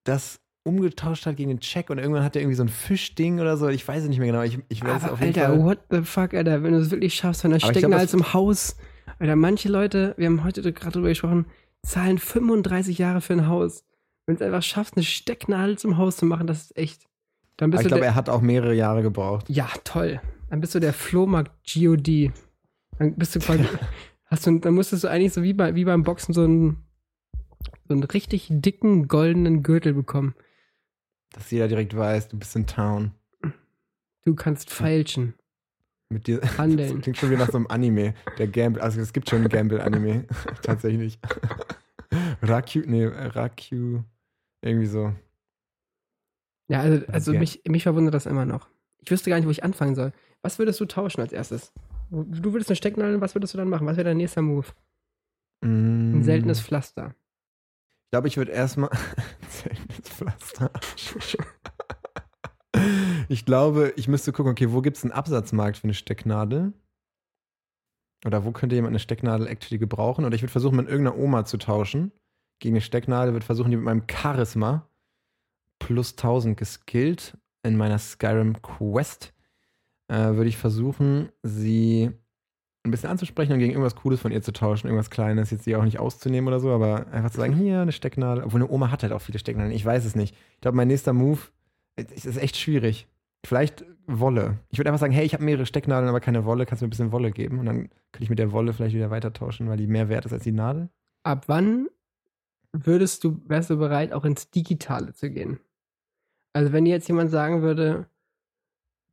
das 0.03 0.39
umgetauscht 0.65 1.25
hat 1.25 1.37
gegen 1.37 1.49
den 1.49 1.59
Check 1.59 1.89
und 1.89 1.99
irgendwann 1.99 2.23
hat 2.23 2.35
er 2.35 2.41
irgendwie 2.41 2.55
so 2.57 2.63
ein 2.63 2.69
Fischding 2.69 3.39
oder 3.39 3.55
so. 3.55 3.67
Ich 3.69 3.87
weiß 3.87 4.03
es 4.03 4.09
nicht 4.09 4.17
mehr 4.19 4.27
genau. 4.27 4.41
Ich, 4.41 4.57
ich 4.67 4.83
weiß 4.83 4.97
es 4.97 5.03
Aber 5.03 5.13
auf 5.13 5.21
jeden 5.21 5.39
Alter, 5.39 5.53
Fall. 5.55 5.63
what 5.63 5.79
the 5.91 6.01
fuck, 6.01 6.33
Alter, 6.33 6.63
wenn 6.63 6.73
du 6.73 6.79
es 6.79 6.91
wirklich 6.91 7.13
schaffst, 7.13 7.45
Aber 7.45 7.55
ich 7.55 7.61
glaub, 7.61 7.71
Stecknadel 7.73 8.05
das- 8.05 8.11
zum 8.11 8.33
Haus. 8.33 8.75
Alter, 9.19 9.35
manche 9.35 9.69
Leute, 9.69 10.13
wir 10.17 10.25
haben 10.25 10.43
heute 10.43 10.61
gerade 10.73 10.91
drüber 10.93 11.09
gesprochen, 11.09 11.45
zahlen 11.83 12.17
35 12.17 12.97
Jahre 12.97 13.21
für 13.21 13.33
ein 13.33 13.47
Haus. 13.47 13.85
Wenn 14.25 14.35
du 14.37 14.43
es 14.43 14.45
einfach 14.47 14.63
schaffst, 14.63 14.95
eine 14.97 15.03
Stecknadel 15.03 15.77
zum 15.77 15.97
Haus 15.97 16.17
zu 16.17 16.25
machen, 16.25 16.47
das 16.47 16.63
ist 16.63 16.77
echt. 16.77 17.03
Dann 17.57 17.69
Aber 17.69 17.77
bist 17.77 17.81
ich 17.81 17.85
du 17.85 17.95
glaube, 17.95 18.05
er 18.07 18.15
hat 18.15 18.27
auch 18.27 18.41
mehrere 18.41 18.73
Jahre 18.73 19.03
gebraucht. 19.03 19.47
Ja, 19.49 19.67
toll. 19.83 20.19
Dann 20.49 20.61
bist 20.61 20.73
du 20.75 20.79
der 20.79 20.93
Flohmarkt 20.93 21.51
GOD. 21.71 22.31
Dann 22.97 23.15
bist 23.15 23.35
du 23.35 23.39
quasi. 23.39 23.63
hast 24.25 24.47
du, 24.47 24.57
dann 24.59 24.73
musstest 24.73 25.03
du 25.03 25.07
eigentlich 25.09 25.31
so 25.33 25.43
wie, 25.43 25.53
bei, 25.53 25.75
wie 25.75 25.85
beim 25.85 26.01
Boxen 26.03 26.33
so 26.33 26.43
einen, 26.43 26.77
so 27.87 27.93
einen 27.93 28.03
richtig 28.03 28.47
dicken 28.49 29.07
goldenen 29.07 29.61
Gürtel 29.61 29.93
bekommen. 29.93 30.33
Dass 31.35 31.51
jeder 31.51 31.67
direkt 31.67 31.95
weiß, 31.95 32.29
du 32.29 32.37
bist 32.39 32.55
in 32.55 32.65
Town. 32.65 33.11
Du 34.23 34.33
kannst 34.35 34.69
feilschen. 34.71 35.33
Mit 36.09 36.27
dir. 36.27 36.39
Das 36.41 36.57
Handeln. 36.57 37.01
klingt 37.01 37.17
schon 37.17 37.29
wie 37.29 37.35
nach 37.35 37.49
so 37.51 37.57
einem 37.57 37.67
Anime. 37.67 38.13
Der 38.37 38.47
Gamble, 38.47 38.81
also 38.81 39.01
es 39.01 39.11
gibt 39.11 39.29
schon 39.29 39.43
ein 39.43 39.49
Gamble-Anime. 39.49 40.25
Tatsächlich. 40.61 41.19
Raku, 42.41 42.83
nee, 42.85 43.05
Raku. 43.05 43.99
Irgendwie 44.61 44.85
so. 44.87 45.13
Ja, 46.67 46.79
also, 46.81 47.05
also 47.07 47.31
Okay. 47.31 47.39
mich, 47.39 47.61
mich 47.67 47.83
verwundert 47.83 48.13
das 48.13 48.25
immer 48.25 48.45
noch. 48.45 48.69
Ich 48.99 49.11
wüsste 49.11 49.29
gar 49.29 49.35
nicht, 49.37 49.45
wo 49.45 49.51
ich 49.51 49.63
anfangen 49.63 49.93
soll. 49.95 50.13
Was 50.41 50.57
würdest 50.57 50.79
du 50.79 50.85
tauschen 50.85 51.21
als 51.21 51.33
erstes? 51.33 51.73
Du 52.09 52.53
würdest 52.53 52.69
eine 52.69 52.75
Stecknadel, 52.77 53.19
was 53.21 53.35
würdest 53.35 53.53
du 53.53 53.57
dann 53.57 53.69
machen? 53.69 53.85
Was 53.85 53.97
wäre 53.97 54.05
dein 54.05 54.17
nächster 54.17 54.41
Move? 54.41 54.67
Mm, 55.61 56.15
Ein 56.17 56.23
seltenes 56.23 56.61
Pflaster. 56.61 57.13
Ich 58.15 58.17
glaube, 58.17 58.29
ich 58.29 58.37
würde 58.37 58.53
erstmal. 58.53 58.89
Pflaster. 60.03 60.71
ich 63.27 63.45
glaube, 63.45 63.91
ich 63.97 64.07
müsste 64.07 64.31
gucken, 64.31 64.53
okay, 64.53 64.71
wo 64.71 64.81
gibt 64.81 64.95
es 64.95 65.03
einen 65.03 65.11
Absatzmarkt 65.11 65.75
für 65.75 65.83
eine 65.83 65.93
Stecknadel? 65.93 66.71
Oder 68.25 68.45
wo 68.45 68.53
könnte 68.53 68.73
jemand 68.75 68.93
eine 68.93 68.99
Stecknadel 68.99 69.47
actually 69.47 69.79
gebrauchen? 69.79 70.23
Oder 70.23 70.33
ich 70.33 70.41
würde 70.41 70.51
versuchen, 70.53 70.77
mit 70.77 70.87
irgendeiner 70.87 71.17
Oma 71.17 71.43
zu 71.43 71.57
tauschen. 71.57 72.13
Gegen 72.59 72.75
eine 72.75 72.81
Stecknadel, 72.81 73.33
würde 73.33 73.45
versuchen, 73.45 73.71
die 73.71 73.75
mit 73.75 73.85
meinem 73.85 74.03
Charisma 74.09 74.87
plus 75.79 76.11
1000 76.11 76.55
geskillt 76.55 77.37
in 77.63 77.75
meiner 77.75 77.99
Skyrim 77.99 78.61
Quest. 78.61 79.33
Äh, 80.07 80.35
würde 80.35 80.47
ich 80.47 80.57
versuchen, 80.57 81.33
sie 81.43 82.13
ein 82.85 82.91
bisschen 82.91 83.09
anzusprechen 83.09 83.53
und 83.53 83.59
gegen 83.59 83.71
irgendwas 83.71 83.95
Cooles 83.95 84.21
von 84.21 84.31
ihr 84.31 84.41
zu 84.41 84.53
tauschen, 84.53 84.87
irgendwas 84.87 85.09
Kleines, 85.09 85.51
jetzt 85.51 85.63
sie 85.63 85.75
auch 85.75 85.83
nicht 85.83 85.99
auszunehmen 85.99 86.47
oder 86.47 86.59
so, 86.59 86.71
aber 86.71 87.07
einfach 87.11 87.31
zu 87.31 87.37
sagen, 87.37 87.55
hier 87.55 87.81
eine 87.81 87.91
Stecknadel, 87.91 88.43
obwohl 88.43 88.61
eine 88.61 88.69
Oma 88.69 88.91
hat 88.91 89.03
halt 89.03 89.13
auch 89.13 89.21
viele 89.21 89.39
Stecknadeln, 89.39 89.75
ich 89.75 89.85
weiß 89.85 90.05
es 90.05 90.15
nicht. 90.15 90.35
Ich 90.55 90.61
glaube, 90.61 90.77
mein 90.77 90.87
nächster 90.87 91.13
Move 91.13 91.39
ist 91.95 92.37
echt 92.37 92.57
schwierig. 92.57 93.07
Vielleicht 93.45 93.85
Wolle. 94.07 94.59
Ich 94.69 94.79
würde 94.79 94.89
einfach 94.89 94.99
sagen, 94.99 95.13
hey, 95.13 95.25
ich 95.25 95.33
habe 95.33 95.43
mehrere 95.43 95.65
Stecknadeln, 95.65 96.09
aber 96.09 96.19
keine 96.19 96.45
Wolle, 96.45 96.65
kannst 96.65 96.81
du 96.81 96.85
mir 96.85 96.87
ein 96.87 96.91
bisschen 96.91 97.11
Wolle 97.11 97.31
geben? 97.31 97.59
Und 97.59 97.65
dann 97.65 97.89
könnte 98.11 98.23
ich 98.23 98.29
mit 98.29 98.39
der 98.39 98.51
Wolle 98.51 98.73
vielleicht 98.73 98.95
wieder 98.95 99.09
weitertauschen, 99.09 99.67
weil 99.67 99.77
die 99.77 99.87
mehr 99.87 100.09
wert 100.09 100.25
ist 100.25 100.33
als 100.33 100.43
die 100.43 100.51
Nadel. 100.51 100.89
Ab 101.23 101.45
wann 101.47 101.87
würdest 102.71 103.23
du, 103.23 103.41
wärst 103.47 103.69
du 103.69 103.77
bereit, 103.77 104.13
auch 104.13 104.25
ins 104.25 104.51
Digitale 104.51 105.13
zu 105.13 105.29
gehen? 105.29 105.59
Also 106.53 106.71
wenn 106.71 106.85
dir 106.85 106.91
jetzt 106.91 107.07
jemand 107.07 107.31
sagen 107.31 107.61
würde, 107.61 108.07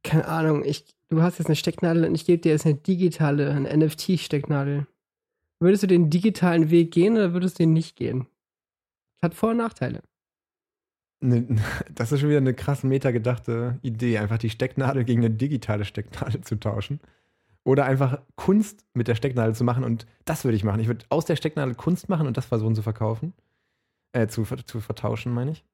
keine 0.02 0.26
Ahnung, 0.26 0.64
ich, 0.64 0.84
du 1.08 1.22
hast 1.22 1.38
jetzt 1.38 1.46
eine 1.46 1.56
Stecknadel 1.56 2.04
und 2.04 2.14
ich 2.14 2.26
gebe 2.26 2.40
dir 2.40 2.52
jetzt 2.52 2.66
eine 2.66 2.74
digitale, 2.74 3.50
eine 3.50 3.74
NFT-Stecknadel. 3.76 4.86
Würdest 5.60 5.82
du 5.82 5.86
den 5.86 6.10
digitalen 6.10 6.70
Weg 6.70 6.90
gehen 6.90 7.14
oder 7.14 7.32
würdest 7.32 7.58
du 7.58 7.62
den 7.62 7.72
nicht 7.72 7.96
gehen? 7.96 8.26
Hat 9.22 9.34
Vor- 9.34 9.50
und 9.50 9.58
Nachteile. 9.58 10.02
Ne, 11.20 11.46
das 11.94 12.12
ist 12.12 12.20
schon 12.20 12.28
wieder 12.28 12.38
eine 12.38 12.54
krass 12.54 12.82
metagedachte 12.82 13.78
Idee, 13.82 14.18
einfach 14.18 14.38
die 14.38 14.50
Stecknadel 14.50 15.04
gegen 15.04 15.24
eine 15.24 15.34
digitale 15.34 15.84
Stecknadel 15.84 16.40
zu 16.42 16.56
tauschen. 16.56 17.00
Oder 17.64 17.84
einfach 17.84 18.20
Kunst 18.34 18.84
mit 18.92 19.06
der 19.06 19.14
Stecknadel 19.14 19.54
zu 19.54 19.62
machen 19.62 19.84
und 19.84 20.06
das 20.24 20.44
würde 20.44 20.56
ich 20.56 20.64
machen. 20.64 20.80
Ich 20.80 20.88
würde 20.88 21.04
aus 21.10 21.26
der 21.26 21.36
Stecknadel 21.36 21.76
Kunst 21.76 22.08
machen 22.08 22.26
und 22.26 22.36
das 22.36 22.46
versuchen 22.46 22.74
zu 22.74 22.82
verkaufen. 22.82 23.34
Äh, 24.12 24.26
zu, 24.26 24.44
zu 24.44 24.80
vertauschen, 24.80 25.32
meine 25.32 25.52
ich. 25.52 25.64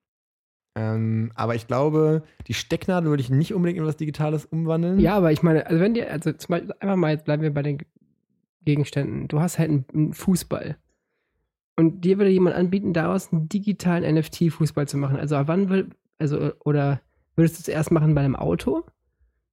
Ähm, 0.78 1.32
aber 1.34 1.56
ich 1.56 1.66
glaube, 1.66 2.22
die 2.46 2.54
Stecknadel 2.54 3.10
würde 3.10 3.20
ich 3.20 3.30
nicht 3.30 3.52
unbedingt 3.52 3.80
in 3.80 3.84
was 3.84 3.96
Digitales 3.96 4.44
umwandeln. 4.44 5.00
Ja, 5.00 5.16
aber 5.16 5.32
ich 5.32 5.42
meine, 5.42 5.66
also 5.66 5.80
wenn 5.80 5.94
dir, 5.94 6.08
also 6.08 6.30
zum 6.32 6.52
Beispiel, 6.52 6.72
einfach 6.78 6.94
mal, 6.94 7.10
jetzt 7.10 7.24
bleiben 7.24 7.42
wir 7.42 7.52
bei 7.52 7.62
den 7.62 7.78
Gegenständen. 8.64 9.26
Du 9.26 9.40
hast 9.40 9.58
halt 9.58 9.70
einen, 9.70 9.84
einen 9.92 10.12
Fußball. 10.12 10.76
Und 11.74 12.04
dir 12.04 12.18
würde 12.18 12.30
jemand 12.30 12.54
anbieten, 12.54 12.92
daraus 12.92 13.32
einen 13.32 13.48
digitalen 13.48 14.04
NFT-Fußball 14.16 14.86
zu 14.86 14.98
machen. 14.98 15.16
Also 15.16 15.36
wann 15.46 15.68
will, 15.68 15.90
also, 16.18 16.52
oder 16.60 17.00
würdest 17.34 17.58
du 17.58 17.62
es 17.62 17.68
erst 17.68 17.90
machen 17.90 18.14
bei 18.14 18.20
einem 18.20 18.36
Auto? 18.36 18.84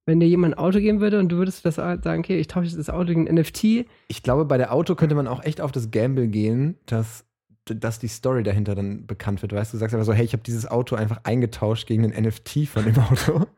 Wenn 0.04 0.20
dir 0.20 0.28
jemand 0.28 0.54
ein 0.54 0.58
Auto 0.58 0.78
geben 0.78 1.00
würde 1.00 1.18
und 1.18 1.30
du 1.30 1.38
würdest 1.38 1.64
das 1.64 1.74
sagen, 1.74 2.20
okay, 2.20 2.38
ich 2.38 2.46
tausche 2.46 2.68
jetzt 2.68 2.78
das 2.78 2.90
Auto 2.90 3.06
gegen 3.06 3.28
ein 3.28 3.34
NFT, 3.34 3.86
Ich 4.06 4.22
glaube, 4.22 4.44
bei 4.44 4.58
der 4.58 4.72
Auto 4.72 4.94
könnte 4.94 5.16
man 5.16 5.26
auch 5.26 5.42
echt 5.42 5.60
auf 5.60 5.72
das 5.72 5.90
Gamble 5.90 6.28
gehen, 6.28 6.76
dass, 6.86 7.25
dass 7.74 7.98
die 7.98 8.08
Story 8.08 8.42
dahinter 8.42 8.74
dann 8.74 9.06
bekannt 9.06 9.42
wird. 9.42 9.52
Weißt 9.52 9.72
du, 9.72 9.76
du 9.76 9.80
sagst 9.80 9.94
einfach 9.94 10.06
so, 10.06 10.12
hey, 10.12 10.24
ich 10.24 10.32
habe 10.32 10.42
dieses 10.42 10.66
Auto 10.66 10.94
einfach 10.96 11.20
eingetauscht 11.24 11.86
gegen 11.86 12.04
ein 12.04 12.22
NFT 12.24 12.68
von 12.68 12.84
dem 12.84 12.98
Auto. 12.98 13.46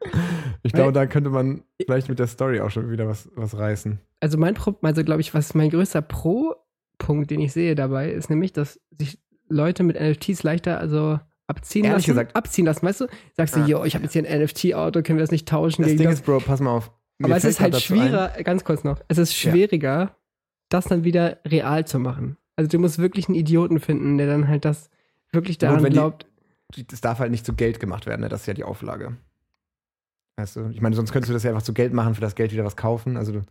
Ich 0.65 0.73
glaube, 0.73 0.93
da 0.93 1.07
könnte 1.07 1.31
man 1.31 1.63
vielleicht 1.81 2.09
mit 2.09 2.19
der 2.19 2.27
Story 2.27 2.61
auch 2.61 2.71
schon 2.71 2.91
wieder 2.91 3.07
was, 3.07 3.29
was 3.37 3.57
reißen. 3.57 4.01
also 4.21 4.39
mein 4.39 4.55
Pro, 4.55 4.75
also 4.83 5.05
glaube 5.05 5.21
ich, 5.21 5.33
was 5.33 5.55
mein 5.55 5.71
größter 5.71 6.03
Pro-Punkt, 6.03 7.31
den 7.31 7.41
ich 7.41 7.53
sehe 7.53 7.75
dabei, 7.75 8.11
ist 8.11 8.29
nämlich, 8.31 8.53
dass 8.53 8.81
sich 8.91 9.19
Leute 9.49 9.83
mit 9.85 9.99
NFTs 9.99 10.43
leichter 10.43 10.79
also 10.79 11.21
abziehen 11.47 11.85
Ehrlich 11.85 12.07
lassen. 12.07 12.11
gesagt- 12.11 12.37
abziehen 12.37 12.67
lassen, 12.67 12.85
weißt 12.85 13.03
du? 13.03 13.07
Sagst 13.37 13.55
du, 13.57 13.61
Ah. 13.61 13.67
yo, 13.67 13.85
ich 13.85 13.95
habe 13.95 14.05
jetzt 14.05 14.13
hier 14.15 14.25
ein 14.29 14.41
NFT-Auto, 14.43 15.03
können 15.03 15.19
wir 15.19 15.23
das 15.23 15.31
nicht 15.31 15.49
tauschen 15.49 15.83
Das 15.83 15.93
Ding 15.95 16.05
das? 16.05 16.15
ist, 16.15 16.25
Bro, 16.25 16.41
pass 16.41 16.61
mal 16.61 16.71
auf. 16.71 16.91
Mir 17.19 17.27
Aber 17.27 17.37
es 17.37 17.45
ist 17.45 17.61
halt 17.61 17.81
schwieriger, 17.81 18.33
ganz 18.43 18.65
kurz 18.65 18.83
noch, 18.85 19.01
es 19.09 19.19
ist 19.19 19.41
Ja. 19.43 19.53
schwieriger, 19.53 20.17
das 20.71 20.87
dann 20.87 21.05
wieder 21.05 21.39
real 21.47 21.87
zu 21.87 21.99
machen. 22.01 22.37
Also 22.59 22.69
du 22.69 22.79
musst 22.81 22.99
wirklich 22.99 23.29
einen 23.29 23.37
Idioten 23.37 23.79
finden, 23.79 24.19
der 24.19 24.27
dann 24.27 24.49
halt 24.49 24.65
das 24.65 24.91
wirklich 25.31 25.59
daran 25.59 25.83
wenn 25.85 25.91
die- 25.93 25.97
glaubt. 25.99 26.27
Das 26.89 27.01
darf 27.01 27.21
halt 27.21 27.31
nicht 27.31 27.47
zu 27.47 27.55
Geld 27.55 27.79
gemacht 27.79 28.05
werden, 28.07 28.21
ne? 28.23 28.29
das 28.29 28.41
ist 28.41 28.47
ja 28.47 28.53
die 28.55 28.65
Auflage. 28.65 29.17
Weißt 30.37 30.57
du, 30.57 30.69
ich 30.71 30.81
meine, 30.81 30.95
sonst 30.97 31.13
könntest 31.13 31.31
du 31.31 31.35
das 31.35 31.45
ja 31.45 31.51
einfach 31.51 31.63
zu 31.63 31.73
Geld 31.73 31.93
machen, 31.95 32.15
für 32.17 32.21
das 32.21 32.35
Geld 32.35 32.53
wieder 32.53 32.65
was 32.65 32.77
kaufen. 32.77 33.17
Also 33.17 33.33
du, 33.33 33.45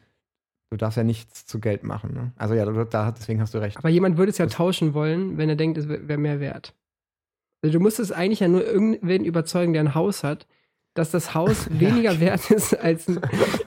du 0.72 0.78
darfst 0.78 0.98
ja 0.98 1.04
nichts 1.04 1.46
zu 1.46 1.60
Geld 1.60 1.84
machen. 1.84 2.14
Ne? 2.14 2.32
Also 2.36 2.54
ja, 2.54 2.66
da, 2.66 3.12
deswegen 3.12 3.40
hast 3.42 3.54
du 3.54 3.58
recht. 3.60 3.78
Aber 3.78 3.90
jemand 3.90 4.18
würde 4.18 4.30
es 4.30 4.38
ja 4.38 4.46
Das- 4.46 4.54
tauschen 4.56 4.94
wollen, 4.94 5.38
wenn 5.38 5.48
er 5.50 5.56
denkt, 5.56 5.78
es 5.78 5.88
wäre 5.88 6.18
mehr 6.18 6.40
wert. 6.42 6.76
Also 7.64 7.78
du 7.78 7.80
musstest 7.82 8.12
eigentlich 8.12 8.42
ja 8.42 8.50
nur 8.50 8.66
irgendwen 8.66 9.24
überzeugen, 9.26 9.72
der 9.74 9.84
ein 9.84 9.96
Haus 9.96 10.24
hat, 10.24 10.48
dass 10.98 11.12
das 11.12 11.34
Haus 11.34 11.68
weniger 11.80 12.20
wert 12.20 12.50
ist 12.52 12.74
als 12.74 13.08
ein 13.08 13.20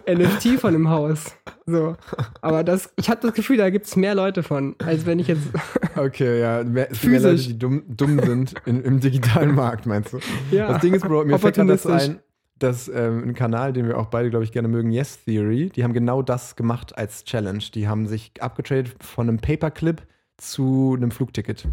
NFT 0.09 0.61
von 0.61 0.75
einem 0.75 0.89
Haus. 0.89 1.35
So. 1.67 1.97
Aber 2.41 2.65
das, 2.65 2.93
ich 2.97 3.09
habe 3.09 3.21
das 3.21 3.35
Gefühl, 3.35 3.57
da 3.57 3.71
gibt 3.71 3.87
es 3.87 3.97
mehr 3.97 4.15
Leute 4.15 4.43
von, 4.43 4.75
als 4.85 5.07
wenn 5.07 5.19
ich 5.19 5.29
jetzt. 5.29 5.43
Okay, 5.97 6.41
ja, 6.41 6.63
mehr, 6.63 6.87
gibt 6.87 7.05
mehr 7.05 7.21
Physisch. 7.21 7.23
Leute, 7.23 7.43
die 7.49 7.59
dumm, 7.59 7.83
dumm 7.89 8.21
sind 8.21 8.55
in, 8.65 8.81
im 8.83 9.01
digitalen 9.01 9.55
Markt, 9.55 9.87
meinst 9.87 10.13
du? 10.13 10.21
ja. 10.51 10.73
Das 10.73 10.81
Ding 10.81 10.95
ist, 10.95 11.03
Bro, 11.03 11.25
mir 11.25 11.39
fällt 11.39 11.59
das 11.59 11.85
ein, 11.85 12.21
dass 12.59 12.89
ähm, 12.89 13.25
ein 13.29 13.35
Kanal, 13.35 13.73
den 13.73 13.87
wir 13.87 13.99
auch 13.99 14.07
beide, 14.07 14.31
glaube 14.31 14.45
ich, 14.45 14.53
gerne 14.53 14.69
mögen, 14.69 14.91
Yes 14.93 15.25
Theory, 15.25 15.69
die 15.75 15.83
haben 15.83 15.93
genau 15.93 16.23
das 16.23 16.55
gemacht 16.57 16.97
als 16.97 17.25
Challenge. 17.25 17.63
Die 17.75 17.89
haben 17.89 18.07
sich 18.07 18.33
abgetradet 18.41 18.95
von 19.01 19.29
einem 19.29 19.39
Paperclip 19.39 20.03
zu 20.37 20.95
einem 20.97 21.11
Flugticket. 21.11 21.67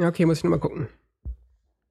Ja, 0.00 0.08
okay, 0.08 0.26
muss 0.26 0.38
ich 0.38 0.44
nochmal 0.44 0.60
gucken. 0.60 0.88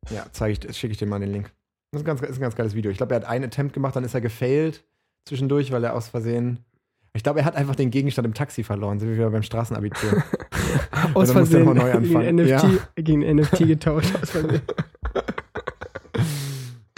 Ja, 0.10 0.26
zeige 0.32 0.68
ich, 0.68 0.78
schicke 0.78 0.92
ich 0.92 0.98
dir 0.98 1.06
mal 1.06 1.20
den 1.20 1.32
Link. 1.32 1.52
Das 1.92 2.02
ist 2.02 2.04
ein 2.04 2.06
ganz, 2.06 2.22
ist 2.22 2.38
ein 2.38 2.42
ganz 2.42 2.56
geiles 2.56 2.76
Video. 2.76 2.92
Ich 2.92 2.98
glaube, 2.98 3.14
er 3.14 3.22
hat 3.22 3.28
einen 3.28 3.46
Attempt 3.46 3.74
gemacht, 3.74 3.96
dann 3.96 4.04
ist 4.04 4.14
er 4.14 4.22
gefailt 4.22 4.84
zwischendurch, 5.28 5.72
weil 5.72 5.84
er 5.84 5.96
aus 5.96 6.08
Versehen. 6.08 6.66
Ich 7.14 7.24
glaube, 7.24 7.40
er 7.40 7.46
hat 7.46 7.56
einfach 7.56 7.76
den 7.76 7.90
Gegenstand 7.90 8.26
im 8.26 8.34
Taxi 8.34 8.64
verloren. 8.64 9.00
Sind 9.00 9.10
wir 9.10 9.18
wieder 9.18 9.30
beim 9.32 9.44
Straßenabitur. 9.44 10.24
Aus 11.16 11.32
Versehen 11.32 11.66
nochmal 11.66 11.94
neu 11.94 12.02
gegen 12.02 12.16
anfangen. 12.16 12.36
NFT, 12.36 12.96
gegen 12.96 13.36
NFT 13.36 13.58
getauscht. 13.68 14.14
Aus 14.22 14.30
Versehen. 14.30 14.62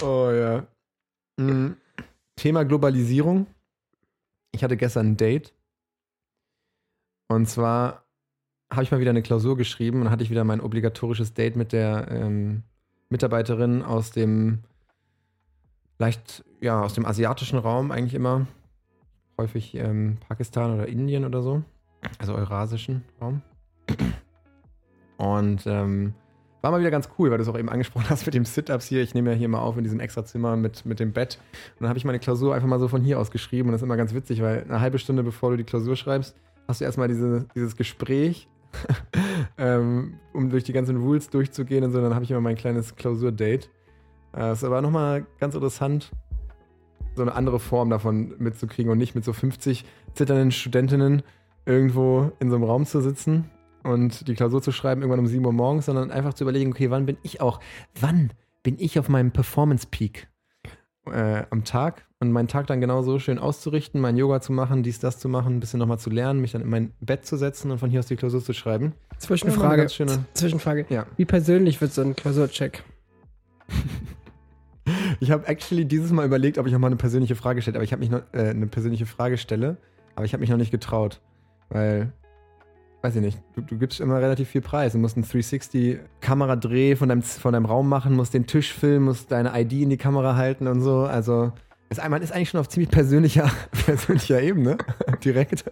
Oh 0.01 0.29
ja. 0.31 0.67
Mhm. 1.37 1.77
Thema 2.35 2.65
Globalisierung. 2.65 3.47
Ich 4.51 4.63
hatte 4.63 4.75
gestern 4.75 5.11
ein 5.11 5.17
Date. 5.17 5.53
Und 7.29 7.47
zwar 7.47 8.05
habe 8.71 8.83
ich 8.83 8.91
mal 8.91 8.99
wieder 8.99 9.11
eine 9.11 9.21
Klausur 9.21 9.55
geschrieben 9.55 10.01
und 10.01 10.09
hatte 10.09 10.23
ich 10.23 10.29
wieder 10.29 10.43
mein 10.43 10.61
obligatorisches 10.61 11.33
Date 11.33 11.55
mit 11.55 11.71
der 11.71 12.07
ähm, 12.11 12.63
Mitarbeiterin 13.09 13.83
aus 13.83 14.11
dem 14.11 14.59
leicht, 15.97 16.43
ja, 16.61 16.81
aus 16.81 16.93
dem 16.93 17.05
asiatischen 17.05 17.59
Raum 17.59 17.91
eigentlich 17.91 18.13
immer. 18.13 18.47
Häufig 19.37 19.75
ähm, 19.75 20.17
Pakistan 20.27 20.73
oder 20.73 20.87
Indien 20.87 21.25
oder 21.25 21.41
so. 21.41 21.63
Also 22.17 22.35
eurasischen 22.35 23.03
Raum. 23.21 23.41
Und 25.17 25.65
ähm, 25.65 26.13
war 26.61 26.71
mal 26.71 26.79
wieder 26.79 26.91
ganz 26.91 27.09
cool, 27.17 27.29
weil 27.31 27.37
du 27.37 27.43
es 27.43 27.49
auch 27.49 27.57
eben 27.57 27.69
angesprochen 27.69 28.09
hast 28.09 28.25
mit 28.25 28.35
dem 28.35 28.45
Sit-Ups 28.45 28.85
hier. 28.85 29.01
Ich 29.01 29.13
nehme 29.13 29.31
ja 29.31 29.37
hier 29.37 29.47
mal 29.47 29.59
auf 29.59 29.77
in 29.77 29.83
diesem 29.83 29.99
Extrazimmer 29.99 30.57
mit, 30.57 30.85
mit 30.85 30.99
dem 30.99 31.13
Bett. 31.13 31.39
Und 31.75 31.81
dann 31.81 31.89
habe 31.89 31.97
ich 31.97 32.05
meine 32.05 32.19
Klausur 32.19 32.53
einfach 32.53 32.67
mal 32.67 32.79
so 32.79 32.87
von 32.87 33.01
hier 33.01 33.19
aus 33.19 33.31
geschrieben. 33.31 33.69
Und 33.69 33.73
das 33.73 33.81
ist 33.81 33.85
immer 33.85 33.97
ganz 33.97 34.13
witzig, 34.13 34.41
weil 34.41 34.63
eine 34.63 34.81
halbe 34.81 34.99
Stunde 34.99 35.23
bevor 35.23 35.51
du 35.51 35.57
die 35.57 35.63
Klausur 35.63 35.95
schreibst, 35.95 36.35
hast 36.67 36.81
du 36.81 36.85
erstmal 36.85 37.07
diese, 37.07 37.47
dieses 37.55 37.75
Gespräch, 37.77 38.49
ähm, 39.59 40.15
um 40.33 40.49
durch 40.49 40.63
die 40.63 40.73
ganzen 40.73 40.97
Rules 40.97 41.29
durchzugehen 41.29 41.83
und 41.83 41.91
so. 41.91 42.01
Dann 42.01 42.15
habe 42.15 42.23
ich 42.23 42.31
immer 42.31 42.41
mein 42.41 42.55
kleines 42.55 42.95
Klausur-Date. 42.95 43.69
Äh, 44.35 44.53
ist 44.53 44.63
aber 44.63 44.81
nochmal 44.81 45.25
ganz 45.39 45.53
interessant, 45.53 46.11
so 47.15 47.21
eine 47.21 47.35
andere 47.35 47.59
Form 47.59 47.89
davon 47.89 48.35
mitzukriegen 48.39 48.91
und 48.91 48.97
nicht 48.97 49.15
mit 49.15 49.25
so 49.25 49.33
50 49.33 49.85
zitternden 50.13 50.51
Studentinnen 50.51 51.23
irgendwo 51.65 52.31
in 52.39 52.49
so 52.49 52.55
einem 52.55 52.63
Raum 52.63 52.85
zu 52.85 53.01
sitzen 53.01 53.51
und 53.83 54.27
die 54.27 54.35
Klausur 54.35 54.61
zu 54.61 54.71
schreiben, 54.71 55.01
irgendwann 55.01 55.19
um 55.19 55.27
7 55.27 55.45
Uhr 55.45 55.53
morgens, 55.53 55.85
sondern 55.85 56.11
einfach 56.11 56.33
zu 56.33 56.45
überlegen, 56.45 56.71
okay, 56.71 56.89
wann 56.89 57.05
bin 57.05 57.17
ich 57.23 57.41
auch, 57.41 57.59
wann 57.99 58.31
bin 58.63 58.77
ich 58.79 58.97
auf 58.99 59.09
meinem 59.09 59.31
Performance-Peak 59.31 60.28
äh, 61.05 61.43
am 61.49 61.63
Tag 61.63 62.05
und 62.19 62.31
meinen 62.31 62.47
Tag 62.47 62.67
dann 62.67 62.81
genau 62.81 63.01
so 63.01 63.19
schön 63.19 63.39
auszurichten, 63.39 64.01
mein 64.01 64.17
Yoga 64.17 64.41
zu 64.41 64.51
machen, 64.51 64.83
dies, 64.83 64.99
das 64.99 65.19
zu 65.19 65.29
machen, 65.29 65.55
ein 65.55 65.59
bisschen 65.59 65.79
nochmal 65.79 65.99
zu 65.99 66.09
lernen, 66.09 66.41
mich 66.41 66.51
dann 66.51 66.61
in 66.61 66.69
mein 66.69 66.91
Bett 66.99 67.25
zu 67.25 67.37
setzen 67.37 67.71
und 67.71 67.77
von 67.79 67.89
hier 67.89 67.99
aus 67.99 68.07
die 68.07 68.15
Klausur 68.15 68.43
zu 68.43 68.53
schreiben. 68.53 68.93
Zwischenfrage. 69.17 69.87
Schöne- 69.89 70.25
Zwischenfrage. 70.33 70.85
Ja. 70.89 71.05
Wie 71.17 71.25
persönlich 71.25 71.79
wird 71.81 71.93
so 71.93 72.01
ein 72.01 72.15
Klausurcheck? 72.15 72.83
Ich 75.19 75.29
habe 75.29 75.45
actually 75.47 75.85
dieses 75.85 76.11
Mal 76.11 76.25
überlegt, 76.25 76.57
ob 76.57 76.65
ich 76.65 76.73
noch 76.73 76.79
mal 76.79 76.87
eine 76.87 76.95
persönliche 76.95 77.35
Frage 77.35 77.61
stelle, 77.61 77.75
aber 77.77 77.83
ich 77.83 77.91
habe 77.91 77.99
mich 77.99 78.09
noch 78.09 78.21
äh, 78.31 78.49
eine 78.49 78.65
persönliche 78.65 79.05
Frage 79.05 79.37
stelle, 79.37 79.77
aber 80.15 80.25
ich 80.25 80.33
habe 80.33 80.41
mich 80.41 80.49
noch 80.49 80.57
nicht 80.57 80.71
getraut, 80.71 81.21
weil 81.69 82.11
weiß 83.01 83.15
ich 83.15 83.21
nicht, 83.21 83.41
du, 83.55 83.61
du 83.61 83.77
gibst 83.77 83.99
immer 83.99 84.21
relativ 84.21 84.49
viel 84.49 84.61
Preis. 84.61 84.93
Du 84.93 84.97
musst 84.97 85.15
einen 85.15 85.23
360 85.23 85.99
Kameradreh 86.21 86.95
von 86.95 87.09
deinem 87.09 87.21
von 87.21 87.53
deinem 87.53 87.65
Raum 87.65 87.87
machen, 87.87 88.15
musst 88.15 88.33
den 88.33 88.45
Tisch 88.45 88.73
filmen, 88.73 89.05
musst 89.05 89.31
deine 89.31 89.59
ID 89.59 89.73
in 89.73 89.89
die 89.89 89.97
Kamera 89.97 90.35
halten 90.35 90.67
und 90.67 90.81
so, 90.81 91.01
also 91.01 91.51
ist, 91.89 92.07
man 92.07 92.21
ist 92.21 92.31
eigentlich 92.31 92.49
schon 92.49 92.59
auf 92.59 92.69
ziemlich 92.69 92.91
persönlicher, 92.91 93.49
persönlicher 93.85 94.41
Ebene, 94.41 94.77
direkt. 95.23 95.65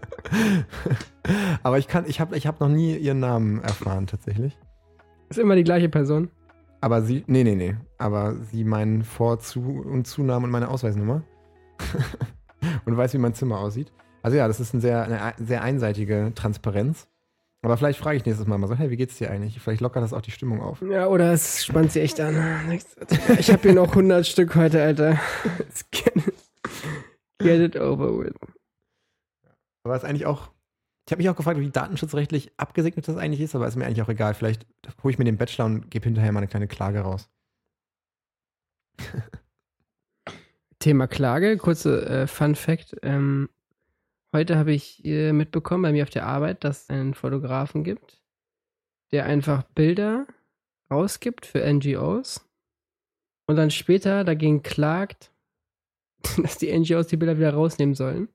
Aber 1.63 1.77
ich 1.77 1.87
kann, 1.87 2.05
ich 2.07 2.19
habe 2.19 2.35
ich 2.35 2.47
hab 2.47 2.59
noch 2.59 2.69
nie 2.69 2.95
ihren 2.97 3.19
Namen 3.19 3.61
erfahren, 3.61 4.07
tatsächlich. 4.07 4.57
Ist 5.29 5.37
immer 5.37 5.55
die 5.55 5.63
gleiche 5.63 5.89
Person. 5.89 6.29
Aber 6.81 7.01
sie, 7.01 7.23
nee, 7.27 7.43
nee, 7.43 7.55
nee. 7.55 7.75
Aber 7.97 8.35
sie 8.35 8.63
meinen 8.63 9.03
Vor-, 9.03 9.39
Zu- 9.39 9.81
und 9.85 10.07
Zunamen 10.07 10.45
und 10.45 10.51
meine 10.51 10.69
Ausweisnummer. 10.69 11.23
und 12.85 12.97
weiß, 12.97 13.13
wie 13.13 13.19
mein 13.19 13.33
Zimmer 13.33 13.59
aussieht. 13.59 13.91
Also 14.23 14.37
ja, 14.37 14.47
das 14.47 14.59
ist 14.59 14.73
ein 14.73 14.81
sehr, 14.81 15.03
eine 15.03 15.33
sehr 15.37 15.61
einseitige 15.61 16.31
Transparenz. 16.33 17.07
Aber 17.63 17.75
vielleicht 17.75 17.99
frage 17.99 18.17
ich 18.17 18.25
nächstes 18.25 18.47
Mal 18.47 18.57
mal 18.57 18.67
so, 18.67 18.75
hey, 18.75 18.89
wie 18.91 18.97
geht's 18.97 19.17
dir 19.17 19.31
eigentlich? 19.31 19.59
Vielleicht 19.59 19.81
lockert 19.81 20.03
das 20.03 20.13
auch 20.13 20.21
die 20.21 20.31
Stimmung 20.31 20.61
auf. 20.61 20.81
Ja, 20.81 21.07
oder 21.07 21.33
es 21.33 21.65
spannt 21.65 21.91
sie 21.91 22.01
echt 22.01 22.19
an. 22.19 22.79
Ich 23.39 23.51
habe 23.51 23.63
hier 23.63 23.73
noch 23.73 23.89
100 23.89 24.25
Stück 24.25 24.55
heute, 24.55 24.81
Alter. 24.81 25.19
Get 27.39 27.59
it, 27.59 27.75
over 27.75 28.19
with. 28.19 28.33
Aber 29.83 29.95
es 29.95 30.03
ist 30.03 30.09
eigentlich 30.09 30.25
auch, 30.25 30.49
ich 31.07 31.11
habe 31.11 31.21
mich 31.21 31.29
auch 31.29 31.35
gefragt, 31.35 31.59
wie 31.59 31.69
datenschutzrechtlich 31.69 32.51
abgesegnet 32.57 33.07
das 33.07 33.17
eigentlich 33.17 33.41
ist, 33.41 33.55
aber 33.55 33.67
ist 33.67 33.75
mir 33.75 33.85
eigentlich 33.85 34.01
auch 34.01 34.09
egal. 34.09 34.33
Vielleicht 34.33 34.65
hole 35.03 35.11
ich 35.11 35.17
mir 35.17 35.25
den 35.25 35.37
Bachelor 35.37 35.65
und 35.65 35.89
gebe 35.89 36.05
hinterher 36.05 36.31
mal 36.31 36.39
eine 36.39 36.47
kleine 36.47 36.67
Klage 36.67 36.99
raus. 36.99 37.29
Thema 40.79 41.07
Klage, 41.07 41.57
kurze 41.57 42.05
äh, 42.05 42.27
Fun 42.27 42.55
Fact. 42.55 42.95
Ähm, 43.01 43.49
heute 44.37 44.57
habe 44.57 44.71
ich 44.71 45.03
äh, 45.03 45.33
mitbekommen 45.33 45.83
bei 45.83 45.91
mir 45.91 46.03
auf 46.03 46.09
der 46.09 46.25
Arbeit, 46.25 46.63
dass 46.63 46.83
es 46.83 46.89
einen 46.89 47.13
Fotografen 47.13 47.83
gibt, 47.83 48.21
der 49.11 49.25
einfach 49.25 49.63
Bilder 49.63 50.27
rausgibt 50.91 51.45
für 51.45 51.65
NGOs 51.65 52.47
und 53.47 53.55
dann 53.55 53.71
später 53.71 54.23
dagegen 54.23 54.63
klagt, 54.63 55.31
dass 56.41 56.57
die 56.57 56.77
NGOs 56.77 57.07
die 57.07 57.17
Bilder 57.17 57.37
wieder 57.37 57.53
rausnehmen 57.53 57.95
sollen 57.95 58.29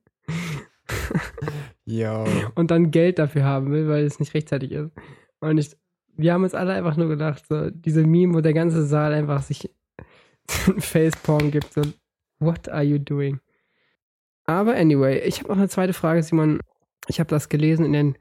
Yo. 1.84 2.24
und 2.54 2.70
dann 2.70 2.90
Geld 2.90 3.18
dafür 3.18 3.44
haben 3.44 3.70
will, 3.70 3.88
weil 3.88 4.04
es 4.04 4.20
nicht 4.20 4.34
rechtzeitig 4.34 4.72
ist. 4.72 4.90
Und 5.40 5.58
ich, 5.58 5.76
wir 6.16 6.32
haben 6.32 6.44
uns 6.44 6.54
alle 6.54 6.72
einfach 6.72 6.96
nur 6.96 7.08
gedacht, 7.08 7.44
so 7.48 7.70
diese 7.70 8.06
Meme, 8.06 8.34
wo 8.34 8.40
der 8.40 8.54
ganze 8.54 8.84
Saal 8.84 9.12
einfach 9.12 9.42
sich 9.42 9.70
so 10.48 10.72
ein 10.72 10.80
Facepalm 10.80 11.50
gibt, 11.50 11.72
so 11.72 11.82
what 12.38 12.68
are 12.68 12.82
you 12.82 12.98
doing? 12.98 13.40
Aber 14.44 14.74
anyway, 14.74 15.20
ich 15.20 15.40
habe 15.40 15.48
noch 15.48 15.56
eine 15.56 15.68
zweite 15.68 15.92
Frage, 15.92 16.22
Simon. 16.22 16.60
Ich 17.08 17.20
habe 17.20 17.28
das 17.28 17.48
gelesen 17.48 17.84
in 17.84 17.92
den 17.92 18.18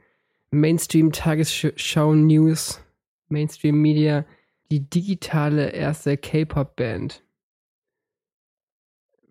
Mainstream-Tagesschau 0.52 2.14
News, 2.14 2.82
Mainstream 3.30 3.82
Media, 3.82 4.26
die 4.70 4.90
digitale 4.90 5.70
erste 5.72 6.18
K-Pop-Band. 6.18 7.24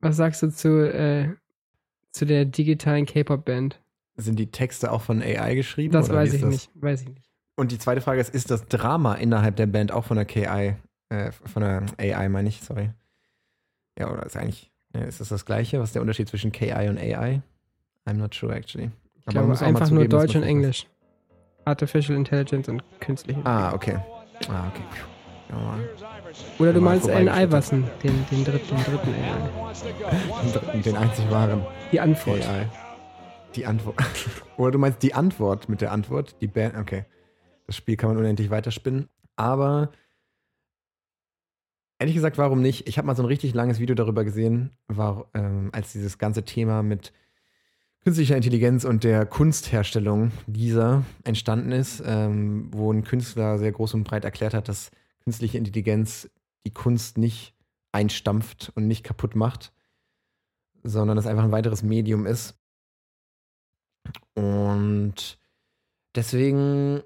Was 0.00 0.16
sagst 0.16 0.42
du 0.42 0.50
zu, 0.50 0.92
äh, 0.92 1.34
zu 2.10 2.26
der 2.26 2.44
digitalen 2.44 3.06
K-Pop-Band? 3.06 3.80
Sind 4.16 4.38
die 4.38 4.50
Texte 4.50 4.90
auch 4.92 5.02
von 5.02 5.22
AI 5.22 5.54
geschrieben? 5.54 5.92
Das 5.92 6.10
weiß 6.10 6.34
ich 6.34 6.40
das? 6.42 6.50
nicht. 6.50 6.70
Weiß 6.74 7.02
ich 7.02 7.08
nicht. 7.08 7.30
Und 7.56 7.72
die 7.72 7.78
zweite 7.78 8.00
Frage 8.00 8.20
ist, 8.20 8.34
ist 8.34 8.50
das 8.50 8.66
Drama 8.66 9.14
innerhalb 9.14 9.56
der 9.56 9.66
Band 9.66 9.92
auch 9.92 10.04
von 10.04 10.16
der 10.16 10.24
KI, 10.24 10.76
äh, 11.10 11.32
von 11.32 11.62
der 11.62 11.84
AI 11.98 12.28
meine 12.28 12.48
ich, 12.48 12.62
sorry. 12.62 12.90
Ja, 13.98 14.10
oder 14.10 14.24
ist 14.24 14.36
eigentlich, 14.36 14.69
ja, 14.94 15.02
ist 15.02 15.20
das 15.20 15.28
das 15.28 15.44
gleiche? 15.44 15.78
Was 15.78 15.90
ist 15.90 15.94
der 15.94 16.02
Unterschied 16.02 16.28
zwischen 16.28 16.52
KI 16.52 16.88
und 16.88 16.98
AI? 16.98 17.42
I'm 18.06 18.14
not 18.14 18.34
sure 18.34 18.54
actually. 18.54 18.90
Ich 19.18 19.26
glaube 19.26 19.58
einfach 19.60 19.90
nur 19.90 20.06
Deutsch 20.08 20.34
und 20.34 20.42
Englisch. 20.42 20.86
Artificial 21.64 22.16
Intelligence 22.16 22.68
und 22.68 22.82
künstliche 23.00 23.40
Ah, 23.44 23.72
okay. 23.72 23.98
Ah, 24.48 24.68
okay. 24.68 24.82
Ja. 25.50 25.78
Oder 26.58 26.72
du 26.72 26.80
meinst 26.80 27.08
Allen. 27.08 27.28
Iverson, 27.28 27.84
den, 28.02 28.24
den 28.30 28.44
dritten, 28.44 28.76
den 28.76 28.84
dritten 28.84 29.14
AI. 29.14 29.70
Den 30.42 30.52
dritten, 30.52 30.82
den 30.82 30.96
einzig 30.96 31.30
wahren 31.30 31.66
Die 31.92 32.00
Antwort. 32.00 32.46
AI. 32.46 32.66
Die 33.54 33.66
Antwort. 33.66 33.96
Oder 34.56 34.72
du 34.72 34.78
meinst 34.78 35.02
die 35.02 35.12
Antwort 35.14 35.68
mit 35.68 35.80
der 35.80 35.92
Antwort? 35.92 36.36
Die 36.40 36.46
Band, 36.46 36.76
okay. 36.76 37.04
Das 37.66 37.76
Spiel 37.76 37.96
kann 37.96 38.10
man 38.10 38.18
unendlich 38.18 38.50
weiterspinnen. 38.50 39.08
Aber 39.36 39.90
ehrlich 42.00 42.14
gesagt, 42.14 42.38
warum 42.38 42.62
nicht? 42.62 42.88
Ich 42.88 42.98
habe 42.98 43.06
mal 43.06 43.14
so 43.14 43.22
ein 43.22 43.26
richtig 43.26 43.54
langes 43.54 43.78
Video 43.78 43.94
darüber 43.94 44.24
gesehen, 44.24 44.72
war, 44.88 45.30
ähm, 45.34 45.68
als 45.72 45.92
dieses 45.92 46.18
ganze 46.18 46.44
Thema 46.44 46.82
mit 46.82 47.12
künstlicher 48.02 48.36
Intelligenz 48.36 48.84
und 48.84 49.04
der 49.04 49.26
Kunstherstellung 49.26 50.32
dieser 50.46 51.04
entstanden 51.24 51.72
ist, 51.72 52.02
ähm, 52.04 52.68
wo 52.72 52.90
ein 52.90 53.04
Künstler 53.04 53.58
sehr 53.58 53.70
groß 53.70 53.94
und 53.94 54.04
breit 54.04 54.24
erklärt 54.24 54.54
hat, 54.54 54.68
dass 54.68 54.90
künstliche 55.22 55.58
Intelligenz 55.58 56.30
die 56.66 56.72
Kunst 56.72 57.18
nicht 57.18 57.54
einstampft 57.92 58.72
und 58.74 58.86
nicht 58.86 59.04
kaputt 59.04 59.36
macht, 59.36 59.72
sondern 60.82 61.18
es 61.18 61.26
einfach 61.26 61.44
ein 61.44 61.52
weiteres 61.52 61.82
Medium 61.82 62.24
ist. 62.24 62.58
Und 64.34 65.38
deswegen, 66.14 67.02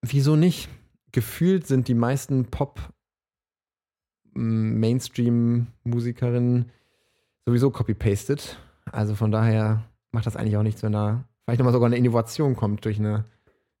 wieso 0.00 0.36
nicht? 0.36 0.70
Gefühlt 1.12 1.66
sind 1.66 1.88
die 1.88 1.94
meisten 1.94 2.46
Pop- 2.46 2.94
Mainstream-Musikerinnen 4.38 6.70
sowieso 7.46 7.70
copy-pasted. 7.70 8.58
Also 8.90 9.14
von 9.14 9.30
daher 9.30 9.84
macht 10.12 10.26
das 10.26 10.36
eigentlich 10.36 10.56
auch 10.56 10.62
nichts, 10.62 10.82
wenn 10.82 10.92
da 10.92 11.24
vielleicht 11.44 11.58
nochmal 11.60 11.72
sogar 11.72 11.86
eine 11.86 11.96
Innovation 11.96 12.56
kommt 12.56 12.84
durch 12.84 12.98
eine 12.98 13.24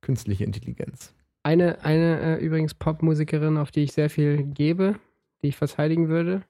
künstliche 0.00 0.44
Intelligenz. 0.44 1.12
Eine, 1.42 1.82
eine 1.84 2.38
äh, 2.38 2.44
übrigens 2.44 2.74
Popmusikerin, 2.74 3.56
auf 3.56 3.70
die 3.70 3.84
ich 3.84 3.92
sehr 3.92 4.10
viel 4.10 4.42
gebe, 4.44 4.96
die 5.42 5.48
ich 5.48 5.56
verteidigen 5.56 6.08
würde. 6.08 6.42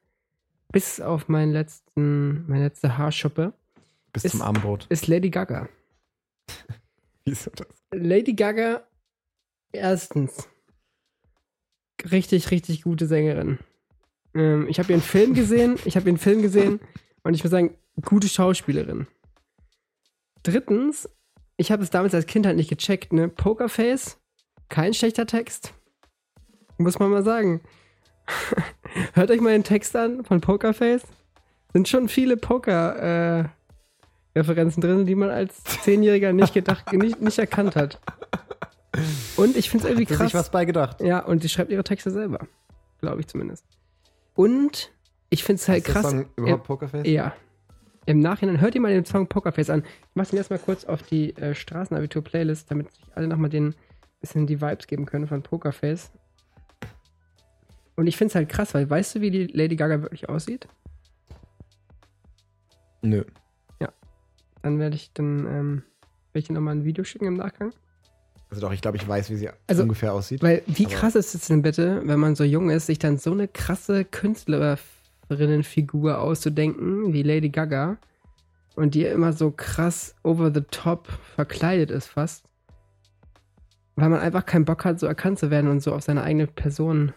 Bis 0.73 1.01
auf 1.01 1.29
meinen 1.29 1.53
letzten, 1.53 2.47
meine 2.49 2.65
letzte 2.65 2.99
Haarschuppe, 2.99 3.53
Bis 4.13 4.25
Ist- 4.25 4.33
zum 4.33 4.43
Abendbrot. 4.43 4.87
ist 4.89 5.07
Lady 5.07 5.31
Gaga. 5.31 5.69
Wieso 7.25 7.51
das? 7.55 7.69
Lady 7.93 8.35
Gaga, 8.35 8.83
erstens, 9.73 10.49
richtig, 12.11 12.51
richtig 12.51 12.83
gute 12.83 13.07
Sängerin. 13.07 13.59
Ähm, 14.35 14.67
ich 14.69 14.79
habe 14.79 14.93
ihren 14.93 15.03
Film 15.03 15.35
gesehen, 15.35 15.79
ich 15.85 15.97
habe 15.97 16.09
ihren 16.09 16.19
Film 16.19 16.43
gesehen 16.43 16.81
und 17.23 17.35
ich 17.35 17.43
muss 17.43 17.51
sagen, 17.51 17.75
gute 18.05 18.29
Schauspielerin. 18.29 19.07
Drittens, 20.43 21.09
ich 21.57 21.73
habe 21.73 21.83
es 21.83 21.91
damals 21.91 22.15
als 22.15 22.27
Kind 22.27 22.47
halt 22.47 22.57
nicht 22.57 22.71
gecheckt, 22.71 23.13
ne? 23.13 23.29
Pokerface, 23.29 24.19
kein 24.69 24.95
schlechter 24.95 25.27
Text. 25.27 25.75
Muss 26.79 26.99
man 26.99 27.11
mal 27.11 27.25
sagen. 27.25 27.61
Hört 29.15 29.31
euch 29.31 29.41
mal 29.41 29.51
den 29.51 29.65
Text 29.65 29.97
an 29.97 30.25
von 30.25 30.41
Pokerface. 30.41 31.03
Sind 31.73 31.89
schon 31.89 32.09
viele 32.09 32.37
Poker, 32.37 33.43
äh, 33.43 33.49
Referenzen 34.39 34.81
drin, 34.81 35.07
die 35.07 35.15
man 35.15 35.31
als 35.31 35.63
Zehnjähriger 35.83 36.33
nicht 36.33 36.55
gedacht, 36.55 36.93
nicht, 36.93 37.21
nicht 37.21 37.39
erkannt 37.39 37.77
hat. 37.77 38.01
Und 39.37 39.57
ich 39.57 39.69
finde 39.71 39.85
es 39.85 39.91
irgendwie 39.91 40.07
Hat 40.07 40.17
krass. 40.17 40.27
sich 40.29 40.35
was 40.35 40.51
bei 40.51 40.65
gedacht. 40.65 41.01
Ja, 41.01 41.21
und 41.21 41.43
sie 41.43 41.49
schreibt 41.49 41.71
ihre 41.71 41.85
Texte 41.85 42.11
selber. 42.11 42.47
Glaube 43.01 43.21
ich 43.21 43.27
zumindest. 43.27 43.65
Und 44.39 44.93
ich 45.31 45.43
finde 45.43 45.61
es 45.61 45.69
halt 45.69 45.85
krass. 45.85 46.09
Song 46.09 46.27
überhaupt 46.37 46.63
Pokerface? 46.63 47.05
Ja. 47.09 47.35
Im 48.07 48.21
Nachhinein 48.21 48.61
hört 48.61 48.77
ihr 48.77 48.81
mal 48.81 48.93
den 48.93 49.05
Song 49.05 49.27
Pokerface 49.27 49.69
an. 49.69 49.83
Ich 49.83 50.15
mache 50.15 50.31
den 50.31 50.37
erstmal 50.37 50.61
kurz 50.61 50.85
auf 50.85 51.03
die 51.03 51.37
äh, 51.37 51.57
Straßenabitur-Playlist, 51.57 52.71
damit 52.71 52.93
sich 52.93 53.05
alle 53.17 53.27
nochmal 53.27 53.51
den 53.51 53.75
bisschen 54.21 54.47
die 54.47 54.61
Vibes 54.61 54.87
geben 54.87 55.07
können 55.07 55.27
von 55.27 55.43
Pokerface. 55.43 56.13
Und 57.97 58.07
ich 58.07 58.17
finde 58.17 58.31
es 58.31 58.35
halt 58.37 58.49
krass, 58.49 58.75
weil 58.75 58.89
weißt 58.89 59.17
du, 59.17 59.21
wie 59.23 59.33
die 59.33 59.49
Lady 59.49 59.75
Gaga 59.75 60.03
wirklich 60.03 60.29
aussieht? 60.29 60.69
Nö. 63.03 63.25
Dann 64.63 64.79
werde 64.79 64.95
ich 64.95 65.13
dann, 65.15 65.47
ähm, 65.47 65.83
werde 66.33 66.39
ich 66.39 66.47
dir 66.47 66.53
nochmal 66.53 66.77
ein 66.77 66.85
Video 66.85 67.03
schicken 67.03 67.27
im 67.27 67.35
Nachgang. 67.35 67.73
Also 68.51 68.63
doch, 68.63 68.73
ich 68.73 68.81
glaube, 68.81 68.97
ich 68.97 69.07
weiß, 69.07 69.29
wie 69.31 69.37
sie 69.37 69.51
Also, 69.67 69.83
ungefähr 69.83 70.15
aussieht. 70.15 70.43
Weil 70.43 70.63
wie 70.67 70.87
Aber- 70.87 70.95
krass 70.95 71.15
ist 71.15 71.35
es 71.35 71.47
denn 71.49 71.61
bitte, 71.63 72.01
wenn 72.05 72.19
man 72.19 72.35
so 72.35 72.45
jung 72.45 72.71
ist, 72.71 72.87
sich 72.87 72.99
dann 72.99 73.19
so 73.19 73.33
eine 73.33 73.47
krasse 73.49 74.05
Künstlerinnenfigur 74.07 76.19
auszudenken, 76.19 77.13
wie 77.13 77.23
Lady 77.23 77.51
Gaga, 77.51 77.99
und 78.77 78.95
die 78.95 79.05
immer 79.05 79.33
so 79.33 79.51
krass 79.51 80.15
over 80.23 80.53
the 80.55 80.63
top 80.71 81.09
verkleidet 81.35 81.91
ist 81.91 82.07
fast, 82.07 82.45
weil 83.97 84.09
man 84.09 84.21
einfach 84.21 84.47
keinen 84.47 84.65
Bock 84.65 84.85
hat, 84.85 85.01
so 85.01 85.07
erkannt 85.07 85.39
zu 85.41 85.51
werden 85.51 85.69
und 85.69 85.81
so 85.83 85.93
auf 85.93 86.03
seine 86.03 86.23
eigene 86.23 86.47
Person 86.47 87.13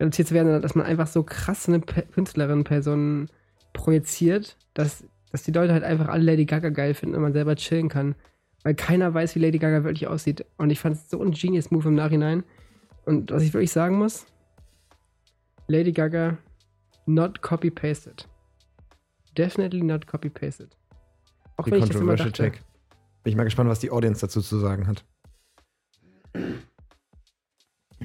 reduziert 0.00 0.26
zu 0.28 0.34
werden, 0.34 0.60
dass 0.60 0.74
man 0.74 0.84
einfach 0.86 1.06
so 1.06 1.22
krass 1.22 1.68
eine 1.68 1.78
Pe- 1.78 2.02
Künstlerin-Person 2.02 3.28
projiziert, 3.72 4.56
dass, 4.74 5.04
dass 5.30 5.44
die 5.44 5.52
Leute 5.52 5.72
halt 5.72 5.84
einfach 5.84 6.08
alle 6.08 6.24
Lady 6.24 6.46
Gaga 6.46 6.70
geil 6.70 6.94
finden 6.94 7.14
und 7.14 7.22
man 7.22 7.32
selber 7.32 7.54
chillen 7.54 7.88
kann. 7.88 8.16
Weil 8.64 8.74
keiner 8.74 9.12
weiß, 9.12 9.34
wie 9.34 9.40
Lady 9.40 9.58
Gaga 9.58 9.84
wirklich 9.84 10.08
aussieht. 10.08 10.44
Und 10.56 10.70
ich 10.70 10.80
fand 10.80 10.96
es 10.96 11.08
so 11.10 11.22
ein 11.22 11.32
genius 11.32 11.70
Move 11.70 11.88
im 11.88 11.94
Nachhinein. 11.94 12.42
Und 13.04 13.30
was 13.30 13.42
ich 13.42 13.52
wirklich 13.52 13.70
sagen 13.70 13.96
muss, 13.98 14.26
Lady 15.68 15.92
Gaga, 15.92 16.38
not 17.06 17.42
copy-pasted. 17.42 18.26
Definitely 19.36 19.82
not 19.82 20.06
copy-pasted. 20.06 20.76
Auch 21.56 21.64
Die 21.64 21.72
wenn 21.72 21.82
ich 21.82 21.90
das 21.90 22.00
immer 22.00 22.16
dachte. 22.16 22.32
Check. 22.32 22.62
Bin 23.22 23.30
ich 23.30 23.36
mal 23.36 23.44
gespannt, 23.44 23.68
was 23.68 23.80
die 23.80 23.90
Audience 23.90 24.20
dazu 24.20 24.40
zu 24.40 24.58
sagen 24.58 24.86
hat. 24.86 25.04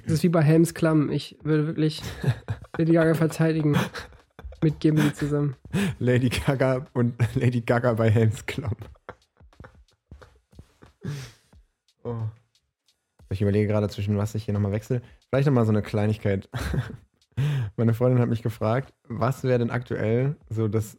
Das 0.04 0.14
ist 0.14 0.24
wie 0.24 0.30
bei 0.30 0.42
Helms 0.42 0.74
Klamm. 0.74 1.10
Ich 1.10 1.38
würde 1.44 1.68
wirklich 1.68 2.02
Lady 2.78 2.94
Gaga 2.94 3.14
verteidigen. 3.14 3.78
Mit 4.62 4.82
Gimli 4.82 5.14
zusammen. 5.14 5.56
Lady 6.00 6.28
Gaga 6.28 6.86
und 6.94 7.16
Lady 7.36 7.62
Gaga 7.62 7.94
bei 7.94 8.10
Helms 8.10 8.46
Klamm. 8.46 8.76
Oh. 12.04 12.24
Ich 13.30 13.42
überlege 13.42 13.68
gerade, 13.68 13.90
zwischen 13.90 14.18
was 14.18 14.36
ich 14.36 14.46
hier 14.46 14.54
nochmal 14.54 14.72
wechsle. 14.72 15.02
Vielleicht 15.30 15.46
nochmal 15.46 15.66
so 15.66 15.72
eine 15.72 15.82
Kleinigkeit. 15.82 16.50
Meine 17.78 17.94
Freundin 17.94 18.20
hat 18.20 18.30
mich 18.30 18.42
gefragt, 18.42 18.94
was 19.08 19.44
wäre 19.44 19.60
denn 19.60 19.70
aktuell 19.70 20.36
so 20.50 20.68
das. 20.68 20.98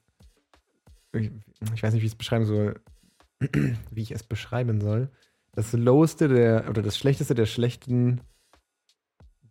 Ich, 1.13 1.31
ich 1.75 1.83
weiß 1.83 1.93
nicht, 1.93 2.03
wie 2.03 2.07
ich 2.07 2.13
es 2.13 2.19
beschreiben 2.19 2.47
soll. 2.47 2.81
wie 3.91 4.03
ich 4.03 4.13
es 4.13 4.23
beschreiben 4.23 4.81
soll. 4.81 5.11
Das 5.53 5.73
loweste 5.73 6.29
der, 6.29 6.69
oder 6.69 6.83
das 6.83 6.97
schlechteste 6.97 7.35
der 7.35 7.47
schlechten 7.47 8.21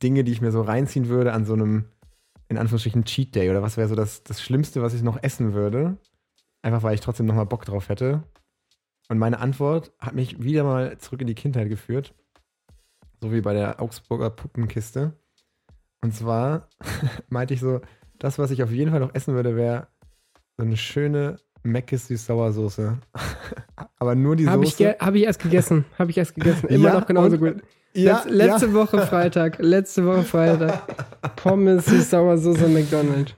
Dinge, 0.01 0.23
die 0.23 0.31
ich 0.31 0.41
mir 0.41 0.51
so 0.51 0.61
reinziehen 0.61 1.09
würde 1.09 1.33
an 1.33 1.45
so 1.45 1.53
einem, 1.53 1.85
in 2.47 2.57
Anführungsstrichen, 2.57 3.03
Cheat 3.03 3.35
Day. 3.35 3.49
Oder 3.49 3.61
was 3.61 3.75
wäre 3.75 3.89
so 3.89 3.95
das, 3.95 4.23
das 4.23 4.41
Schlimmste, 4.41 4.81
was 4.81 4.93
ich 4.93 5.01
noch 5.01 5.21
essen 5.21 5.53
würde? 5.53 5.97
Einfach 6.61 6.83
weil 6.83 6.95
ich 6.95 7.01
trotzdem 7.01 7.25
nochmal 7.25 7.45
Bock 7.45 7.65
drauf 7.65 7.89
hätte. 7.89 8.23
Und 9.09 9.17
meine 9.17 9.39
Antwort 9.39 9.91
hat 9.99 10.13
mich 10.15 10.41
wieder 10.41 10.63
mal 10.63 10.97
zurück 10.99 11.21
in 11.21 11.27
die 11.27 11.35
Kindheit 11.35 11.67
geführt. 11.69 12.13
So 13.21 13.31
wie 13.33 13.41
bei 13.41 13.53
der 13.53 13.81
Augsburger 13.81 14.29
Puppenkiste. 14.29 15.13
Und 16.01 16.15
zwar 16.15 16.69
meinte 17.29 17.53
ich 17.53 17.59
so, 17.59 17.81
das, 18.19 18.37
was 18.39 18.51
ich 18.51 18.63
auf 18.63 18.71
jeden 18.71 18.91
Fall 18.91 18.99
noch 18.99 19.13
essen 19.15 19.33
würde, 19.33 19.55
wäre 19.55 19.87
so 20.57 20.63
eine 20.65 20.77
schöne 20.77 21.37
Meckes 21.63 22.07
Süß-Sauersoße. 22.07 22.97
Aber 23.99 24.15
nur 24.15 24.35
die 24.35 24.47
Habe 24.47 24.63
ich, 24.63 24.71
Soße. 24.71 24.83
ge- 24.83 24.99
hab 24.99 25.15
ich 25.15 25.23
erst 25.23 25.41
gegessen. 25.41 25.85
Habe 25.97 26.11
ich 26.11 26.17
erst 26.17 26.35
gegessen. 26.35 26.67
Immer 26.69 26.89
Ja, 26.89 26.99
noch 26.99 27.07
genauso 27.07 27.35
und- 27.35 27.39
gut. 27.39 27.63
ja, 27.93 28.23
Letz, 28.27 28.51
letzte 28.51 28.73
Woche 28.73 29.05
Freitag. 29.07 29.57
Letzte 29.59 30.05
Woche 30.05 30.23
Freitag. 30.23 31.35
Pommes, 31.35 31.85
Süß-Sauersoße, 31.87 32.67
McDonald's. 32.69 33.33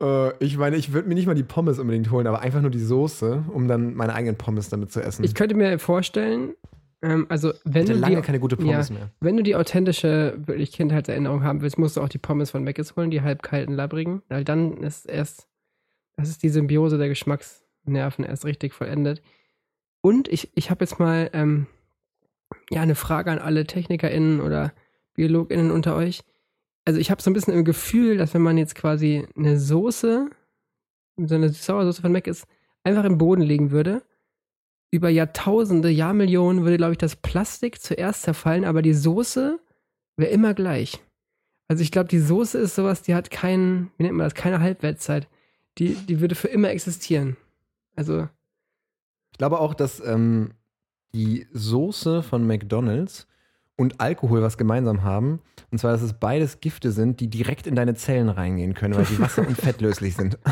Ja. 0.00 0.28
Äh, 0.28 0.32
ich 0.40 0.56
meine, 0.56 0.76
ich 0.76 0.92
würde 0.92 1.08
mir 1.08 1.14
nicht 1.14 1.26
mal 1.26 1.34
die 1.34 1.42
Pommes 1.42 1.78
unbedingt 1.78 2.10
holen, 2.10 2.26
aber 2.26 2.40
einfach 2.40 2.60
nur 2.60 2.70
die 2.70 2.78
Soße, 2.78 3.44
um 3.52 3.68
dann 3.68 3.94
meine 3.94 4.14
eigenen 4.14 4.36
Pommes 4.36 4.68
damit 4.68 4.92
zu 4.92 5.00
essen. 5.00 5.24
Ich 5.24 5.34
könnte 5.34 5.54
mir 5.54 5.78
vorstellen, 5.78 6.54
ähm, 7.02 7.26
also 7.28 7.52
wenn 7.64 7.86
du, 7.86 7.94
lange 7.94 8.16
die, 8.16 8.22
keine 8.22 8.40
gute 8.40 8.56
Pommes 8.56 8.90
mehr. 8.90 9.10
wenn 9.20 9.36
du 9.36 9.42
die 9.42 9.54
authentische 9.54 10.36
wirklich 10.46 10.72
Kindheitserinnerung 10.72 11.42
haben 11.42 11.60
willst, 11.60 11.78
musst 11.78 11.96
du 11.96 12.00
auch 12.00 12.08
die 12.08 12.18
Pommes 12.18 12.50
von 12.50 12.64
Mc's 12.64 12.96
holen, 12.96 13.10
die 13.10 13.22
halbkalten, 13.22 13.74
labbrigen. 13.74 14.22
Weil 14.28 14.44
dann 14.44 14.78
ist 14.78 15.06
erst, 15.06 15.48
das 16.16 16.28
ist 16.28 16.42
die 16.42 16.48
Symbiose 16.48 16.98
der 16.98 17.08
Geschmacksnerven 17.08 18.24
erst 18.24 18.44
richtig 18.44 18.74
vollendet. 18.74 19.22
Und 20.00 20.28
ich, 20.28 20.50
ich 20.54 20.70
habe 20.70 20.84
jetzt 20.84 20.98
mal 20.98 21.30
ähm, 21.32 21.66
ja 22.70 22.82
eine 22.82 22.94
Frage 22.94 23.30
an 23.30 23.38
alle 23.38 23.64
TechnikerInnen 23.64 24.40
oder 24.40 24.72
BiologInnen 25.14 25.70
unter 25.70 25.94
euch. 25.96 26.22
Also 26.88 27.00
ich 27.00 27.10
habe 27.10 27.20
so 27.20 27.28
ein 27.28 27.34
bisschen 27.34 27.52
im 27.52 27.66
Gefühl, 27.66 28.16
dass 28.16 28.32
wenn 28.32 28.40
man 28.40 28.56
jetzt 28.56 28.74
quasi 28.74 29.28
eine 29.36 29.60
Soße, 29.60 30.30
so 31.18 31.34
eine 31.34 31.50
Sauersoße 31.50 32.00
von 32.00 32.12
Mac 32.12 32.26
ist, 32.26 32.46
einfach 32.82 33.04
im 33.04 33.18
Boden 33.18 33.42
legen 33.42 33.72
würde, 33.72 34.02
über 34.90 35.10
Jahrtausende, 35.10 35.90
Jahrmillionen 35.90 36.64
würde, 36.64 36.78
glaube 36.78 36.92
ich, 36.92 36.98
das 36.98 37.14
Plastik 37.14 37.82
zuerst 37.82 38.22
zerfallen, 38.22 38.64
aber 38.64 38.80
die 38.80 38.94
Soße 38.94 39.60
wäre 40.16 40.30
immer 40.30 40.54
gleich. 40.54 40.98
Also 41.68 41.82
ich 41.82 41.90
glaube, 41.90 42.08
die 42.08 42.20
Soße 42.20 42.56
ist 42.56 42.74
sowas, 42.74 43.02
die 43.02 43.14
hat 43.14 43.30
keinen, 43.30 43.90
wie 43.98 44.04
nennt 44.04 44.16
man 44.16 44.24
das, 44.24 44.34
keine 44.34 44.60
Halbwertszeit. 44.60 45.28
Die, 45.76 45.92
die 45.92 46.20
würde 46.22 46.36
für 46.36 46.48
immer 46.48 46.70
existieren. 46.70 47.36
Also, 47.96 48.30
Ich 49.32 49.36
glaube 49.36 49.60
auch, 49.60 49.74
dass 49.74 50.00
ähm, 50.00 50.54
die 51.12 51.46
Soße 51.52 52.22
von 52.22 52.46
McDonald's 52.46 53.26
und 53.78 54.00
Alkohol 54.00 54.42
was 54.42 54.58
gemeinsam 54.58 55.02
haben. 55.02 55.40
Und 55.70 55.78
zwar, 55.78 55.92
dass 55.92 56.02
es 56.02 56.12
beides 56.12 56.60
Gifte 56.60 56.90
sind, 56.90 57.20
die 57.20 57.28
direkt 57.28 57.66
in 57.66 57.74
deine 57.74 57.94
Zellen 57.94 58.28
reingehen 58.28 58.74
können, 58.74 58.96
weil 58.96 59.04
die 59.04 59.18
wasser- 59.18 59.46
und 59.46 59.56
fettlöslich 59.56 60.16
sind. 60.16 60.38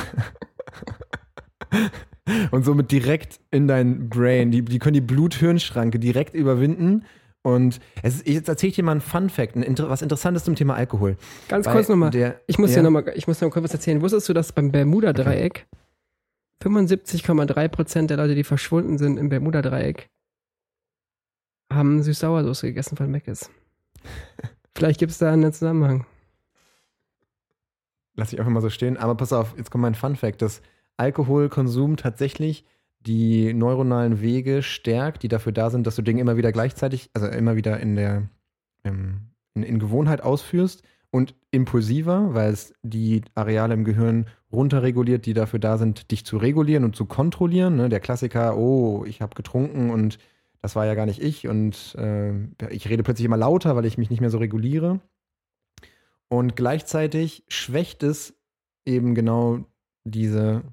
und 2.51 2.65
somit 2.65 2.93
direkt 2.93 3.41
in 3.51 3.67
dein 3.67 4.09
Brain. 4.09 4.51
Die, 4.51 4.63
die 4.63 4.79
können 4.79 4.95
die 4.95 5.01
Blut-Hirn-Schranke 5.01 5.99
direkt 5.99 6.35
überwinden. 6.35 7.05
Und 7.43 7.81
es 8.03 8.17
ist, 8.17 8.29
jetzt 8.29 8.49
erzähle 8.49 8.71
ich 8.71 8.77
dir 8.77 8.85
mal 8.85 8.93
einen 8.93 9.01
Fun-Fact, 9.01 9.57
ein, 9.57 9.63
Inter- 9.63 9.89
was 9.89 10.03
Interessantes 10.03 10.45
zum 10.45 10.55
Thema 10.55 10.75
Alkohol. 10.75 11.17
ganz 11.49 11.69
kurz 11.69 11.89
nochmal. 11.89 12.11
Ich 12.47 12.59
muss 12.59 12.71
ja. 12.71 12.77
dir 12.77 12.83
nochmal, 12.83 13.05
ich 13.15 13.27
muss 13.27 13.41
noch 13.41 13.49
mal 13.49 13.53
kurz 13.53 13.65
was 13.65 13.75
erzählen. 13.75 14.01
Wusstest 14.03 14.29
du, 14.29 14.33
dass 14.33 14.53
beim 14.53 14.71
Bermuda-Dreieck 14.71 15.67
75,3% 16.63 18.07
der 18.07 18.17
Leute, 18.17 18.35
die 18.35 18.45
verschwunden 18.45 18.99
sind 18.99 19.19
im 19.19 19.29
Bermuda-Dreieck, 19.29 20.09
haben 21.73 22.03
Süß-Sauersoße 22.03 22.69
gegessen 22.69 22.97
von 22.97 23.11
Mc's? 23.11 23.51
Vielleicht 24.75 24.99
gibt 25.01 25.13
es 25.13 25.19
da 25.19 25.33
einen 25.33 25.53
Zusammenhang. 25.53 26.07
Lass 28.15 28.33
ich 28.33 28.39
einfach 28.39 28.53
mal 28.53 28.61
so 28.61 28.71
stehen. 28.71 28.97
Aber 28.97 29.15
pass 29.15 29.33
auf, 29.33 29.55
jetzt 29.57 29.71
kommt 29.71 29.83
mein 29.83 29.95
Fun 29.95 30.17
Fact, 30.17 30.43
dass 30.43 30.63
Alkoholkonsum 30.97 31.97
tatsächlich 31.97 32.65
die 33.01 33.55
neuronalen 33.55 34.21
Wege 34.21 34.63
stärkt, 34.63 35.23
die 35.23 35.29
dafür 35.29 35.53
da 35.53 35.71
sind, 35.71 35.87
dass 35.87 35.97
du 35.97 36.03
Dinge 36.03 36.21
immer 36.21 36.37
wieder 36.37 36.53
gleichzeitig, 36.53 37.11
also 37.15 37.27
immer 37.29 37.57
wieder 37.57 37.79
in 37.79 37.95
der 37.95 38.29
ähm, 38.85 39.29
in, 39.55 39.63
in 39.63 39.79
Gewohnheit 39.79 40.23
ausführst 40.23 40.83
und 41.11 41.35
impulsiver, 41.51 42.35
weil 42.35 42.53
es 42.53 42.75
die 42.83 43.23
Areale 43.35 43.75
im 43.75 43.85
Gehirn 43.85 44.27
runterreguliert, 44.53 45.27
die 45.27 45.35
dafür 45.35 45.59
da 45.59 45.79
sind, 45.79 46.11
dich 46.11 46.25
zu 46.25 46.37
regulieren 46.37 46.85
und 46.85 46.95
zu 46.95 47.07
kontrollieren. 47.07 47.77
Ne? 47.77 47.89
Der 47.89 48.01
Klassiker, 48.01 48.57
oh, 48.57 49.05
ich 49.07 49.23
habe 49.23 49.35
getrunken 49.35 49.91
und 49.91 50.19
das 50.67 50.75
war 50.75 50.85
ja 50.85 50.97
gar 50.97 51.07
nicht 51.07 51.23
ich 51.23 51.47
und 51.47 51.95
äh, 51.97 52.33
ich 52.71 52.89
rede 52.89 53.05
plötzlich 53.05 53.25
immer 53.25 53.37
lauter, 53.37 53.77
weil 53.77 53.85
ich 53.85 53.99
mich 53.99 54.11
nicht 54.11 54.21
mehr 54.21 54.31
so 54.31 54.39
reguliere. 54.39 54.99
Und 56.27 56.57
gleichzeitig 56.57 57.45
schwächt 57.47 58.03
es 58.03 58.35
eben 58.85 59.15
genau 59.15 59.65
diese 60.03 60.65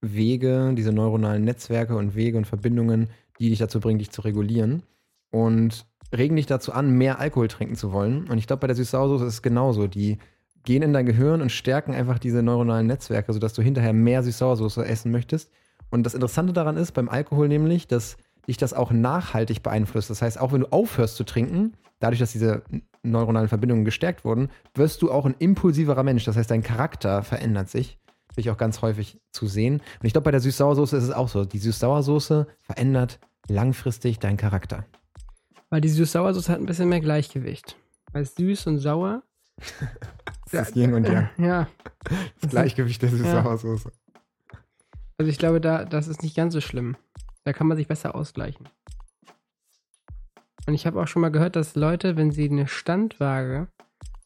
Wege, 0.00 0.72
diese 0.74 0.90
neuronalen 0.90 1.44
Netzwerke 1.44 1.96
und 1.96 2.14
Wege 2.14 2.38
und 2.38 2.46
Verbindungen, 2.46 3.10
die 3.38 3.50
dich 3.50 3.58
dazu 3.58 3.78
bringen, 3.78 3.98
dich 3.98 4.10
zu 4.10 4.22
regulieren. 4.22 4.84
Und 5.30 5.84
regen 6.10 6.36
dich 6.36 6.46
dazu 6.46 6.72
an, 6.72 6.96
mehr 6.96 7.18
Alkohol 7.18 7.48
trinken 7.48 7.76
zu 7.76 7.92
wollen. 7.92 8.26
Und 8.30 8.38
ich 8.38 8.46
glaube, 8.46 8.60
bei 8.60 8.68
der 8.68 8.76
Süß-Sauersoße 8.76 9.26
ist 9.26 9.34
es 9.34 9.42
genauso. 9.42 9.86
Die 9.86 10.16
gehen 10.64 10.82
in 10.82 10.94
dein 10.94 11.04
Gehirn 11.04 11.42
und 11.42 11.52
stärken 11.52 11.92
einfach 11.92 12.18
diese 12.18 12.42
neuronalen 12.42 12.86
Netzwerke, 12.86 13.34
sodass 13.34 13.52
du 13.52 13.60
hinterher 13.60 13.92
mehr 13.92 14.22
Süß-Sauersoße 14.22 14.82
essen 14.86 15.12
möchtest. 15.12 15.52
Und 15.90 16.04
das 16.04 16.14
Interessante 16.14 16.54
daran 16.54 16.78
ist, 16.78 16.92
beim 16.92 17.10
Alkohol 17.10 17.48
nämlich, 17.48 17.86
dass 17.86 18.16
dich 18.46 18.56
das 18.56 18.72
auch 18.72 18.90
nachhaltig 18.90 19.62
beeinflusst. 19.62 20.10
Das 20.10 20.22
heißt, 20.22 20.38
auch 20.38 20.52
wenn 20.52 20.60
du 20.60 20.72
aufhörst 20.72 21.16
zu 21.16 21.24
trinken, 21.24 21.74
dadurch, 22.00 22.18
dass 22.18 22.32
diese 22.32 22.62
neuronalen 23.02 23.48
Verbindungen 23.48 23.84
gestärkt 23.84 24.24
wurden, 24.24 24.50
wirst 24.74 25.02
du 25.02 25.10
auch 25.10 25.26
ein 25.26 25.34
impulsiverer 25.38 26.02
Mensch. 26.02 26.24
Das 26.24 26.36
heißt, 26.36 26.50
dein 26.50 26.62
Charakter 26.62 27.22
verändert 27.22 27.68
sich. 27.68 27.98
Natürlich 28.28 28.50
auch 28.50 28.56
ganz 28.56 28.80
häufig 28.80 29.20
zu 29.30 29.46
sehen. 29.46 29.74
Und 29.74 30.06
ich 30.06 30.12
glaube, 30.12 30.24
bei 30.24 30.30
der 30.30 30.40
Süß-Sauersoße 30.40 30.96
ist 30.96 31.04
es 31.04 31.10
auch 31.10 31.28
so. 31.28 31.44
Die 31.44 31.58
Süß-Sauersoße 31.58 32.46
verändert 32.60 33.20
langfristig 33.48 34.18
deinen 34.20 34.36
Charakter. 34.36 34.84
Weil 35.70 35.80
die 35.80 35.90
Süß-Sauersoße 35.90 36.50
hat 36.50 36.58
ein 36.58 36.66
bisschen 36.66 36.88
mehr 36.88 37.00
Gleichgewicht. 37.00 37.76
Weil 38.12 38.24
süß 38.24 38.66
und 38.66 38.78
sauer. 38.78 39.22
Das 40.50 40.68
ist 40.68 40.76
Yin 40.76 40.92
und 40.92 41.08
Yang. 41.08 41.30
Ja. 41.38 41.66
Das 42.42 42.50
Gleichgewicht 42.50 43.00
der 43.00 43.08
Süß-Sauersoße. 43.08 43.90
Also 45.16 45.30
ich 45.30 45.38
glaube, 45.38 45.62
da, 45.62 45.86
das 45.86 46.08
ist 46.08 46.22
nicht 46.22 46.36
ganz 46.36 46.52
so 46.52 46.60
schlimm. 46.60 46.96
Da 47.44 47.52
kann 47.52 47.66
man 47.66 47.76
sich 47.76 47.88
besser 47.88 48.14
ausgleichen. 48.14 48.68
Und 50.66 50.74
ich 50.74 50.86
habe 50.86 51.00
auch 51.00 51.08
schon 51.08 51.22
mal 51.22 51.30
gehört, 51.30 51.56
dass 51.56 51.74
Leute, 51.74 52.16
wenn 52.16 52.30
sie 52.30 52.48
eine 52.48 52.68
Standwaage 52.68 53.68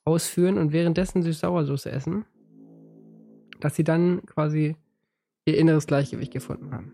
ausführen 0.04 0.58
und 0.58 0.72
währenddessen 0.72 1.22
Süß-Sauersoße 1.22 1.90
essen, 1.90 2.24
dass 3.60 3.74
sie 3.74 3.84
dann 3.84 4.24
quasi 4.26 4.76
ihr 5.46 5.56
inneres 5.56 5.86
Gleichgewicht 5.86 6.32
gefunden 6.32 6.72
haben. 6.72 6.92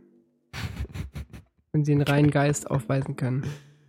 wenn 1.73 1.85
sie 1.85 1.93
einen 1.93 2.03
reinen 2.03 2.31
Geist 2.31 2.70
aufweisen 2.70 3.16
können. 3.16 3.45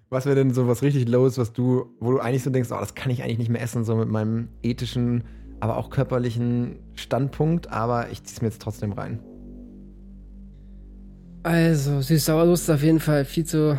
Was 0.10 0.26
wäre 0.26 0.36
denn 0.36 0.54
so 0.54 0.68
was 0.68 0.82
richtig 0.82 1.08
Lowes, 1.08 1.38
was 1.38 1.54
du, 1.54 1.96
wo 2.00 2.12
du 2.12 2.20
eigentlich 2.20 2.44
so 2.44 2.50
denkst, 2.50 2.72
oh, 2.72 2.80
das 2.80 2.96
kann 2.96 3.12
ich 3.12 3.24
eigentlich 3.24 3.40
nicht 3.40 3.50
mehr 3.50 3.62
essen, 3.62 3.84
so 3.84 3.96
mit 3.96 4.10
meinem 4.10 4.50
ethischen, 4.62 5.24
aber 5.60 5.78
auch 5.78 5.90
körperlichen 5.90 6.80
Standpunkt, 6.96 7.68
aber 7.68 8.10
ich 8.12 8.24
zieh's 8.24 8.42
mir 8.42 8.48
jetzt 8.48 8.62
trotzdem 8.62 8.94
rein. 8.94 9.20
Also, 11.44 12.02
Süß-Sauersoße 12.02 12.64
ist 12.64 12.70
auf 12.70 12.84
jeden 12.84 13.00
Fall 13.00 13.26
viel 13.26 13.46
zu. 13.46 13.78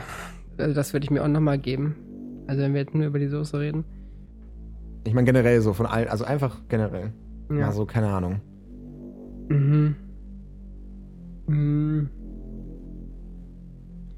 Also, 0.59 0.75
das 0.75 0.93
würde 0.93 1.05
ich 1.05 1.11
mir 1.11 1.23
auch 1.23 1.29
nochmal 1.29 1.59
geben. 1.59 1.97
Also, 2.47 2.63
wenn 2.63 2.75
wir 2.75 2.83
jetzt 2.83 2.95
nur 2.95 3.07
über 3.07 3.19
die 3.19 3.29
Soße 3.29 3.59
reden. 3.59 3.85
Ich 5.05 5.15
meine 5.15 5.27
generell 5.27 5.61
so 5.61 5.73
von 5.73 5.87
allen, 5.87 6.09
also 6.09 6.25
einfach 6.25 6.61
generell. 6.69 7.13
Ja. 7.51 7.57
Mal 7.67 7.73
so, 7.73 7.85
keine 7.87 8.09
Ahnung. 8.09 8.41
Mhm. 9.49 9.97
Mhm. 11.47 12.09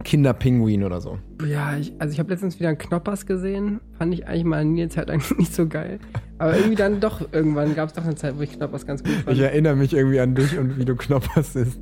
Kinderpinguin 0.06 0.84
oder 0.84 1.00
so. 1.00 1.18
Ja, 1.44 1.76
ich, 1.76 1.92
also 1.98 2.12
ich 2.12 2.20
habe 2.20 2.30
letztens 2.30 2.60
wieder 2.60 2.68
einen 2.68 2.78
Knoppers 2.78 3.26
gesehen. 3.26 3.80
Fand 3.98 4.14
ich 4.14 4.28
eigentlich 4.28 4.44
mal 4.44 4.60
eine 4.60 4.88
Zeit 4.88 5.08
lang 5.08 5.20
nicht 5.36 5.52
so 5.52 5.66
geil. 5.66 5.98
Aber 6.38 6.56
irgendwie 6.56 6.76
dann 6.76 7.00
doch, 7.00 7.32
irgendwann 7.32 7.74
gab 7.74 7.88
es 7.88 7.94
doch 7.94 8.04
eine 8.04 8.14
Zeit, 8.14 8.38
wo 8.38 8.42
ich 8.42 8.52
Knoppers 8.52 8.86
ganz 8.86 9.02
gut 9.02 9.12
fand. 9.12 9.36
Ich 9.36 9.42
erinnere 9.42 9.74
mich 9.74 9.92
irgendwie 9.94 10.20
an 10.20 10.36
dich 10.36 10.56
und 10.56 10.78
wie 10.78 10.84
du 10.84 10.94
Knoppers 10.94 11.56
isst. 11.56 11.80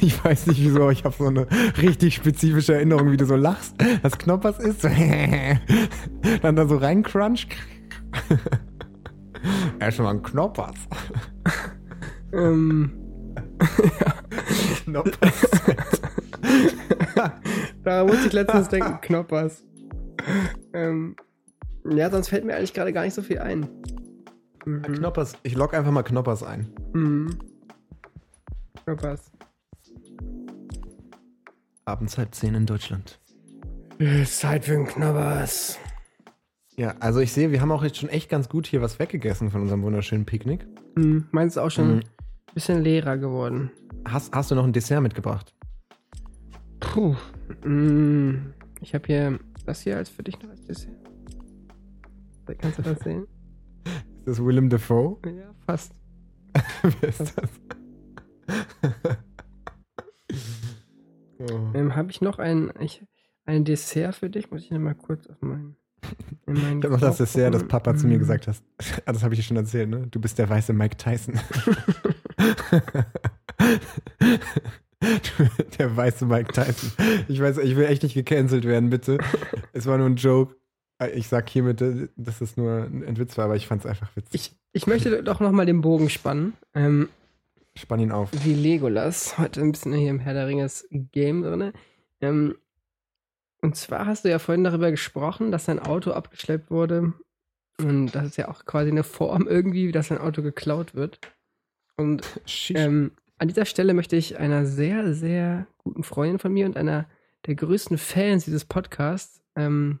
Ich 0.00 0.24
weiß 0.24 0.46
nicht 0.46 0.62
wieso, 0.62 0.82
aber 0.82 0.92
ich 0.92 1.04
habe 1.04 1.14
so 1.16 1.26
eine 1.26 1.46
richtig 1.80 2.14
spezifische 2.14 2.72
Erinnerung, 2.72 3.12
wie 3.12 3.18
du 3.18 3.26
so 3.26 3.36
lachst, 3.36 3.74
dass 4.02 4.16
Knoppers 4.16 4.58
isst. 4.58 4.84
Dann 6.42 6.56
da 6.56 6.66
so 6.66 6.78
reincrunch. 6.78 7.48
Erstmal 9.78 10.14
ein 10.14 10.22
Knoppers. 10.22 10.76
ähm, 12.32 12.92
Knoppers. 14.86 16.00
da 17.84 18.04
musste 18.04 18.26
ich 18.28 18.32
letztens 18.32 18.68
denken, 18.68 18.98
Knoppers. 19.00 19.64
Ähm, 20.72 21.16
ja, 21.88 22.10
sonst 22.10 22.28
fällt 22.28 22.44
mir 22.44 22.54
eigentlich 22.56 22.74
gerade 22.74 22.92
gar 22.92 23.04
nicht 23.04 23.14
so 23.14 23.22
viel 23.22 23.38
ein. 23.38 23.68
Mhm. 24.64 24.82
Knoppers. 24.82 25.36
Ich 25.42 25.54
log 25.56 25.74
einfach 25.74 25.90
mal 25.90 26.02
Knoppers 26.02 26.42
ein. 26.42 26.68
Mhm. 26.92 27.38
Knoppers. 28.84 29.30
Abends 31.84 32.16
halb 32.18 32.34
zehn 32.34 32.54
in 32.54 32.66
Deutschland. 32.66 33.18
Ist 33.98 34.38
Zeit 34.38 34.64
für 34.64 34.74
einen 34.74 34.86
Knoppers. 34.86 35.78
Ja, 36.76 36.94
also 37.00 37.20
ich 37.20 37.32
sehe, 37.32 37.50
wir 37.52 37.60
haben 37.60 37.70
auch 37.72 37.82
jetzt 37.84 37.98
schon 37.98 38.08
echt 38.08 38.28
ganz 38.30 38.48
gut 38.48 38.66
hier 38.66 38.80
was 38.80 38.98
weggegessen 38.98 39.50
von 39.50 39.62
unserem 39.62 39.82
wunderschönen 39.82 40.24
Picknick. 40.24 40.66
Mhm. 40.96 41.26
Meins 41.32 41.54
ist 41.54 41.58
auch 41.58 41.70
schon 41.70 41.96
Mhm. 41.96 41.98
ein 42.00 42.54
bisschen 42.54 42.82
leerer 42.82 43.18
geworden. 43.18 43.70
Hast, 44.06 44.34
hast 44.34 44.50
du 44.50 44.54
noch 44.54 44.64
ein 44.64 44.72
Dessert 44.72 45.02
mitgebracht? 45.02 45.54
Puh. 46.82 47.16
Mm, 47.66 48.52
Ich 48.80 48.94
habe 48.94 49.06
hier 49.06 49.38
das 49.66 49.80
hier 49.82 49.96
als 49.96 50.08
für 50.08 50.22
dich 50.22 50.40
noch 50.42 50.50
als 50.50 50.64
Dessert. 50.66 50.92
Kannst 52.58 52.78
du 52.78 52.82
das 52.82 52.98
sehen? 53.04 53.26
Ist 54.24 54.38
das 54.38 54.44
Willem 54.44 54.68
Dafoe? 54.68 55.16
Ja, 55.26 55.54
fast. 55.66 55.92
Wer 57.00 57.08
ist 57.08 57.20
das? 57.20 57.50
oh. 61.38 61.70
Ähm, 61.74 61.94
habe 61.96 62.10
ich 62.10 62.20
noch 62.20 62.38
ein, 62.38 62.72
ich, 62.80 63.04
ein 63.46 63.64
Dessert 63.64 64.14
für 64.16 64.28
dich? 64.30 64.50
Muss 64.50 64.62
ich 64.64 64.70
noch 64.70 64.78
mal 64.80 64.94
kurz 64.94 65.26
auf 65.28 65.40
meinen. 65.40 65.76
In 66.46 66.54
meinen 66.54 66.78
Ich 66.80 66.84
habe 66.84 66.94
noch 66.94 67.00
das 67.00 67.18
Dessert, 67.18 67.54
das. 67.54 67.66
Papa 67.68 67.94
zu 67.94 68.06
mir 68.08 68.16
Mm. 68.16 68.20
gesagt 68.20 68.48
hat. 68.48 68.56
Ah, 69.06 69.12
Das 69.12 69.22
habe 69.22 69.34
ich 69.34 69.40
dir 69.40 69.44
schon 69.44 69.56
erzählt, 69.56 69.88
ne? 69.88 70.08
Du 70.08 70.20
bist 70.20 70.36
der 70.38 70.48
weiße 70.48 70.72
Mike 70.72 70.96
Tyson. 70.96 71.38
Der 75.78 75.96
weiße 75.96 76.26
Mike 76.26 76.52
Tyson. 76.52 76.92
Ich 77.28 77.40
weiß, 77.40 77.58
ich 77.58 77.76
will 77.76 77.86
echt 77.86 78.02
nicht 78.02 78.14
gecancelt 78.14 78.64
werden, 78.64 78.90
bitte. 78.90 79.18
Es 79.72 79.86
war 79.86 79.98
nur 79.98 80.06
ein 80.06 80.16
Joke. 80.16 80.56
Ich 81.14 81.28
sag 81.28 81.48
hiermit, 81.48 81.82
dass 82.16 82.40
es 82.40 82.56
nur 82.56 82.84
ein 82.84 83.16
Witz 83.18 83.36
war, 83.36 83.46
aber 83.46 83.56
ich 83.56 83.66
fand 83.66 83.84
es 83.84 83.90
einfach 83.90 84.14
witzig. 84.14 84.34
Ich, 84.34 84.52
ich 84.72 84.86
möchte 84.86 85.22
doch 85.22 85.40
noch 85.40 85.50
mal 85.50 85.66
den 85.66 85.80
Bogen 85.80 86.08
spannen. 86.08 86.52
Ähm, 86.74 87.08
Spann 87.74 88.00
ihn 88.00 88.12
auf. 88.12 88.30
wie 88.44 88.54
Legolas. 88.54 89.38
Heute 89.38 89.60
ein 89.62 89.72
bisschen 89.72 89.94
hier 89.94 90.10
im 90.10 90.20
Herr 90.20 90.34
der 90.34 90.46
Ringes 90.46 90.86
Game 90.90 91.42
drin. 91.42 91.72
Ähm, 92.20 92.56
und 93.62 93.76
zwar 93.76 94.06
hast 94.06 94.24
du 94.24 94.30
ja 94.30 94.38
vorhin 94.38 94.64
darüber 94.64 94.90
gesprochen, 94.90 95.50
dass 95.50 95.64
dein 95.64 95.78
Auto 95.78 96.12
abgeschleppt 96.12 96.70
wurde. 96.70 97.14
Und 97.78 98.08
das 98.12 98.26
ist 98.26 98.36
ja 98.36 98.48
auch 98.48 98.64
quasi 98.64 98.90
eine 98.90 99.04
Form 99.04 99.46
irgendwie, 99.48 99.90
dass 99.92 100.08
dein 100.08 100.18
Auto 100.18 100.42
geklaut 100.42 100.94
wird. 100.94 101.18
Und 101.96 102.22
ähm, 102.70 103.12
an 103.42 103.48
dieser 103.48 103.64
Stelle 103.64 103.92
möchte 103.92 104.14
ich 104.14 104.38
einer 104.38 104.66
sehr, 104.66 105.14
sehr 105.14 105.66
guten 105.78 106.04
Freundin 106.04 106.38
von 106.38 106.52
mir 106.52 106.64
und 106.64 106.76
einer 106.76 107.08
der 107.44 107.56
größten 107.56 107.98
Fans 107.98 108.44
dieses 108.44 108.64
Podcasts 108.64 109.42
ähm, 109.56 109.98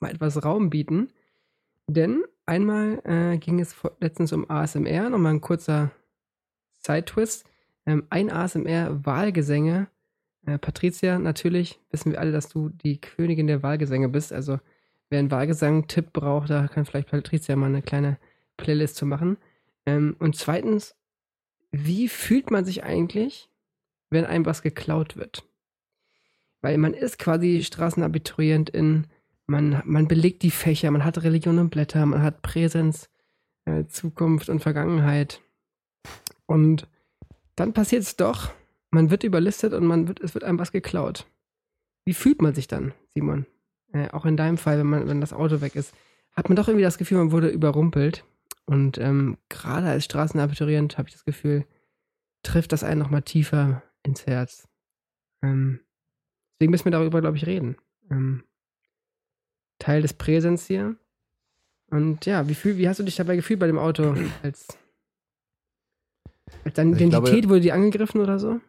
mal 0.00 0.10
etwas 0.10 0.42
Raum 0.42 0.70
bieten. 0.70 1.10
Denn 1.88 2.24
einmal 2.46 3.02
äh, 3.04 3.36
ging 3.36 3.60
es 3.60 3.76
letztens 4.00 4.32
um 4.32 4.48
ASMR, 4.48 5.10
nochmal 5.10 5.34
ein 5.34 5.42
kurzer 5.42 5.90
Side-Twist. 6.80 7.44
Ähm, 7.84 8.06
ein 8.08 8.30
ASMR-Wahlgesänge. 8.30 9.88
Äh, 10.46 10.56
Patricia, 10.56 11.18
natürlich 11.18 11.78
wissen 11.90 12.12
wir 12.12 12.20
alle, 12.20 12.32
dass 12.32 12.48
du 12.48 12.70
die 12.70 12.98
Königin 12.98 13.46
der 13.46 13.62
Wahlgesänge 13.62 14.08
bist. 14.08 14.32
Also 14.32 14.58
wer 15.10 15.18
einen 15.18 15.30
Wahlgesang-Tipp 15.30 16.14
braucht, 16.14 16.48
da 16.48 16.66
kann 16.68 16.86
vielleicht 16.86 17.10
Patricia 17.10 17.56
mal 17.56 17.66
eine 17.66 17.82
kleine 17.82 18.16
Playlist 18.56 18.96
zu 18.96 19.04
machen. 19.04 19.36
Ähm, 19.84 20.16
und 20.18 20.34
zweitens, 20.34 20.96
wie 21.76 22.08
fühlt 22.08 22.50
man 22.50 22.64
sich 22.64 22.84
eigentlich, 22.84 23.48
wenn 24.10 24.24
einem 24.24 24.46
was 24.46 24.62
geklaut 24.62 25.16
wird? 25.16 25.44
Weil 26.62 26.78
man 26.78 26.94
ist 26.94 27.18
quasi 27.18 27.62
Straßenabiturientin, 27.64 29.08
man, 29.46 29.82
man 29.84 30.08
belegt 30.08 30.42
die 30.42 30.52
Fächer, 30.52 30.90
man 30.90 31.04
hat 31.04 31.22
Religion 31.22 31.58
und 31.58 31.70
Blätter, 31.70 32.06
man 32.06 32.22
hat 32.22 32.42
Präsenz, 32.42 33.10
äh, 33.64 33.86
Zukunft 33.86 34.48
und 34.48 34.60
Vergangenheit. 34.60 35.40
Und 36.46 36.86
dann 37.56 37.72
passiert 37.72 38.02
es 38.02 38.16
doch, 38.16 38.52
man 38.90 39.10
wird 39.10 39.24
überlistet 39.24 39.72
und 39.72 39.84
man 39.84 40.06
wird, 40.06 40.20
es 40.20 40.34
wird 40.34 40.44
einem 40.44 40.58
was 40.58 40.72
geklaut. 40.72 41.26
Wie 42.04 42.14
fühlt 42.14 42.40
man 42.40 42.54
sich 42.54 42.68
dann, 42.68 42.94
Simon? 43.14 43.46
Äh, 43.92 44.10
auch 44.10 44.26
in 44.26 44.36
deinem 44.36 44.58
Fall, 44.58 44.78
wenn, 44.78 44.86
man, 44.86 45.08
wenn 45.08 45.20
das 45.20 45.32
Auto 45.32 45.60
weg 45.60 45.74
ist, 45.74 45.92
hat 46.36 46.48
man 46.48 46.56
doch 46.56 46.68
irgendwie 46.68 46.84
das 46.84 46.98
Gefühl, 46.98 47.18
man 47.18 47.32
wurde 47.32 47.48
überrumpelt. 47.48 48.24
Und 48.66 48.98
ähm, 48.98 49.36
gerade 49.48 49.88
als 49.88 50.04
Straßenabiturient 50.06 50.96
habe 50.98 51.08
ich 51.08 51.14
das 51.14 51.24
Gefühl, 51.24 51.66
trifft 52.42 52.72
das 52.72 52.82
einen 52.84 53.00
nochmal 53.00 53.22
tiefer 53.22 53.82
ins 54.02 54.26
Herz. 54.26 54.66
Ähm, 55.42 55.80
deswegen 56.58 56.70
müssen 56.70 56.84
wir 56.86 56.92
darüber, 56.92 57.20
glaube 57.20 57.36
ich, 57.36 57.46
reden. 57.46 57.76
Ähm, 58.10 58.44
Teil 59.78 60.02
des 60.02 60.14
Präsens 60.14 60.66
hier. 60.66 60.96
Und 61.90 62.24
ja, 62.26 62.48
wie, 62.48 62.54
fühl, 62.54 62.78
wie 62.78 62.88
hast 62.88 63.00
du 63.00 63.04
dich 63.04 63.16
dabei 63.16 63.36
gefühlt 63.36 63.60
bei 63.60 63.66
dem 63.66 63.78
Auto? 63.78 64.14
Als, 64.42 64.66
als 66.64 66.74
deine 66.74 66.92
Also 66.92 67.04
ich 67.04 67.10
glaube- 67.10 67.28
Identität 67.28 67.48
wurde 67.50 67.60
die 67.60 67.72
angegriffen 67.72 68.20
oder 68.20 68.38
so? 68.38 68.60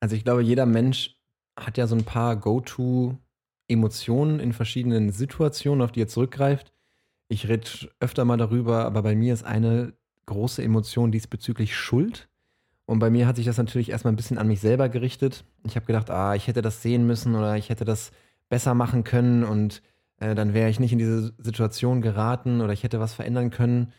Also 0.00 0.16
ich 0.16 0.24
glaube, 0.24 0.42
jeder 0.42 0.66
Mensch 0.66 1.16
hat 1.58 1.76
ja 1.76 1.86
so 1.86 1.96
ein 1.96 2.04
paar 2.04 2.36
Go-To-Emotionen 2.36 4.40
in 4.40 4.52
verschiedenen 4.52 5.10
Situationen, 5.10 5.82
auf 5.82 5.92
die 5.92 6.02
er 6.02 6.08
zurückgreift. 6.08 6.72
Ich 7.28 7.48
rede 7.48 7.68
öfter 8.00 8.24
mal 8.24 8.36
darüber, 8.36 8.84
aber 8.84 9.02
bei 9.02 9.14
mir 9.14 9.34
ist 9.34 9.44
eine 9.44 9.92
große 10.26 10.62
Emotion 10.62 11.12
diesbezüglich 11.12 11.76
Schuld. 11.76 12.28
Und 12.86 13.00
bei 13.00 13.10
mir 13.10 13.26
hat 13.26 13.36
sich 13.36 13.44
das 13.44 13.58
natürlich 13.58 13.90
erstmal 13.90 14.12
ein 14.12 14.16
bisschen 14.16 14.38
an 14.38 14.48
mich 14.48 14.60
selber 14.60 14.88
gerichtet. 14.88 15.44
Ich 15.64 15.76
habe 15.76 15.86
gedacht, 15.86 16.10
ah, 16.10 16.34
ich 16.34 16.46
hätte 16.46 16.62
das 16.62 16.82
sehen 16.82 17.06
müssen 17.06 17.34
oder 17.34 17.56
ich 17.56 17.68
hätte 17.68 17.84
das 17.84 18.12
besser 18.48 18.74
machen 18.74 19.04
können 19.04 19.44
und 19.44 19.82
äh, 20.20 20.34
dann 20.34 20.54
wäre 20.54 20.70
ich 20.70 20.80
nicht 20.80 20.92
in 20.92 20.98
diese 20.98 21.34
Situation 21.38 22.00
geraten 22.00 22.60
oder 22.62 22.72
ich 22.72 22.82
hätte 22.82 23.00
was 23.00 23.12
verändern 23.14 23.50
können. 23.50 23.92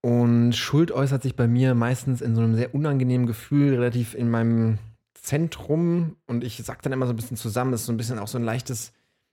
Und 0.00 0.52
Schuld 0.54 0.90
äußert 0.90 1.22
sich 1.22 1.36
bei 1.36 1.46
mir 1.46 1.74
meistens 1.74 2.20
in 2.20 2.34
so 2.34 2.42
einem 2.42 2.56
sehr 2.56 2.74
unangenehmen 2.74 3.26
Gefühl, 3.26 3.74
relativ 3.74 4.14
in 4.14 4.28
meinem 4.28 4.78
Zentrum. 5.14 6.16
Und 6.26 6.42
ich 6.42 6.60
sag 6.64 6.82
dann 6.82 6.92
immer 6.92 7.06
so 7.06 7.12
ein 7.12 7.16
bisschen 7.16 7.36
zusammen, 7.36 7.70
das 7.70 7.82
ist 7.82 7.86
so 7.86 7.92
ein 7.92 7.98
bisschen 7.98 8.18
auch 8.18 8.26
so 8.26 8.36
ein 8.36 8.44
leichtes, 8.44 8.92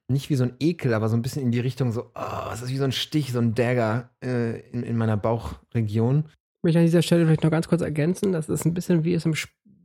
nicht 0.09 0.29
wie 0.29 0.35
so 0.35 0.43
ein 0.43 0.55
Ekel, 0.59 0.93
aber 0.93 1.09
so 1.09 1.15
ein 1.15 1.21
bisschen 1.21 1.43
in 1.43 1.51
die 1.51 1.59
Richtung 1.59 1.91
so, 1.91 2.11
oh, 2.15 2.51
es 2.51 2.61
ist 2.61 2.69
wie 2.69 2.77
so 2.77 2.83
ein 2.83 2.91
Stich, 2.91 3.31
so 3.31 3.39
ein 3.39 3.53
Dagger 3.53 4.09
äh, 4.23 4.59
in, 4.71 4.83
in 4.83 4.97
meiner 4.97 5.17
Bauchregion. 5.17 6.25
Ich 6.27 6.63
möchte 6.63 6.79
an 6.79 6.85
dieser 6.85 7.01
Stelle 7.01 7.25
vielleicht 7.25 7.43
noch 7.43 7.51
ganz 7.51 7.67
kurz 7.67 7.81
ergänzen, 7.81 8.31
dass 8.31 8.49
es 8.49 8.65
ein 8.65 8.73
bisschen 8.73 9.03
wie 9.03 9.13
es 9.13 9.25
im, 9.25 9.33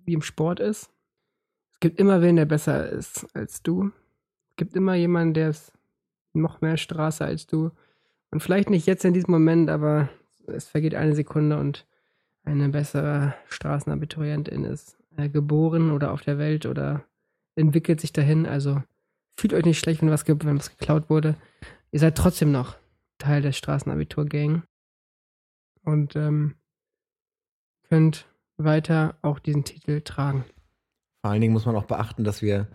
wie 0.05 0.14
im 0.14 0.22
Sport 0.22 0.61
ist. 0.61 0.91
Es 1.72 1.81
gibt 1.81 2.01
immer 2.01 2.22
wen, 2.22 2.37
der 2.37 2.47
besser 2.47 2.89
ist 2.89 3.27
als 3.35 3.62
du. 3.62 3.91
gibt 4.57 4.75
immer 4.75 4.95
jemanden, 4.95 5.35
der 5.35 5.51
ist 5.51 5.72
noch 6.33 6.61
mehr 6.61 6.77
Straße 6.77 7.25
als 7.25 7.47
du. 7.47 7.70
Und 8.31 8.41
vielleicht 8.41 8.70
nicht 8.70 8.87
jetzt 8.87 9.05
in 9.05 9.14
diesem 9.14 9.31
Moment, 9.31 9.70
aber 9.70 10.09
es 10.47 10.68
vergeht 10.68 10.95
eine 10.95 11.14
Sekunde 11.14 11.59
und 11.59 11.87
eine 12.45 12.68
bessere 12.68 13.35
Straßenabiturientin 13.49 14.64
ist 14.64 14.99
äh, 15.16 15.29
geboren 15.29 15.91
oder 15.91 16.12
auf 16.12 16.22
der 16.22 16.39
Welt 16.39 16.66
oder 16.66 17.05
entwickelt 17.57 18.01
sich 18.01 18.12
dahin. 18.12 18.47
Also 18.47 18.83
fühlt 19.37 19.55
euch 19.55 19.64
nicht 19.64 19.78
schlecht, 19.78 20.03
wenn 20.03 20.11
was, 20.11 20.26
wenn 20.26 20.59
was 20.59 20.76
geklaut 20.76 21.11
wurde. 21.11 21.37
Ihr 21.91 22.01
seid 22.01 22.16
trotzdem 22.16 22.53
noch 22.53 22.76
Teil 23.18 23.43
der 23.43 23.53
Straßenabitur-Gang 23.53 24.64
und 25.82 26.16
ähm, 26.16 26.57
könnt 27.89 28.26
weiter 28.57 29.16
auch 29.22 29.39
diesen 29.39 29.64
Titel 29.64 30.01
tragen. 30.01 30.45
Vor 31.22 31.30
allen 31.30 31.41
Dingen 31.41 31.53
muss 31.53 31.66
man 31.66 31.76
auch 31.76 31.87
beachten, 31.87 32.24
dass 32.24 32.43
wir 32.43 32.68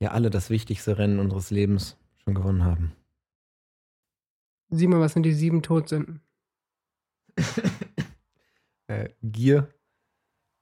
ja 0.00 0.10
alle 0.10 0.30
das 0.30 0.50
wichtigste 0.50 0.98
Rennen 0.98 1.18
unseres 1.18 1.50
Lebens 1.50 1.96
schon 2.24 2.34
gewonnen 2.34 2.64
haben. 2.64 2.92
Sieh 4.70 4.88
mal, 4.88 5.00
was 5.00 5.12
sind 5.12 5.22
die 5.22 5.32
sieben 5.32 5.62
Todsünden? 5.62 6.20
Äh, 8.88 9.08
Gier, 9.20 9.74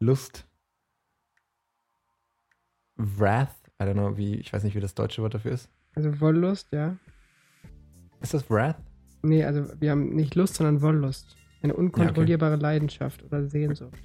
Lust, 0.00 0.48
Wrath, 2.96 3.63
I 3.80 3.84
don't 3.84 3.94
know, 3.94 4.16
wie, 4.16 4.36
ich 4.36 4.52
weiß 4.52 4.64
nicht, 4.64 4.74
wie 4.76 4.80
das 4.80 4.94
deutsche 4.94 5.22
Wort 5.22 5.34
dafür 5.34 5.52
ist. 5.52 5.68
Also 5.94 6.20
Wollust, 6.20 6.72
ja. 6.72 6.96
Ist 8.20 8.34
das 8.34 8.48
Wrath? 8.50 8.76
Nee, 9.22 9.44
also 9.44 9.66
wir 9.80 9.90
haben 9.90 10.14
nicht 10.14 10.34
Lust, 10.34 10.54
sondern 10.54 10.82
Wollust. 10.82 11.36
Eine 11.62 11.74
unkontrollierbare 11.74 12.56
Leidenschaft 12.56 13.24
oder 13.24 13.46
Sehnsucht. 13.48 13.98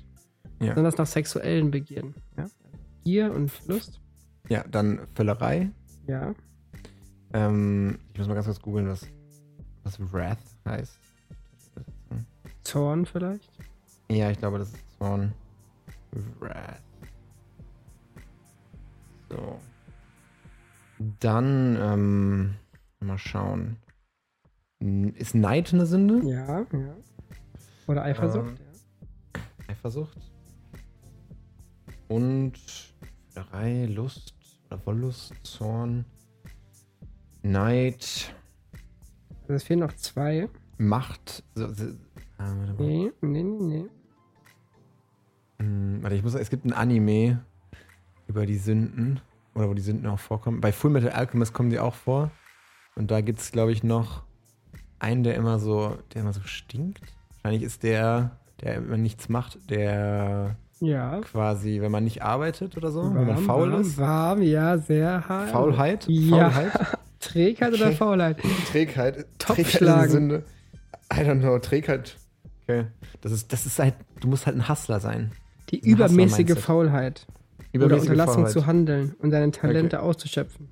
Ja. 0.61 0.69
Besonders 0.69 0.97
nach 0.97 1.07
sexuellen 1.07 1.71
Begierden. 1.71 2.15
Ja? 2.37 2.45
Gier 3.03 3.33
und 3.33 3.51
Lust. 3.67 4.01
Ja, 4.49 4.63
dann 4.63 5.07
Völlerei. 5.13 5.69
Ja. 6.07 6.33
Ähm, 7.33 7.99
ich 8.13 8.19
muss 8.19 8.27
mal 8.27 8.33
ganz 8.33 8.45
kurz 8.45 8.61
googeln, 8.61 8.87
was, 8.87 9.05
was 9.83 9.99
Wrath 10.13 10.39
heißt. 10.65 10.99
Zorn 12.63 13.05
vielleicht. 13.05 13.49
Ja, 14.09 14.31
ich 14.31 14.39
glaube, 14.39 14.59
das 14.59 14.73
ist 14.73 14.97
Zorn. 14.97 15.33
Wrath. 16.39 16.81
So. 19.39 19.59
Dann, 21.19 21.77
ähm, 21.79 22.55
mal 22.99 23.17
schauen. 23.17 23.77
Ist 24.79 25.35
Neid 25.35 25.73
eine 25.73 25.85
Sünde? 25.85 26.21
Ja, 26.29 26.59
ja. 26.61 26.95
Oder 27.87 28.03
Eifersucht. 28.03 28.59
ja. 28.59 29.41
Eifersucht. 29.67 30.17
Und 32.07 32.53
Völlerei, 33.29 33.85
Lust 33.85 34.33
oder 34.67 34.85
Wollust, 34.85 35.33
Zorn, 35.43 36.05
Neid, 37.41 38.35
Also 39.43 39.53
es 39.53 39.63
fehlen 39.63 39.79
noch 39.79 39.93
zwei. 39.93 40.49
Macht. 40.77 41.43
So, 41.55 41.71
so, 41.73 41.85
ah, 42.37 42.53
warte 42.57 42.73
mal. 42.73 42.83
Nee, 42.85 43.11
nee, 43.21 43.43
nee, 43.43 43.59
nee. 43.59 43.85
Hm, 45.59 46.03
warte, 46.03 46.15
ich 46.15 46.23
muss, 46.23 46.33
es 46.33 46.49
gibt 46.49 46.65
ein 46.65 46.73
Anime 46.73 47.45
über 48.27 48.45
die 48.45 48.57
Sünden. 48.57 49.21
Oder 49.55 49.69
wo 49.69 49.73
die 49.73 49.81
Sünden 49.81 50.07
auch 50.07 50.19
vorkommen. 50.19 50.61
Bei 50.61 50.71
Full 50.71 50.91
Metal 50.91 51.09
Alchemist 51.11 51.53
kommen 51.53 51.69
die 51.69 51.79
auch 51.79 51.95
vor. 51.95 52.31
Und 52.95 53.11
da 53.11 53.21
gibt 53.21 53.39
es, 53.39 53.51
glaube 53.51 53.71
ich, 53.71 53.83
noch 53.83 54.23
einen, 54.99 55.23
der 55.23 55.35
immer 55.35 55.59
so, 55.59 55.97
der 56.13 56.21
immer 56.21 56.33
so 56.33 56.41
stinkt. 56.43 57.01
Wahrscheinlich 57.41 57.63
ist 57.63 57.83
der, 57.83 58.37
der 58.61 58.75
immer 58.75 58.97
nichts 58.97 59.29
macht, 59.29 59.69
der 59.69 60.57
Ja. 60.81 61.19
quasi, 61.21 61.79
wenn 61.81 61.91
man 61.91 62.03
nicht 62.03 62.21
arbeitet 62.21 62.75
oder 62.77 62.91
so, 62.91 63.03
wenn 63.15 63.25
man 63.27 63.37
faul 63.37 63.71
warm, 63.71 63.81
ist. 63.81 63.97
Warm, 63.97 64.41
ja, 64.41 64.77
sehr 64.77 65.27
hart. 65.27 65.49
Faulheit? 65.49 66.05
Ja. 66.07 66.49
Faulheit? 66.49 66.97
Trägheit 67.19 67.73
oder. 67.73 67.91
Faulheit? 67.93 68.37
Trägheit. 68.71 69.25
Eine 69.47 70.09
Sünde. 70.09 70.43
I 71.13 71.17
don't 71.21 71.39
know, 71.39 71.57
Trägheit. 71.59 72.17
Okay. 72.63 72.85
Das 73.21 73.31
ist, 73.31 73.51
das 73.51 73.65
ist 73.65 73.79
halt, 73.79 73.95
du 74.19 74.27
musst 74.27 74.45
halt 74.45 74.55
ein 74.57 74.69
Hustler 74.69 74.99
sein. 74.99 75.31
Die 75.71 75.79
übermäßige. 75.79 76.57
Faulheit. 76.57 77.25
Oder 77.75 77.99
Unterlassung 77.99 78.47
zu 78.47 78.65
handeln 78.65 79.15
und 79.19 79.31
seine 79.31 79.51
Talente 79.51 80.01
auszuschöpfen. 80.01 80.67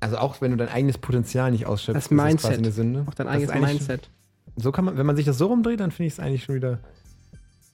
Also 0.00 0.16
auch 0.16 0.40
wenn 0.40 0.50
du 0.52 0.56
dein 0.56 0.68
eigenes 0.68 0.96
Potenzial 0.98 1.50
nicht 1.50 1.66
ausschöpfst, 1.66 1.96
Das 1.96 2.04
ist 2.04 2.10
das 2.10 2.16
Mindset. 2.16 2.50
quasi 2.50 2.62
eine 2.62 2.72
Sünde. 2.72 3.04
Auch 3.06 3.14
dein 3.14 3.28
eigenes 3.28 3.54
Mindset. 3.54 4.10
So 4.56 4.72
kann 4.72 4.86
man, 4.86 4.96
wenn 4.96 5.06
man 5.06 5.16
sich 5.16 5.26
das 5.26 5.36
so 5.38 5.46
rumdreht, 5.46 5.80
dann 5.80 5.90
finde 5.90 6.06
ich 6.08 6.14
es 6.14 6.20
eigentlich 6.20 6.44
schon 6.44 6.54
wieder 6.54 6.80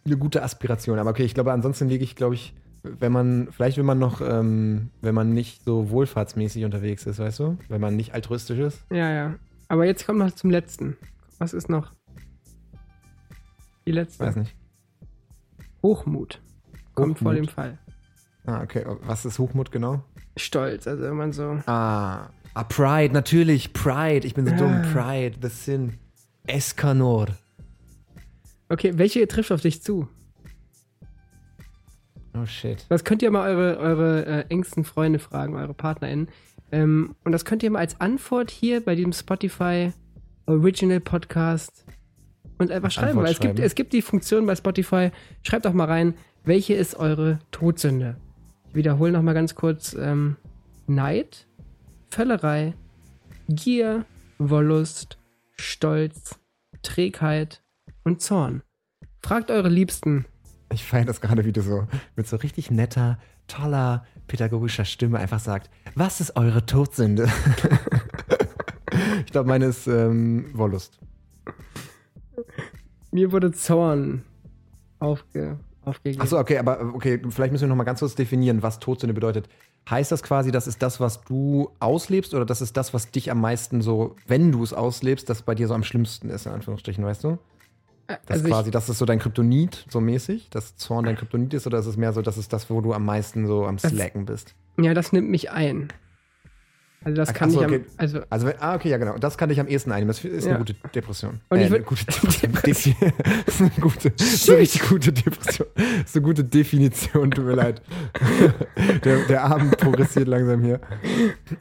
eine 0.04 0.16
gute 0.16 0.42
Aspiration. 0.42 0.98
Aber 0.98 1.10
okay, 1.10 1.24
ich 1.24 1.34
glaube, 1.34 1.52
ansonsten 1.52 1.88
liege 1.88 2.02
ich, 2.04 2.16
glaube 2.16 2.34
ich, 2.34 2.54
wenn 2.82 3.12
man, 3.12 3.48
vielleicht 3.50 3.78
wenn 3.78 3.86
man 3.86 3.98
noch, 3.98 4.20
ähm, 4.20 4.90
wenn 5.00 5.14
man 5.14 5.32
nicht 5.32 5.64
so 5.64 5.90
wohlfahrtsmäßig 5.90 6.64
unterwegs 6.64 7.06
ist, 7.06 7.18
weißt 7.18 7.38
du? 7.40 7.58
Wenn 7.68 7.80
man 7.80 7.96
nicht 7.96 8.14
altruistisch 8.14 8.58
ist. 8.58 8.84
Ja, 8.90 9.10
ja. 9.10 9.34
Aber 9.68 9.84
jetzt 9.86 10.06
kommt 10.06 10.18
noch 10.18 10.30
zum 10.32 10.50
letzten. 10.50 10.96
Was 11.38 11.52
ist 11.52 11.68
noch? 11.68 11.92
Die 13.86 13.92
letzte. 13.92 14.24
Weiß 14.24 14.36
nicht. 14.36 14.54
Hochmut. 15.82 16.40
Kommt 16.94 17.18
vor 17.18 17.32
Hochmut. 17.32 17.48
dem 17.48 17.52
Fall. 17.52 17.78
Ah, 18.46 18.62
okay. 18.62 18.84
Was 19.02 19.24
ist 19.24 19.38
Hochmut 19.38 19.70
genau? 19.72 20.02
Stolz, 20.36 20.86
also 20.86 21.02
wenn 21.02 21.16
man 21.16 21.32
so. 21.32 21.58
Ah. 21.66 22.28
Ah, 22.54 22.64
Pride, 22.64 23.12
natürlich. 23.12 23.72
Pride. 23.72 24.26
Ich 24.26 24.34
bin 24.34 24.46
so 24.46 24.52
Ah. 24.52 24.56
dumm. 24.56 24.82
Pride, 24.92 25.36
the 25.42 25.48
sin. 25.48 25.94
Escanor. 26.46 27.26
Okay, 28.68 28.92
welche 28.96 29.26
trifft 29.28 29.52
auf 29.52 29.60
dich 29.60 29.82
zu? 29.82 30.08
Oh 32.34 32.44
shit. 32.46 32.84
Das 32.88 33.04
könnt 33.04 33.22
ihr 33.22 33.30
mal 33.30 33.48
eure, 33.48 33.78
eure 33.78 34.26
äh, 34.26 34.44
engsten 34.48 34.84
Freunde 34.84 35.18
fragen, 35.18 35.54
eure 35.56 35.74
PartnerInnen. 35.74 36.28
Ähm, 36.72 37.14
und 37.24 37.32
das 37.32 37.44
könnt 37.44 37.62
ihr 37.62 37.70
mal 37.70 37.78
als 37.78 38.00
Antwort 38.00 38.50
hier 38.50 38.84
bei 38.84 38.94
diesem 38.94 39.12
Spotify 39.12 39.92
Original 40.46 41.00
Podcast 41.00 41.84
und 42.58 42.70
einfach 42.70 42.90
schreiben. 42.90 43.18
Weil 43.18 43.32
es 43.32 43.40
gibt, 43.40 43.58
es 43.58 43.74
gibt 43.74 43.92
die 43.92 44.02
Funktion 44.02 44.46
bei 44.46 44.54
Spotify. 44.54 45.10
Schreibt 45.42 45.64
doch 45.64 45.72
mal 45.72 45.86
rein, 45.86 46.14
welche 46.44 46.74
ist 46.74 46.94
eure 46.96 47.38
Todsünde? 47.52 48.16
Ich 48.70 48.74
wiederhole 48.74 49.12
noch 49.12 49.22
mal 49.22 49.34
ganz 49.34 49.54
kurz. 49.54 49.94
Ähm, 49.94 50.36
Neid, 50.86 51.46
Völlerei, 52.10 52.74
Gier, 53.48 54.04
Wollust, 54.38 55.18
Stolz, 55.56 56.38
Trägheit 56.82 57.62
und 58.04 58.20
Zorn. 58.20 58.62
Fragt 59.20 59.50
eure 59.50 59.68
Liebsten, 59.68 60.24
Ich 60.72 60.84
feiere 60.84 61.04
das 61.04 61.20
gerade, 61.20 61.44
wie 61.44 61.52
du 61.52 61.62
so 61.62 61.86
mit 62.16 62.26
so 62.26 62.36
richtig 62.36 62.70
netter, 62.70 63.18
toller, 63.48 64.04
pädagogischer 64.26 64.84
Stimme 64.84 65.18
einfach 65.18 65.40
sagt, 65.40 65.70
was 65.94 66.20
ist 66.20 66.36
eure 66.36 66.66
Todsünde? 66.66 67.28
ich 69.24 69.32
glaube, 69.32 69.48
meine 69.48 69.66
ist 69.66 69.86
ähm, 69.86 70.50
Wollust. 70.52 70.98
Mir 73.10 73.32
wurde 73.32 73.52
Zorn 73.52 74.24
aufge, 74.98 75.58
aufgegeben. 75.86 76.22
Achso, 76.22 76.38
okay, 76.38 76.58
aber 76.58 76.94
okay, 76.94 77.20
vielleicht 77.30 77.52
müssen 77.52 77.62
wir 77.62 77.68
noch 77.68 77.76
mal 77.76 77.84
ganz 77.84 78.00
kurz 78.00 78.14
definieren, 78.14 78.62
was 78.62 78.78
Todsünde 78.78 79.14
bedeutet. 79.14 79.48
Heißt 79.88 80.10
das 80.10 80.22
quasi, 80.22 80.50
das 80.50 80.66
ist 80.66 80.82
das, 80.82 81.00
was 81.00 81.22
du 81.22 81.70
auslebst 81.78 82.34
oder 82.34 82.44
das 82.44 82.60
ist 82.60 82.76
das, 82.76 82.92
was 82.92 83.10
dich 83.10 83.30
am 83.30 83.40
meisten 83.40 83.82
so, 83.82 84.16
wenn 84.26 84.52
du 84.52 84.62
es 84.62 84.72
auslebst, 84.72 85.28
das 85.30 85.42
bei 85.42 85.54
dir 85.54 85.68
so 85.68 85.74
am 85.74 85.84
schlimmsten 85.84 86.28
ist, 86.28 86.46
in 86.46 86.52
Anführungsstrichen, 86.52 87.04
weißt 87.04 87.24
du? 87.24 87.38
Das 88.06 88.18
also 88.28 88.48
quasi, 88.48 88.70
das 88.70 88.88
ist 88.88 88.98
so 88.98 89.04
dein 89.04 89.18
Kryptonit, 89.18 89.84
so 89.88 90.00
mäßig, 90.00 90.48
dass 90.50 90.76
Zorn 90.76 91.06
dein 91.06 91.16
Kryptonit 91.16 91.54
ist 91.54 91.66
oder 91.66 91.78
ist 91.78 91.86
es 91.86 91.96
mehr 91.96 92.12
so, 92.12 92.22
das 92.22 92.38
ist 92.38 92.52
das, 92.52 92.70
wo 92.70 92.80
du 92.80 92.92
am 92.92 93.04
meisten 93.04 93.46
so 93.46 93.66
am 93.66 93.78
Slacken 93.78 94.26
bist? 94.26 94.54
ja, 94.78 94.94
das 94.94 95.12
nimmt 95.12 95.28
mich 95.28 95.50
ein. 95.50 95.88
Also 97.06 97.16
das 97.18 97.28
Ach, 97.28 97.34
kann 97.34 97.50
so, 97.52 97.60
ich 97.60 97.66
am, 97.66 97.72
okay. 97.72 97.84
so 98.08 98.20
Also, 98.28 98.46
wenn- 98.48 98.60
ah, 98.60 98.74
okay, 98.74 98.88
ja, 98.90 98.96
genau. 98.98 99.16
Das 99.16 99.38
kann 99.38 99.48
ich 99.50 99.60
am 99.60 99.68
ehesten 99.68 99.92
einnehmen. 99.92 100.08
Das 100.08 100.24
ist 100.24 100.44
Ja. 100.44 100.50
eine 100.56 100.58
gute 100.58 100.74
Depression. 100.92 101.40
Und 101.48 101.58
ich 101.60 101.66
eine 101.66 101.76
würd- 101.76 101.82
gute 101.84 102.04
Depression. 102.42 102.96
Das 103.46 103.54
ist 103.54 103.60
eine 103.60 103.70
gute, 103.80 104.08
ist 104.08 104.50
eine 104.50 104.58
richtig 104.58 104.82
gute 104.88 105.12
Depression. 105.12 105.68
Das 105.76 105.84
ist 106.06 106.16
eine 106.16 106.24
gute 106.24 106.42
Definition, 106.42 107.30
tut 107.30 107.44
mir 107.44 107.54
leid. 107.54 107.80
Der, 109.04 109.18
der 109.26 109.44
Abend 109.44 109.76
progressiert 109.78 110.26
langsam 110.26 110.62
hier. 110.62 110.80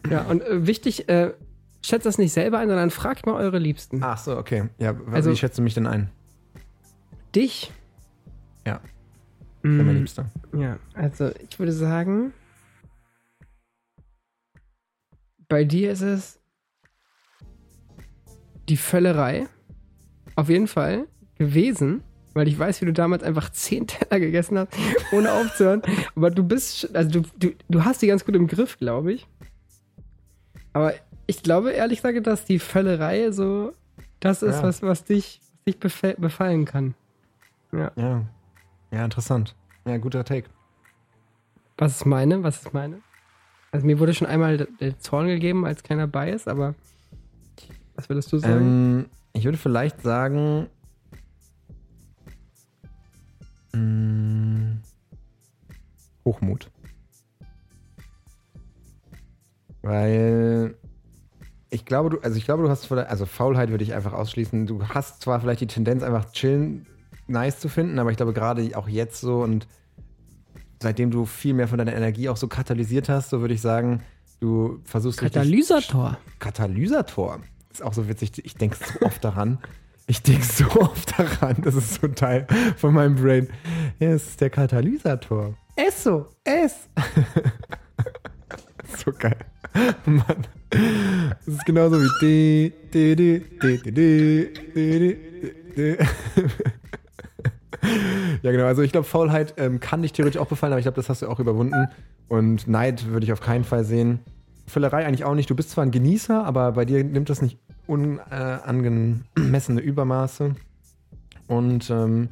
ja, 0.09 0.23
und 0.23 0.41
äh, 0.41 0.65
wichtig, 0.65 1.07
äh, 1.09 1.33
schätzt 1.83 2.07
das 2.07 2.17
nicht 2.17 2.33
selber 2.33 2.57
ein, 2.57 2.67
sondern 2.67 2.89
fragt 2.89 3.27
mal 3.27 3.35
eure 3.35 3.59
Liebsten. 3.59 3.99
Ach 4.03 4.17
so, 4.17 4.35
okay. 4.37 4.69
Ja, 4.79 4.95
Also- 5.11 5.29
wie 5.29 5.35
schätzt 5.35 5.59
du 5.59 5.61
mich 5.61 5.75
denn 5.75 5.85
ein? 5.85 6.09
Dich? 7.35 7.71
Ja. 8.65 8.79
Mm, 9.61 9.77
mein 9.85 9.95
Liebster? 9.97 10.25
Ja, 10.57 10.77
also 10.95 11.29
ich 11.47 11.59
würde 11.59 11.71
sagen, 11.71 12.33
bei 15.47 15.63
dir 15.63 15.91
ist 15.91 16.01
es 16.01 16.39
die 18.69 18.77
Völlerei. 18.77 19.47
Auf 20.35 20.49
jeden 20.49 20.67
Fall 20.67 21.07
gewesen, 21.37 22.03
weil 22.33 22.47
ich 22.47 22.57
weiß, 22.59 22.81
wie 22.81 22.85
du 22.85 22.93
damals 22.93 23.23
einfach 23.23 23.49
zehn 23.51 23.87
Teller 23.87 24.19
gegessen 24.19 24.57
hast, 24.57 24.69
ohne 25.11 25.31
aufzuhören. 25.31 25.81
Aber 26.15 26.29
du 26.31 26.43
bist, 26.43 26.93
also 26.95 27.21
du, 27.21 27.29
du, 27.37 27.53
du 27.69 27.85
hast 27.85 28.01
die 28.01 28.07
ganz 28.07 28.25
gut 28.25 28.35
im 28.35 28.47
Griff, 28.47 28.77
glaube 28.77 29.13
ich. 29.13 29.27
Aber 30.73 30.93
ich 31.27 31.41
glaube 31.41 31.71
ehrlich 31.71 32.01
gesagt, 32.01 32.27
dass 32.27 32.45
die 32.45 32.59
Völlerei 32.59 33.31
so 33.31 33.71
das 34.19 34.41
ist, 34.41 34.55
Ja. 34.57 34.63
was, 34.63 34.81
was 34.81 35.03
dich, 35.03 35.39
was 35.65 35.75
dich 36.01 36.15
befallen 36.17 36.65
kann. 36.65 36.95
Ja. 37.71 37.91
Ja. 37.95 38.25
Ja, 38.91 39.05
interessant. 39.05 39.55
Ja, 39.85 39.97
guter 39.97 40.23
Take. 40.25 40.49
Was 41.77 41.97
ist 41.97 42.05
meine? 42.05 42.43
Was 42.43 42.61
ist 42.61 42.73
meine? 42.73 43.01
Also 43.75 43.87
mir 43.87 43.99
wurde 43.99 44.13
schon 44.13 44.27
einmal 44.27 44.55
der- 44.79 44.97
Zorn 44.99 45.27
gegeben, 45.27 45.65
als 45.65 45.83
keiner 45.83 46.07
bei 46.07 46.31
ist, 46.31 46.47
aber 46.47 46.75
was 47.95 48.07
würdest 48.07 48.31
du 48.31 48.37
sagen? 48.37 48.65
Ähm, 49.01 49.05
ich 49.33 49.43
würde 49.43 49.57
vielleicht 49.57 50.01
sagen. 50.01 50.67
mh, 53.73 54.77
Hochmut. 56.23 56.71
Weil 59.81 60.75
ich 61.69 61.83
glaube, 61.83 62.11
du, 62.11 62.19
also 62.19 62.37
ich 62.37 62.45
glaube, 62.45 62.63
du 62.63 62.69
hast 62.69 62.89
also 62.89 63.25
Faulheit 63.25 63.71
würde 63.71 63.83
ich 63.83 63.93
einfach 63.93 64.13
ausschließen. 64.13 64.67
Du 64.67 64.87
hast 64.87 65.21
zwar 65.21 65.41
vielleicht 65.41 65.59
die 65.59 65.67
Tendenz, 65.67 66.01
einfach 66.01 66.31
chillen 66.31 66.87
nice 67.27 67.59
zu 67.59 67.67
finden, 67.67 67.99
aber 67.99 68.09
ich 68.09 68.15
glaube 68.15 68.31
gerade 68.31 68.71
auch 68.77 68.87
jetzt 68.87 69.19
so 69.19 69.43
und 69.43 69.67
seitdem 70.81 71.11
du 71.11 71.25
viel 71.25 71.53
mehr 71.53 71.67
von 71.67 71.77
deiner 71.77 71.95
Energie 71.95 72.29
auch 72.29 72.37
so 72.37 72.47
katalysiert 72.47 73.09
hast, 73.09 73.29
so 73.29 73.41
würde 73.41 73.53
ich 73.53 73.61
sagen, 73.61 74.01
du 74.39 74.79
versuchst 74.83 75.19
Katalysator. 75.19 76.17
Katalysator. 76.39 77.39
Ist 77.71 77.83
auch 77.83 77.93
so 77.93 78.07
witzig. 78.07 78.31
Ich 78.43 78.55
denke 78.55 78.77
so 78.77 79.05
oft 79.05 79.23
daran. 79.23 79.59
Ich 80.07 80.21
denke 80.21 80.45
so 80.45 80.65
oft 80.79 81.19
daran. 81.19 81.57
Das 81.61 81.75
ist 81.75 81.95
so 81.95 82.07
ein 82.07 82.15
Teil 82.15 82.47
von 82.77 82.93
meinem 82.93 83.15
Brain. 83.15 83.49
Ja, 83.99 84.09
es 84.09 84.27
ist 84.29 84.41
der 84.41 84.49
Katalysator. 84.49 85.55
Esso. 85.75 86.27
Es. 86.43 86.87
so 89.03 89.11
geil. 89.11 89.37
Mann. 90.05 90.47
Das 90.69 91.55
ist 91.55 91.65
genauso 91.65 92.01
wie 92.01 92.71
Ja, 98.41 98.51
genau. 98.51 98.65
Also 98.65 98.81
ich 98.81 98.91
glaube, 98.91 99.07
Faulheit 99.07 99.55
ähm, 99.57 99.79
kann 99.79 100.01
dich 100.01 100.13
theoretisch 100.13 100.39
auch 100.39 100.47
befallen, 100.47 100.73
aber 100.73 100.79
ich 100.79 100.85
glaube, 100.85 100.97
das 100.97 101.09
hast 101.09 101.21
du 101.21 101.27
auch 101.27 101.39
überwunden. 101.39 101.87
Und 102.27 102.67
Neid 102.67 103.07
würde 103.07 103.25
ich 103.25 103.33
auf 103.33 103.41
keinen 103.41 103.63
Fall 103.63 103.83
sehen. 103.83 104.19
Völlerei 104.67 105.05
eigentlich 105.05 105.25
auch 105.25 105.35
nicht. 105.35 105.49
Du 105.49 105.55
bist 105.55 105.71
zwar 105.71 105.83
ein 105.83 105.91
Genießer, 105.91 106.43
aber 106.43 106.73
bei 106.73 106.85
dir 106.85 107.03
nimmt 107.03 107.29
das 107.29 107.41
nicht 107.41 107.57
unangemessene 107.87 109.81
Übermaße. 109.81 110.55
Und 111.47 111.89
ähm, 111.89 112.29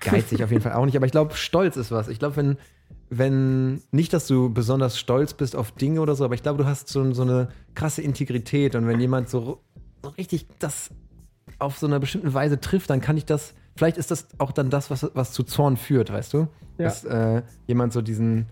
geizig 0.00 0.42
auf 0.42 0.50
jeden 0.50 0.62
Fall 0.62 0.72
auch 0.72 0.84
nicht. 0.84 0.96
Aber 0.96 1.06
ich 1.06 1.12
glaube, 1.12 1.34
Stolz 1.34 1.76
ist 1.76 1.90
was. 1.90 2.08
Ich 2.08 2.18
glaube, 2.18 2.36
wenn, 2.36 2.56
wenn, 3.08 3.82
nicht, 3.92 4.12
dass 4.12 4.26
du 4.26 4.52
besonders 4.52 4.98
stolz 4.98 5.34
bist 5.34 5.54
auf 5.54 5.72
Dinge 5.72 6.00
oder 6.00 6.14
so, 6.14 6.24
aber 6.24 6.34
ich 6.34 6.42
glaube, 6.42 6.62
du 6.62 6.68
hast 6.68 6.88
so, 6.88 7.12
so 7.12 7.22
eine 7.22 7.48
krasse 7.74 8.02
Integrität. 8.02 8.74
Und 8.74 8.86
wenn 8.86 9.00
jemand 9.00 9.28
so, 9.28 9.60
so 10.02 10.08
richtig 10.10 10.46
das 10.58 10.90
auf 11.58 11.78
so 11.78 11.86
einer 11.86 12.00
bestimmten 12.00 12.34
Weise 12.34 12.60
trifft, 12.60 12.90
dann 12.90 13.00
kann 13.00 13.16
ich 13.16 13.24
das, 13.24 13.54
vielleicht 13.76 13.96
ist 13.96 14.10
das 14.10 14.26
auch 14.38 14.52
dann 14.52 14.70
das, 14.70 14.90
was, 14.90 15.08
was 15.14 15.32
zu 15.32 15.44
Zorn 15.44 15.76
führt, 15.76 16.12
weißt 16.12 16.32
du? 16.32 16.48
Ja. 16.78 16.84
Dass 16.84 17.04
äh, 17.04 17.42
jemand 17.66 17.92
so 17.92 18.02
diesen 18.02 18.46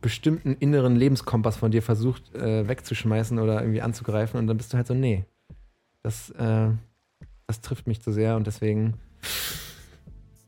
bestimmten 0.00 0.54
inneren 0.54 0.96
Lebenskompass 0.96 1.56
von 1.56 1.70
dir 1.70 1.82
versucht 1.82 2.34
äh, 2.34 2.68
wegzuschmeißen 2.68 3.38
oder 3.38 3.60
irgendwie 3.62 3.80
anzugreifen 3.80 4.38
und 4.38 4.46
dann 4.46 4.56
bist 4.56 4.72
du 4.72 4.76
halt 4.76 4.86
so, 4.86 4.94
nee, 4.94 5.24
das, 6.02 6.30
äh, 6.30 6.68
das 7.46 7.60
trifft 7.62 7.86
mich 7.86 8.02
zu 8.02 8.12
sehr 8.12 8.36
und 8.36 8.46
deswegen 8.46 8.94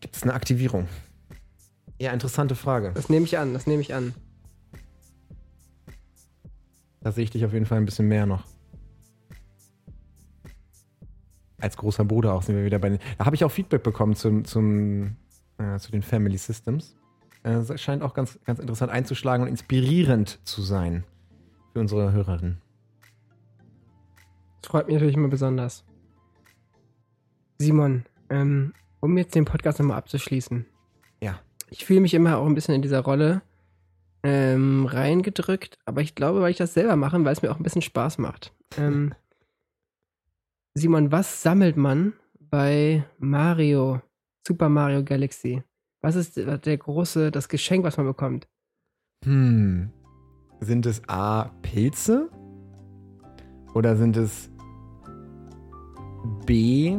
gibt 0.00 0.16
es 0.16 0.22
eine 0.22 0.34
Aktivierung. 0.34 0.88
Ja, 1.98 2.12
interessante 2.12 2.54
Frage. 2.54 2.92
Das 2.94 3.08
nehme 3.08 3.24
ich 3.24 3.38
an, 3.38 3.54
das 3.54 3.66
nehme 3.66 3.80
ich 3.80 3.94
an. 3.94 4.12
Da 7.00 7.12
sehe 7.12 7.24
ich 7.24 7.30
dich 7.30 7.44
auf 7.44 7.52
jeden 7.52 7.64
Fall 7.64 7.78
ein 7.78 7.86
bisschen 7.86 8.08
mehr 8.08 8.26
noch. 8.26 8.44
Als 11.58 11.76
großer 11.76 12.04
Bruder 12.04 12.34
auch 12.34 12.42
sind 12.42 12.56
wir 12.56 12.64
wieder 12.64 12.78
bei 12.78 12.90
den. 12.90 12.98
Da 13.18 13.26
habe 13.26 13.36
ich 13.36 13.44
auch 13.44 13.50
Feedback 13.50 13.82
bekommen 13.82 14.14
zum, 14.14 14.44
zum, 14.44 15.16
äh, 15.58 15.78
zu 15.78 15.90
den 15.90 16.02
Family 16.02 16.36
Systems. 16.36 16.96
Äh, 17.44 17.52
Es 17.54 17.80
scheint 17.80 18.02
auch 18.02 18.12
ganz, 18.14 18.38
ganz 18.44 18.58
interessant 18.58 18.92
einzuschlagen 18.92 19.42
und 19.44 19.48
inspirierend 19.48 20.38
zu 20.44 20.60
sein 20.62 21.04
für 21.72 21.80
unsere 21.80 22.12
Hörerinnen. 22.12 22.60
Das 24.62 24.70
freut 24.70 24.86
mich 24.86 24.94
natürlich 24.94 25.16
immer 25.16 25.28
besonders. 25.28 25.84
Simon, 27.58 28.04
ähm, 28.28 28.74
um 29.00 29.16
jetzt 29.16 29.34
den 29.34 29.44
Podcast 29.46 29.78
nochmal 29.78 29.98
abzuschließen. 29.98 30.66
Ja. 31.22 31.40
Ich 31.70 31.86
fühle 31.86 32.00
mich 32.00 32.12
immer 32.14 32.36
auch 32.38 32.46
ein 32.46 32.54
bisschen 32.54 32.74
in 32.74 32.82
dieser 32.82 33.00
Rolle 33.00 33.40
ähm, 34.22 34.86
reingedrückt, 34.86 35.78
aber 35.84 36.00
ich 36.02 36.14
glaube, 36.14 36.40
weil 36.42 36.50
ich 36.50 36.56
das 36.58 36.74
selber 36.74 36.96
mache, 36.96 37.24
weil 37.24 37.32
es 37.32 37.42
mir 37.42 37.50
auch 37.50 37.56
ein 37.58 37.62
bisschen 37.62 37.82
Spaß 37.82 38.18
macht. 38.18 38.52
Ähm, 38.76 39.14
Simon, 40.78 41.10
was 41.10 41.42
sammelt 41.42 41.78
man 41.78 42.12
bei 42.38 43.02
Mario, 43.18 44.02
Super 44.46 44.68
Mario 44.68 45.02
Galaxy? 45.02 45.62
Was 46.02 46.16
ist 46.16 46.36
der 46.36 46.76
große, 46.76 47.30
das 47.30 47.48
Geschenk, 47.48 47.82
was 47.82 47.96
man 47.96 48.04
bekommt? 48.04 48.46
Hm. 49.24 49.90
Sind 50.60 50.84
es 50.84 51.00
A. 51.08 51.44
Pilze? 51.62 52.28
Oder 53.72 53.96
sind 53.96 54.18
es 54.18 54.50
B. 56.44 56.98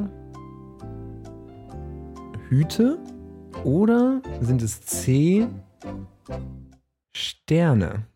Hüte? 2.50 2.98
Oder 3.64 4.24
sind 4.42 4.64
es 4.64 4.82
C. 4.82 5.48
Sterne? 7.16 8.08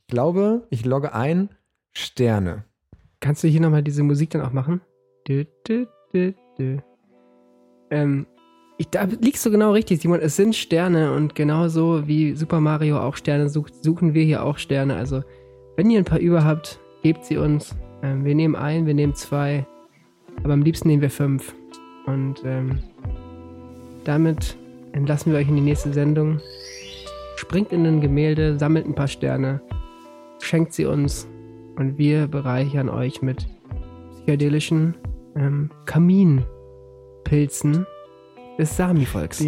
Ich 0.00 0.08
glaube, 0.08 0.66
ich 0.68 0.84
logge 0.84 1.14
ein 1.14 1.48
Sterne. 1.92 2.66
Kannst 3.24 3.42
du 3.42 3.48
hier 3.48 3.62
nochmal 3.62 3.82
diese 3.82 4.02
Musik 4.02 4.28
dann 4.28 4.42
auch 4.42 4.52
machen? 4.52 4.82
Dü, 5.26 5.46
dü, 5.66 5.86
dü, 6.12 6.34
dü. 6.58 6.76
Ähm, 7.90 8.26
ich, 8.76 8.90
da 8.90 9.04
liegst 9.04 9.46
du 9.46 9.50
genau 9.50 9.72
richtig, 9.72 10.02
Simon. 10.02 10.20
Es 10.20 10.36
sind 10.36 10.54
Sterne 10.54 11.10
und 11.14 11.34
genauso 11.34 12.06
wie 12.06 12.34
Super 12.34 12.60
Mario 12.60 13.00
auch 13.00 13.16
Sterne 13.16 13.48
sucht, 13.48 13.82
suchen 13.82 14.12
wir 14.12 14.24
hier 14.24 14.44
auch 14.44 14.58
Sterne. 14.58 14.96
Also, 14.96 15.22
wenn 15.76 15.88
ihr 15.88 16.00
ein 16.00 16.04
paar 16.04 16.18
über 16.18 16.44
habt, 16.44 16.78
gebt 17.02 17.24
sie 17.24 17.38
uns. 17.38 17.74
Ähm, 18.02 18.26
wir 18.26 18.34
nehmen 18.34 18.56
ein, 18.56 18.84
wir 18.84 18.92
nehmen 18.92 19.14
zwei, 19.14 19.66
aber 20.42 20.52
am 20.52 20.60
liebsten 20.60 20.88
nehmen 20.88 21.00
wir 21.00 21.08
fünf. 21.08 21.54
Und 22.04 22.42
ähm, 22.44 22.80
damit 24.04 24.54
entlassen 24.92 25.32
wir 25.32 25.38
euch 25.38 25.48
in 25.48 25.56
die 25.56 25.62
nächste 25.62 25.94
Sendung. 25.94 26.42
Springt 27.36 27.72
in 27.72 27.86
ein 27.86 28.02
Gemälde, 28.02 28.58
sammelt 28.58 28.84
ein 28.86 28.94
paar 28.94 29.08
Sterne, 29.08 29.62
schenkt 30.40 30.74
sie 30.74 30.84
uns 30.84 31.26
und 31.76 31.98
wir 31.98 32.26
bereichern 32.26 32.88
euch 32.88 33.22
mit 33.22 33.46
psychedelischen 34.10 34.96
ähm, 35.36 35.70
Kaminpilzen 35.86 37.86
des 38.58 38.76
Sami-Volks. 38.76 39.40